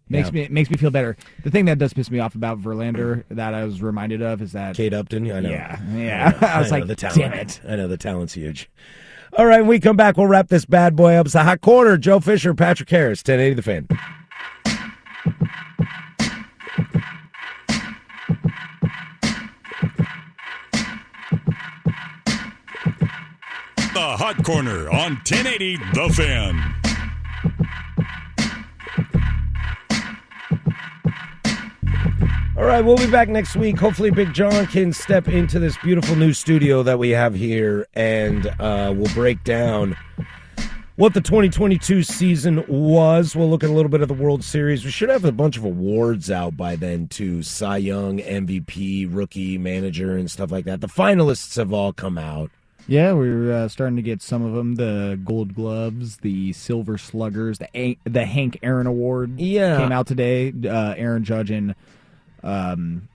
makes 0.09 0.29
Yeah. 0.29 0.33
me 0.33 0.41
it 0.43 0.53
makes 0.53 0.71
me 0.71 0.77
feel 0.79 0.91
better 0.91 1.17
the 1.43 1.51
thing 1.51 1.65
that 1.67 1.79
does 1.79 1.93
piss 1.93 2.11
me 2.11 2.19
off 2.19 2.35
about 2.35 2.61
verlander 2.61 3.25
that 3.31 3.53
i 3.55 3.65
was 3.65 3.83
reminded 3.83 4.23
of 4.23 4.41
is 4.43 4.53
that 4.53 4.75
Kate 4.77 4.95
Upton, 4.95 5.31
I 5.31 5.41
know. 5.41 5.51
yeah 5.51 5.79
yeah 5.95 6.39
i, 6.41 6.61
was 6.61 6.71
know, 6.71 6.79
like 6.79 6.87
the 6.87 6.97
talent. 6.97 7.19
damn 7.21 7.33
it 7.35 7.61
I 7.69 7.77
know 7.77 7.89
the 7.89 7.97
talent's 7.99 8.33
huge. 8.35 8.71
All 9.37 9.47
right, 9.47 9.61
when 9.61 9.67
we 9.67 9.81
come 9.81 9.97
back, 9.97 10.17
we'll 10.17 10.29
wrap 10.29 10.49
this 10.49 10.65
bad 10.65 10.95
boy 10.95 11.15
up. 11.15 11.27
It's 11.27 11.33
the 11.33 11.43
hot 11.43 11.61
corner. 11.61 11.97
Joe 11.97 12.21
Fisher, 12.21 12.55
Patrick 12.55 12.89
Harris, 12.89 13.19
1080 13.19 13.55
the 13.55 13.63
fan. 13.63 13.89
The 23.93 24.17
Hot 24.17 24.45
Corner 24.45 24.89
on 24.91 25.15
1080 25.27 25.77
The 25.93 26.13
Fan. 26.15 26.84
All 32.57 32.65
right, 32.65 32.85
we'll 32.85 32.97
be 32.97 33.11
back 33.11 33.29
next 33.29 33.57
week. 33.57 33.79
Hopefully, 33.79 34.11
Big 34.13 34.33
John 34.33 34.67
can 34.67 34.93
step 34.93 35.27
into 35.27 35.59
this 35.59 35.77
beautiful 35.79 36.15
new 36.15 36.33
studio 36.33 36.85
that 36.85 37.01
we 37.01 37.11
have 37.11 37.35
here, 37.35 37.89
and 37.95 38.47
uh, 38.61 38.93
we'll 38.97 39.13
break 39.13 39.43
down 39.43 39.97
what 40.95 41.15
the 41.15 41.21
2022 41.21 42.05
season 42.05 42.65
was. 42.69 43.35
We'll 43.35 43.51
look 43.51 43.65
at 43.65 43.71
a 43.71 43.73
little 43.73 43.91
bit 43.91 44.03
of 44.03 44.09
the 44.09 44.15
World 44.15 44.45
Series. 44.45 44.85
We 44.85 44.93
should 44.93 45.09
have 45.09 45.25
a 45.25 45.33
bunch 45.33 45.57
of 45.57 45.65
awards 45.65 46.31
out 46.31 46.57
by 46.57 46.77
then, 46.77 47.09
too 47.09 47.43
Cy 47.43 47.79
Young, 47.79 48.19
MVP, 48.19 49.09
rookie, 49.13 49.59
manager, 49.59 50.17
and 50.17 50.31
stuff 50.31 50.53
like 50.53 50.65
that. 50.67 50.81
The 50.81 50.87
finalists 50.87 51.57
have 51.57 51.73
all 51.73 51.93
come 51.93 52.17
out. 52.19 52.53
Yeah, 52.87 53.15
we're 53.15 53.53
uh, 53.53 53.69
starting 53.69 53.97
to 53.97 54.03
get 54.03 54.23
some 54.23 54.45
of 54.45 54.53
them. 54.55 54.77
The 54.77 55.19
Gold 55.25 55.57
Gloves, 55.57 56.19
the 56.19 56.53
Silver 56.53 56.99
Sluggers, 56.99 57.59
the 57.59 57.69
A- 57.77 57.99
the 58.05 58.27
Hank 58.27 58.61
Aaron 58.63 58.87
Award. 58.87 59.41
Yeah. 59.41 59.79
came 59.79 59.91
out 59.91 60.07
today. 60.07 60.53
Uh, 60.65 60.95
Aaron 60.97 61.25
Judge 61.25 61.51
and 61.51 61.75
um, 62.45 63.09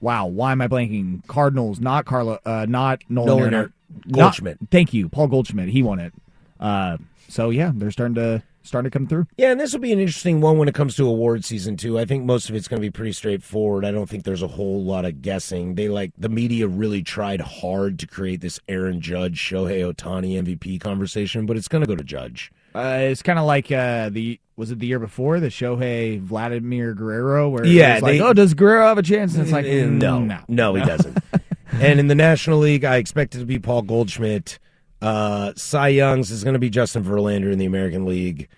wow, 0.00 0.26
why 0.26 0.52
am 0.52 0.60
I 0.60 0.68
blanking? 0.68 1.24
Cardinals, 1.28 1.78
not 1.78 2.04
Carlo, 2.04 2.38
uh, 2.44 2.66
not 2.68 3.02
Nolan, 3.08 3.28
Nolan 3.28 3.52
Arenado. 3.52 3.72
Goldschmidt. 4.10 4.60
Not- 4.60 4.70
thank 4.70 4.92
you, 4.92 5.08
Paul 5.08 5.28
Goldschmidt. 5.28 5.68
He 5.68 5.82
won 5.82 6.00
it. 6.00 6.12
Uh, 6.58 6.96
so 7.28 7.50
yeah, 7.50 7.72
they're 7.74 7.90
starting 7.90 8.14
to 8.16 8.42
starting 8.62 8.90
to 8.90 8.96
come 8.96 9.06
through. 9.06 9.26
Yeah, 9.36 9.50
and 9.50 9.60
this 9.60 9.72
will 9.72 9.80
be 9.80 9.92
an 9.92 9.98
interesting 9.98 10.40
one 10.40 10.56
when 10.58 10.68
it 10.68 10.74
comes 10.74 10.94
to 10.96 11.06
award 11.06 11.44
season 11.44 11.76
too. 11.76 11.98
I 11.98 12.04
think 12.04 12.24
most 12.24 12.48
of 12.48 12.54
it's 12.54 12.68
going 12.68 12.80
to 12.80 12.86
be 12.86 12.90
pretty 12.90 13.12
straightforward. 13.12 13.84
I 13.84 13.90
don't 13.90 14.08
think 14.08 14.24
there's 14.24 14.42
a 14.42 14.48
whole 14.48 14.82
lot 14.82 15.04
of 15.04 15.22
guessing. 15.22 15.74
They 15.74 15.88
like 15.88 16.12
the 16.16 16.28
media 16.28 16.68
really 16.68 17.02
tried 17.02 17.40
hard 17.40 17.98
to 18.00 18.06
create 18.06 18.40
this 18.40 18.60
Aaron 18.68 19.00
Judge, 19.00 19.38
Shohei 19.38 19.92
Ohtani 19.92 20.42
MVP 20.42 20.80
conversation, 20.80 21.46
but 21.46 21.56
it's 21.56 21.68
going 21.68 21.82
to 21.82 21.88
go 21.88 21.96
to 21.96 22.04
Judge. 22.04 22.52
Uh, 22.74 22.98
it's 23.00 23.22
kind 23.22 23.38
of 23.38 23.44
like 23.44 23.70
uh, 23.70 24.08
the 24.08 24.40
was 24.56 24.70
it 24.70 24.78
the 24.78 24.86
year 24.86 24.98
before 24.98 25.40
the 25.40 25.48
Shohei 25.48 26.20
Vladimir 26.20 26.94
Guerrero 26.94 27.48
where 27.48 27.66
Yeah, 27.66 27.94
was 27.94 28.02
like, 28.02 28.20
oh 28.20 28.32
does 28.32 28.54
Guerrero 28.54 28.86
have 28.86 28.98
a 28.98 29.02
chance 29.02 29.34
and 29.34 29.42
it's 29.42 29.52
like 29.52 29.66
Eh, 29.66 29.86
no, 29.86 30.20
mm, 30.20 30.26
no 30.26 30.40
no, 30.48 30.74
he 30.74 30.84
doesn't. 30.84 31.18
and 31.72 32.00
in 32.00 32.06
the 32.06 32.14
National 32.14 32.58
League, 32.58 32.84
I 32.84 32.96
expect 32.96 33.34
it 33.34 33.40
to 33.40 33.46
be 33.46 33.58
Paul 33.58 33.82
Goldschmidt. 33.82 34.58
Uh, 35.00 35.52
Cy 35.56 35.88
Young's 35.88 36.30
is 36.30 36.44
going 36.44 36.54
to 36.54 36.60
be 36.60 36.70
Justin 36.70 37.02
Verlander 37.04 37.52
in 37.52 37.58
the 37.58 37.66
American 37.66 38.06
League. 38.06 38.48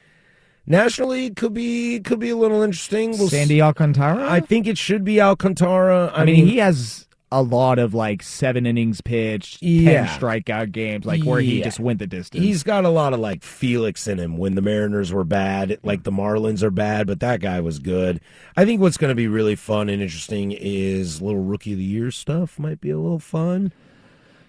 National 0.67 1.11
League 1.11 1.37
could 1.37 1.55
be 1.55 2.01
could 2.01 2.19
be 2.19 2.31
a 2.31 2.37
little 2.37 2.63
interesting. 2.63 3.11
We'll 3.13 3.29
Sandy 3.29 3.61
Alcantara 3.61 4.31
I 4.31 4.41
think 4.41 4.67
it 4.67 4.79
should 4.79 5.05
be 5.05 5.21
Alcantara. 5.21 6.13
I, 6.15 6.23
I 6.23 6.25
mean, 6.25 6.47
he 6.47 6.59
has 6.59 7.07
a 7.35 7.43
lot 7.43 7.81
of 7.81 7.95
like 7.95 8.23
seven 8.23 8.65
innings 8.65 9.01
pitched, 9.01 9.61
Yeah. 9.61 10.07
ten 10.07 10.21
strikeout 10.21 10.71
games, 10.71 11.05
like 11.05 11.25
where 11.25 11.41
he 11.41 11.61
just 11.63 11.81
went 11.81 11.99
the 11.99 12.07
distance. 12.07 12.43
He's 12.45 12.63
got 12.63 12.85
a 12.85 12.89
lot 12.89 13.13
of 13.13 13.19
like 13.21 13.43
Felix 13.43 14.07
in 14.07 14.19
him 14.19 14.39
when 14.39 14.55
the 14.55 14.63
Mariners 14.63 15.13
were 15.13 15.25
bad, 15.25 15.79
like 15.83 16.05
the 16.05 16.13
Marlins 16.13 16.63
are 16.63 16.71
bad, 16.71 17.07
but 17.09 17.19
that 17.21 17.41
guy 17.41 17.61
was 17.61 17.81
good. 17.81 18.21
I 18.57 18.65
think 18.65 18.81
what's 18.81 18.97
going 18.97 19.11
to 19.11 19.15
be 19.17 19.27
really 19.27 19.57
fun 19.57 19.89
and 19.89 20.01
interesting 20.01 20.53
is 20.53 21.21
little 21.21 21.43
rookie 21.43 21.73
of 21.73 21.79
the 21.79 21.85
year 21.85 22.11
stuff. 22.13 22.59
Might 22.59 22.81
be 22.81 22.91
a 22.91 22.99
little 22.99 23.19
fun. 23.19 23.73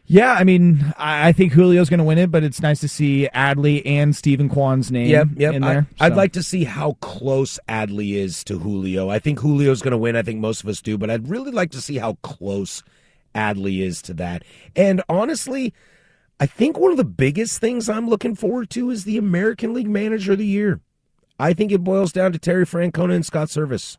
Yeah, 0.07 0.33
I 0.33 0.43
mean, 0.43 0.93
I, 0.97 1.29
I 1.29 1.31
think 1.31 1.53
Julio's 1.53 1.89
going 1.89 1.97
to 1.97 2.03
win 2.03 2.19
it, 2.19 2.29
but 2.29 2.43
it's 2.43 2.61
nice 2.61 2.79
to 2.81 2.87
see 2.87 3.27
Adley 3.33 3.81
and 3.85 4.15
Steven 4.15 4.49
Kwan's 4.49 4.91
name 4.91 5.07
Yep, 5.09 5.27
yep. 5.37 5.53
in 5.55 5.61
there. 5.63 5.87
I, 5.99 6.05
would 6.09 6.13
so. 6.13 6.17
like 6.17 6.33
to 6.33 6.43
see 6.43 6.63
how 6.63 6.93
close 7.01 7.59
Adley 7.67 8.13
is 8.13 8.43
to 8.43 8.59
Julio. 8.59 9.09
I 9.09 9.17
think 9.17 9.41
Julio's 9.41 9.81
going 9.81 9.93
to 9.93 9.97
win. 9.97 10.15
I 10.15 10.21
think 10.21 10.39
most 10.39 10.61
of 10.63 10.69
us 10.69 10.81
do, 10.81 10.97
but 10.97 11.09
I'd 11.09 11.27
really 11.27 11.51
like 11.51 11.71
to 11.71 11.81
see 11.81 11.97
how 11.97 12.17
close 12.21 12.83
Adley 13.33 13.81
is 13.81 14.01
to 14.03 14.13
that. 14.15 14.43
And 14.75 15.01
honestly, 15.09 15.73
I 16.39 16.45
think 16.45 16.77
one 16.77 16.91
of 16.91 16.97
the 16.97 17.03
biggest 17.03 17.59
things 17.59 17.89
I'm 17.89 18.07
looking 18.07 18.35
forward 18.35 18.69
to 18.71 18.91
is 18.91 19.05
the 19.05 19.17
American 19.17 19.73
League 19.73 19.89
Manager 19.89 20.33
of 20.33 20.37
the 20.37 20.45
Year. 20.45 20.81
I 21.39 21.53
think 21.53 21.71
it 21.71 21.83
boils 21.83 22.11
down 22.11 22.31
to 22.31 22.39
Terry 22.39 22.65
Francona 22.65 23.15
and 23.15 23.25
Scott 23.25 23.47
Servais. 23.47 23.97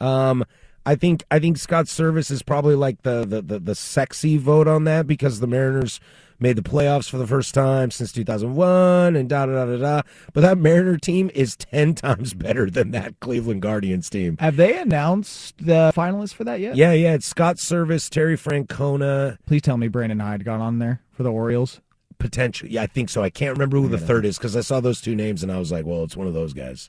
Um, 0.00 0.44
I 0.86 0.94
think 0.94 1.24
I 1.30 1.38
think 1.38 1.58
Scott 1.58 1.86
Servais 1.86 2.30
is 2.30 2.42
probably 2.42 2.74
like 2.74 3.02
the, 3.02 3.24
the 3.26 3.42
the 3.42 3.58
the 3.58 3.74
sexy 3.74 4.36
vote 4.38 4.66
on 4.68 4.84
that 4.84 5.06
because 5.06 5.40
the 5.40 5.46
Mariners 5.46 6.00
made 6.40 6.54
the 6.56 6.62
playoffs 6.62 7.10
for 7.10 7.18
the 7.18 7.26
first 7.26 7.52
time 7.52 7.90
since 7.90 8.12
2001 8.12 9.16
and 9.16 9.28
da 9.28 9.44
da 9.44 9.52
da 9.52 9.66
da 9.66 9.76
da. 9.76 10.02
But 10.32 10.42
that 10.42 10.56
Mariner 10.56 10.96
team 10.96 11.30
is 11.34 11.56
ten 11.56 11.94
times 11.96 12.32
better 12.32 12.70
than 12.70 12.92
that 12.92 13.18
Cleveland 13.20 13.60
Guardians 13.60 14.08
team. 14.08 14.36
Have 14.38 14.56
they 14.56 14.78
announced 14.78 15.58
the 15.58 15.92
finalists 15.94 16.32
for 16.34 16.44
that 16.44 16.60
yet? 16.60 16.76
Yeah, 16.76 16.92
yeah. 16.92 17.14
It's 17.14 17.26
Scott 17.26 17.56
Servais, 17.56 18.08
Terry 18.08 18.36
Francona, 18.36 19.36
Please 19.46 19.62
tell 19.62 19.76
me 19.76 19.88
Brandon 19.88 20.20
Hyde 20.20 20.44
got 20.44 20.60
on 20.60 20.78
there 20.78 21.02
for 21.12 21.22
the 21.24 21.32
Orioles. 21.32 21.80
potential. 22.18 22.68
Yeah, 22.68 22.82
I 22.82 22.86
think 22.86 23.10
so. 23.10 23.22
I 23.22 23.30
can't 23.30 23.52
remember 23.52 23.76
who 23.78 23.88
the 23.88 23.98
third 23.98 24.24
is 24.24 24.38
because 24.38 24.56
I 24.56 24.60
saw 24.62 24.80
those 24.80 25.00
two 25.02 25.14
names 25.16 25.42
and 25.42 25.52
I 25.52 25.58
was 25.58 25.70
like, 25.72 25.84
well, 25.84 26.04
it's 26.04 26.16
one 26.16 26.26
of 26.28 26.34
those 26.34 26.52
guys. 26.54 26.88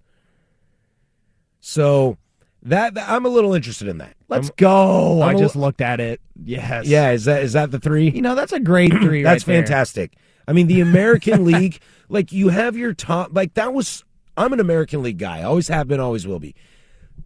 So 1.60 2.18
that, 2.64 2.94
that- 2.96 3.10
I'm 3.10 3.26
a 3.26 3.30
little 3.30 3.54
interested 3.54 3.88
in 3.88 3.98
that. 4.00 4.16
Let's 4.28 4.48
I'm- 4.50 4.56
go. 4.58 5.22
I'm 5.22 5.36
I 5.36 5.40
just 5.40 5.56
looked 5.56 5.82
at 5.82 6.00
it. 6.00 6.22
Yes. 6.44 6.86
Yeah, 6.88 7.12
is 7.12 7.26
that 7.26 7.44
is 7.44 7.54
that 7.54 7.72
the 7.72 7.80
three? 7.80 8.10
You 8.10 8.22
know, 8.22 8.36
that's 8.36 8.52
a 8.54 8.60
great 8.60 8.92
three. 8.94 9.24
That's 9.24 9.48
right 9.48 9.54
there. 9.54 9.64
fantastic. 9.64 10.16
I 10.48 10.54
mean, 10.54 10.68
the 10.68 10.82
American 10.82 11.46
League, 11.52 11.80
like 12.10 12.32
you 12.32 12.50
have 12.50 12.76
your 12.78 12.94
top, 12.94 13.30
like 13.34 13.54
that 13.56 13.74
was. 13.74 14.04
I'm 14.38 14.54
an 14.54 14.60
American 14.62 15.04
League 15.04 15.18
guy. 15.18 15.44
Always 15.44 15.68
have 15.68 15.88
been, 15.90 16.00
always 16.00 16.26
will 16.26 16.40
be. 16.40 16.56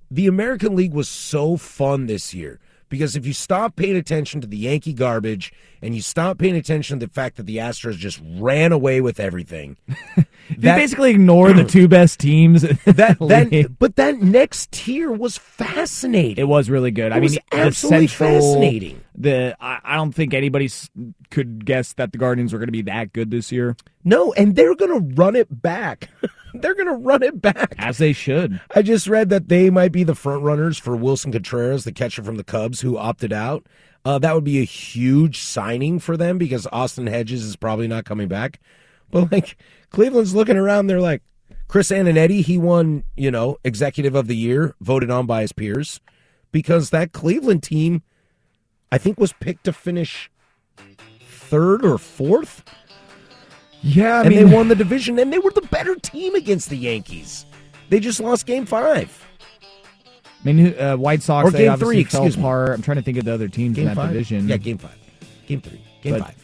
The 0.10 0.26
American 0.28 0.76
League 0.76 0.94
was 0.94 1.08
so 1.08 1.58
fun 1.58 2.08
this 2.08 2.34
year 2.34 2.60
because 2.94 3.16
if 3.16 3.26
you 3.26 3.34
stop 3.34 3.76
paying 3.76 3.96
attention 3.98 4.40
to 4.42 4.48
the 4.48 4.56
Yankee 4.56 4.94
garbage 4.94 5.52
and 5.82 5.96
you 5.96 6.02
stop 6.02 6.38
paying 6.38 6.56
attention 6.56 7.00
to 7.00 7.08
the 7.08 7.12
fact 7.12 7.38
that 7.38 7.48
the 7.48 7.58
Astros 7.58 7.96
just 7.98 8.22
ran 8.36 8.72
away 8.72 9.02
with 9.02 9.20
everything, 9.20 9.78
They 10.50 10.76
basically 10.76 11.12
ignore 11.12 11.54
the 11.54 11.64
two 11.64 11.88
best 11.88 12.20
teams. 12.20 12.62
that 12.62 13.18
then, 13.20 13.76
but 13.80 13.96
that 13.96 14.18
next 14.22 14.72
tier 14.74 15.10
was 15.12 15.38
fascinating. 15.38 16.38
It 16.38 16.48
was 16.48 16.70
really 16.70 16.92
good. 16.92 17.12
I 17.14 17.20
mean, 17.22 17.38
absolutely 17.52 18.08
central- 18.08 18.42
fascinating. 18.42 19.02
The 19.16 19.56
I, 19.60 19.80
I 19.84 19.96
don't 19.96 20.12
think 20.12 20.34
anybody 20.34 20.70
could 21.32 21.66
guess 21.66 21.94
that 21.94 22.12
the 22.12 22.18
Guardians 22.18 22.52
were 22.54 22.60
going 22.60 22.68
to 22.68 22.74
be 22.74 22.82
that 22.84 23.14
good 23.14 23.32
this 23.32 23.52
year, 23.52 23.76
No, 24.04 24.34
and 24.34 24.56
they're 24.56 24.76
going 24.76 24.92
to 25.10 25.16
run 25.16 25.36
it 25.36 25.48
back. 25.62 26.10
they're 26.54 26.76
going 26.76 26.88
to 26.88 26.94
run 26.94 27.24
it 27.24 27.42
back. 27.42 27.76
as 27.78 27.98
they 27.98 28.14
should. 28.14 28.60
I 28.76 28.82
just 28.82 29.08
read 29.08 29.30
that 29.30 29.50
they 29.50 29.70
might 29.70 29.92
be 29.92 30.04
the 30.04 30.16
front 30.16 30.44
runners 30.44 30.78
for 30.78 30.96
Willson 30.96 31.32
Contreras, 31.32 31.84
the 31.84 31.92
catcher 31.92 32.24
from 32.24 32.36
the 32.36 32.44
Cubs, 32.44 32.82
who 32.82 32.98
opted 32.98 33.34
out. 33.34 33.66
Uh, 34.06 34.20
that 34.20 34.36
would 34.36 34.44
be 34.44 34.60
a 34.60 34.66
huge 34.66 35.40
signing 35.40 36.00
for 36.00 36.18
them 36.18 36.38
because 36.38 36.68
Austin 36.72 37.08
Hedges 37.08 37.44
is 37.46 37.56
probably 37.56 37.88
not 37.88 38.06
coming 38.06 38.28
back. 38.28 38.60
But 39.12 39.32
like 39.32 39.58
Cleveland's 39.92 40.36
looking 40.36 40.58
around, 40.58 40.88
they're 40.88 41.00
like 41.00 41.22
Chris 41.68 41.90
Antonetti. 41.90 42.44
He 42.44 42.58
won, 42.58 43.04
you 43.16 43.32
know, 43.32 43.58
Executive 43.64 44.16
of 44.16 44.28
the 44.28 44.36
Year, 44.36 44.76
voted 44.82 45.10
on 45.10 45.26
by 45.26 45.42
his 45.42 45.54
peers, 45.54 46.02
because 46.52 46.90
that 46.90 47.14
Cleveland 47.14 47.64
team, 47.64 48.04
I 48.92 48.98
think, 48.98 49.20
was 49.20 49.34
picked 49.34 49.64
to 49.66 49.74
finish 49.74 50.30
third 51.22 51.86
or 51.86 51.98
fourth, 51.98 52.64
Yeah, 53.84 54.18
I 54.18 54.22
and 54.22 54.30
mean, 54.30 54.48
they 54.50 54.56
won 54.56 54.70
the 54.70 54.76
division, 54.76 55.20
and 55.20 55.32
they 55.32 55.40
were 55.40 55.52
the 55.52 55.62
better 55.64 55.96
team 55.96 56.36
against 56.36 56.70
the 56.70 56.78
Yankees. 56.78 57.46
They 57.90 58.00
just 58.00 58.20
lost 58.20 58.46
Game 58.46 58.66
Five. 58.66 59.20
I 60.46 60.52
mean, 60.52 60.78
uh, 60.80 60.96
White 60.98 61.22
Sox. 61.22 61.48
Or 61.48 61.52
they 61.52 61.60
game 61.60 61.72
obviously 61.72 61.96
three, 61.96 62.04
fell 62.06 62.22
excuse 62.24 62.38
me. 62.38 62.44
apart. 62.44 62.70
I'm 62.72 62.82
trying 62.82 62.98
to 62.98 63.04
think 63.04 63.18
of 63.18 63.26
the 63.26 63.34
other 63.34 63.48
teams 63.48 63.78
in 63.78 63.86
that 63.86 63.96
five? 63.96 64.12
division. 64.12 64.48
Yeah, 64.48 64.58
game 64.58 64.78
five. 64.78 64.98
Game 65.48 65.62
three. 65.62 65.82
Game 66.02 66.14
But- 66.14 66.22
five. 66.24 66.36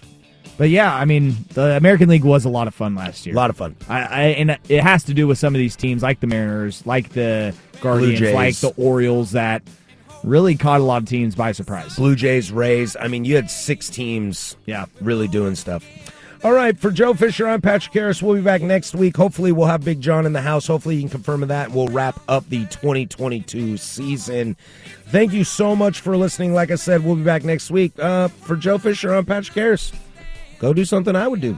But 0.57 0.69
yeah, 0.69 0.93
I 0.93 1.05
mean, 1.05 1.37
the 1.53 1.77
American 1.77 2.09
League 2.09 2.25
was 2.25 2.43
a 2.43 2.49
lot 2.49 2.67
of 2.67 2.75
fun 2.75 2.93
last 2.93 3.25
year. 3.25 3.33
A 3.33 3.37
lot 3.37 3.49
of 3.49 3.55
fun. 3.55 3.77
I, 3.87 3.99
I 4.01 4.21
and 4.37 4.57
it 4.67 4.83
has 4.83 5.05
to 5.05 5.13
do 5.13 5.25
with 5.25 5.37
some 5.37 5.55
of 5.55 5.59
these 5.59 5.77
teams, 5.77 6.03
like 6.03 6.19
the 6.19 6.27
Mariners, 6.27 6.85
like 6.85 7.09
the 7.13 7.55
Guardians, 7.79 8.19
like 8.33 8.57
the 8.57 8.73
Orioles, 8.75 9.31
that 9.31 9.61
really 10.25 10.57
caught 10.57 10.81
a 10.81 10.83
lot 10.83 11.01
of 11.01 11.07
teams 11.07 11.33
by 11.33 11.53
surprise. 11.53 11.95
Blue 11.95 12.13
Jays, 12.13 12.51
Rays. 12.51 12.97
I 12.99 13.07
mean, 13.07 13.23
you 13.23 13.37
had 13.37 13.49
six 13.49 13.89
teams 13.89 14.57
Yeah. 14.65 14.87
really 14.99 15.29
doing 15.29 15.55
stuff. 15.55 15.85
All 16.41 16.53
right, 16.53 16.77
for 16.77 16.89
Joe 16.89 17.13
Fisher, 17.13 17.45
I'm 17.45 17.59
Patrick 17.59 17.93
Harris. 17.93 18.23
We'll 18.23 18.35
be 18.35 18.41
back 18.41 18.61
next 18.61 18.95
week. 18.95 19.17
Hopefully, 19.17 19.51
we'll 19.51 19.67
have 19.67 19.83
Big 19.83 19.99
John 19.99 20.25
in 20.25 20.31
the 20.31 20.41
house. 20.41 20.67
Hopefully, 20.67 20.95
you 20.95 21.01
can 21.01 21.09
confirm 21.09 21.41
that. 21.41 21.71
We'll 21.71 21.89
wrap 21.89 22.17
up 22.29 22.47
the 22.47 22.65
2022 22.67 23.75
season. 23.75 24.55
Thank 25.07 25.33
you 25.33 25.43
so 25.43 25.75
much 25.75 25.99
for 25.99 26.15
listening. 26.15 26.53
Like 26.53 26.71
I 26.71 26.75
said, 26.75 27.03
we'll 27.03 27.17
be 27.17 27.23
back 27.23 27.43
next 27.43 27.69
week. 27.71 27.91
Uh, 27.99 28.29
for 28.29 28.55
Joe 28.55 28.77
Fisher, 28.77 29.13
I'm 29.13 29.25
Patrick 29.25 29.53
Harris. 29.53 29.91
Go 30.59 30.71
do 30.71 30.85
something 30.85 31.13
I 31.13 31.27
would 31.27 31.41
do. 31.41 31.57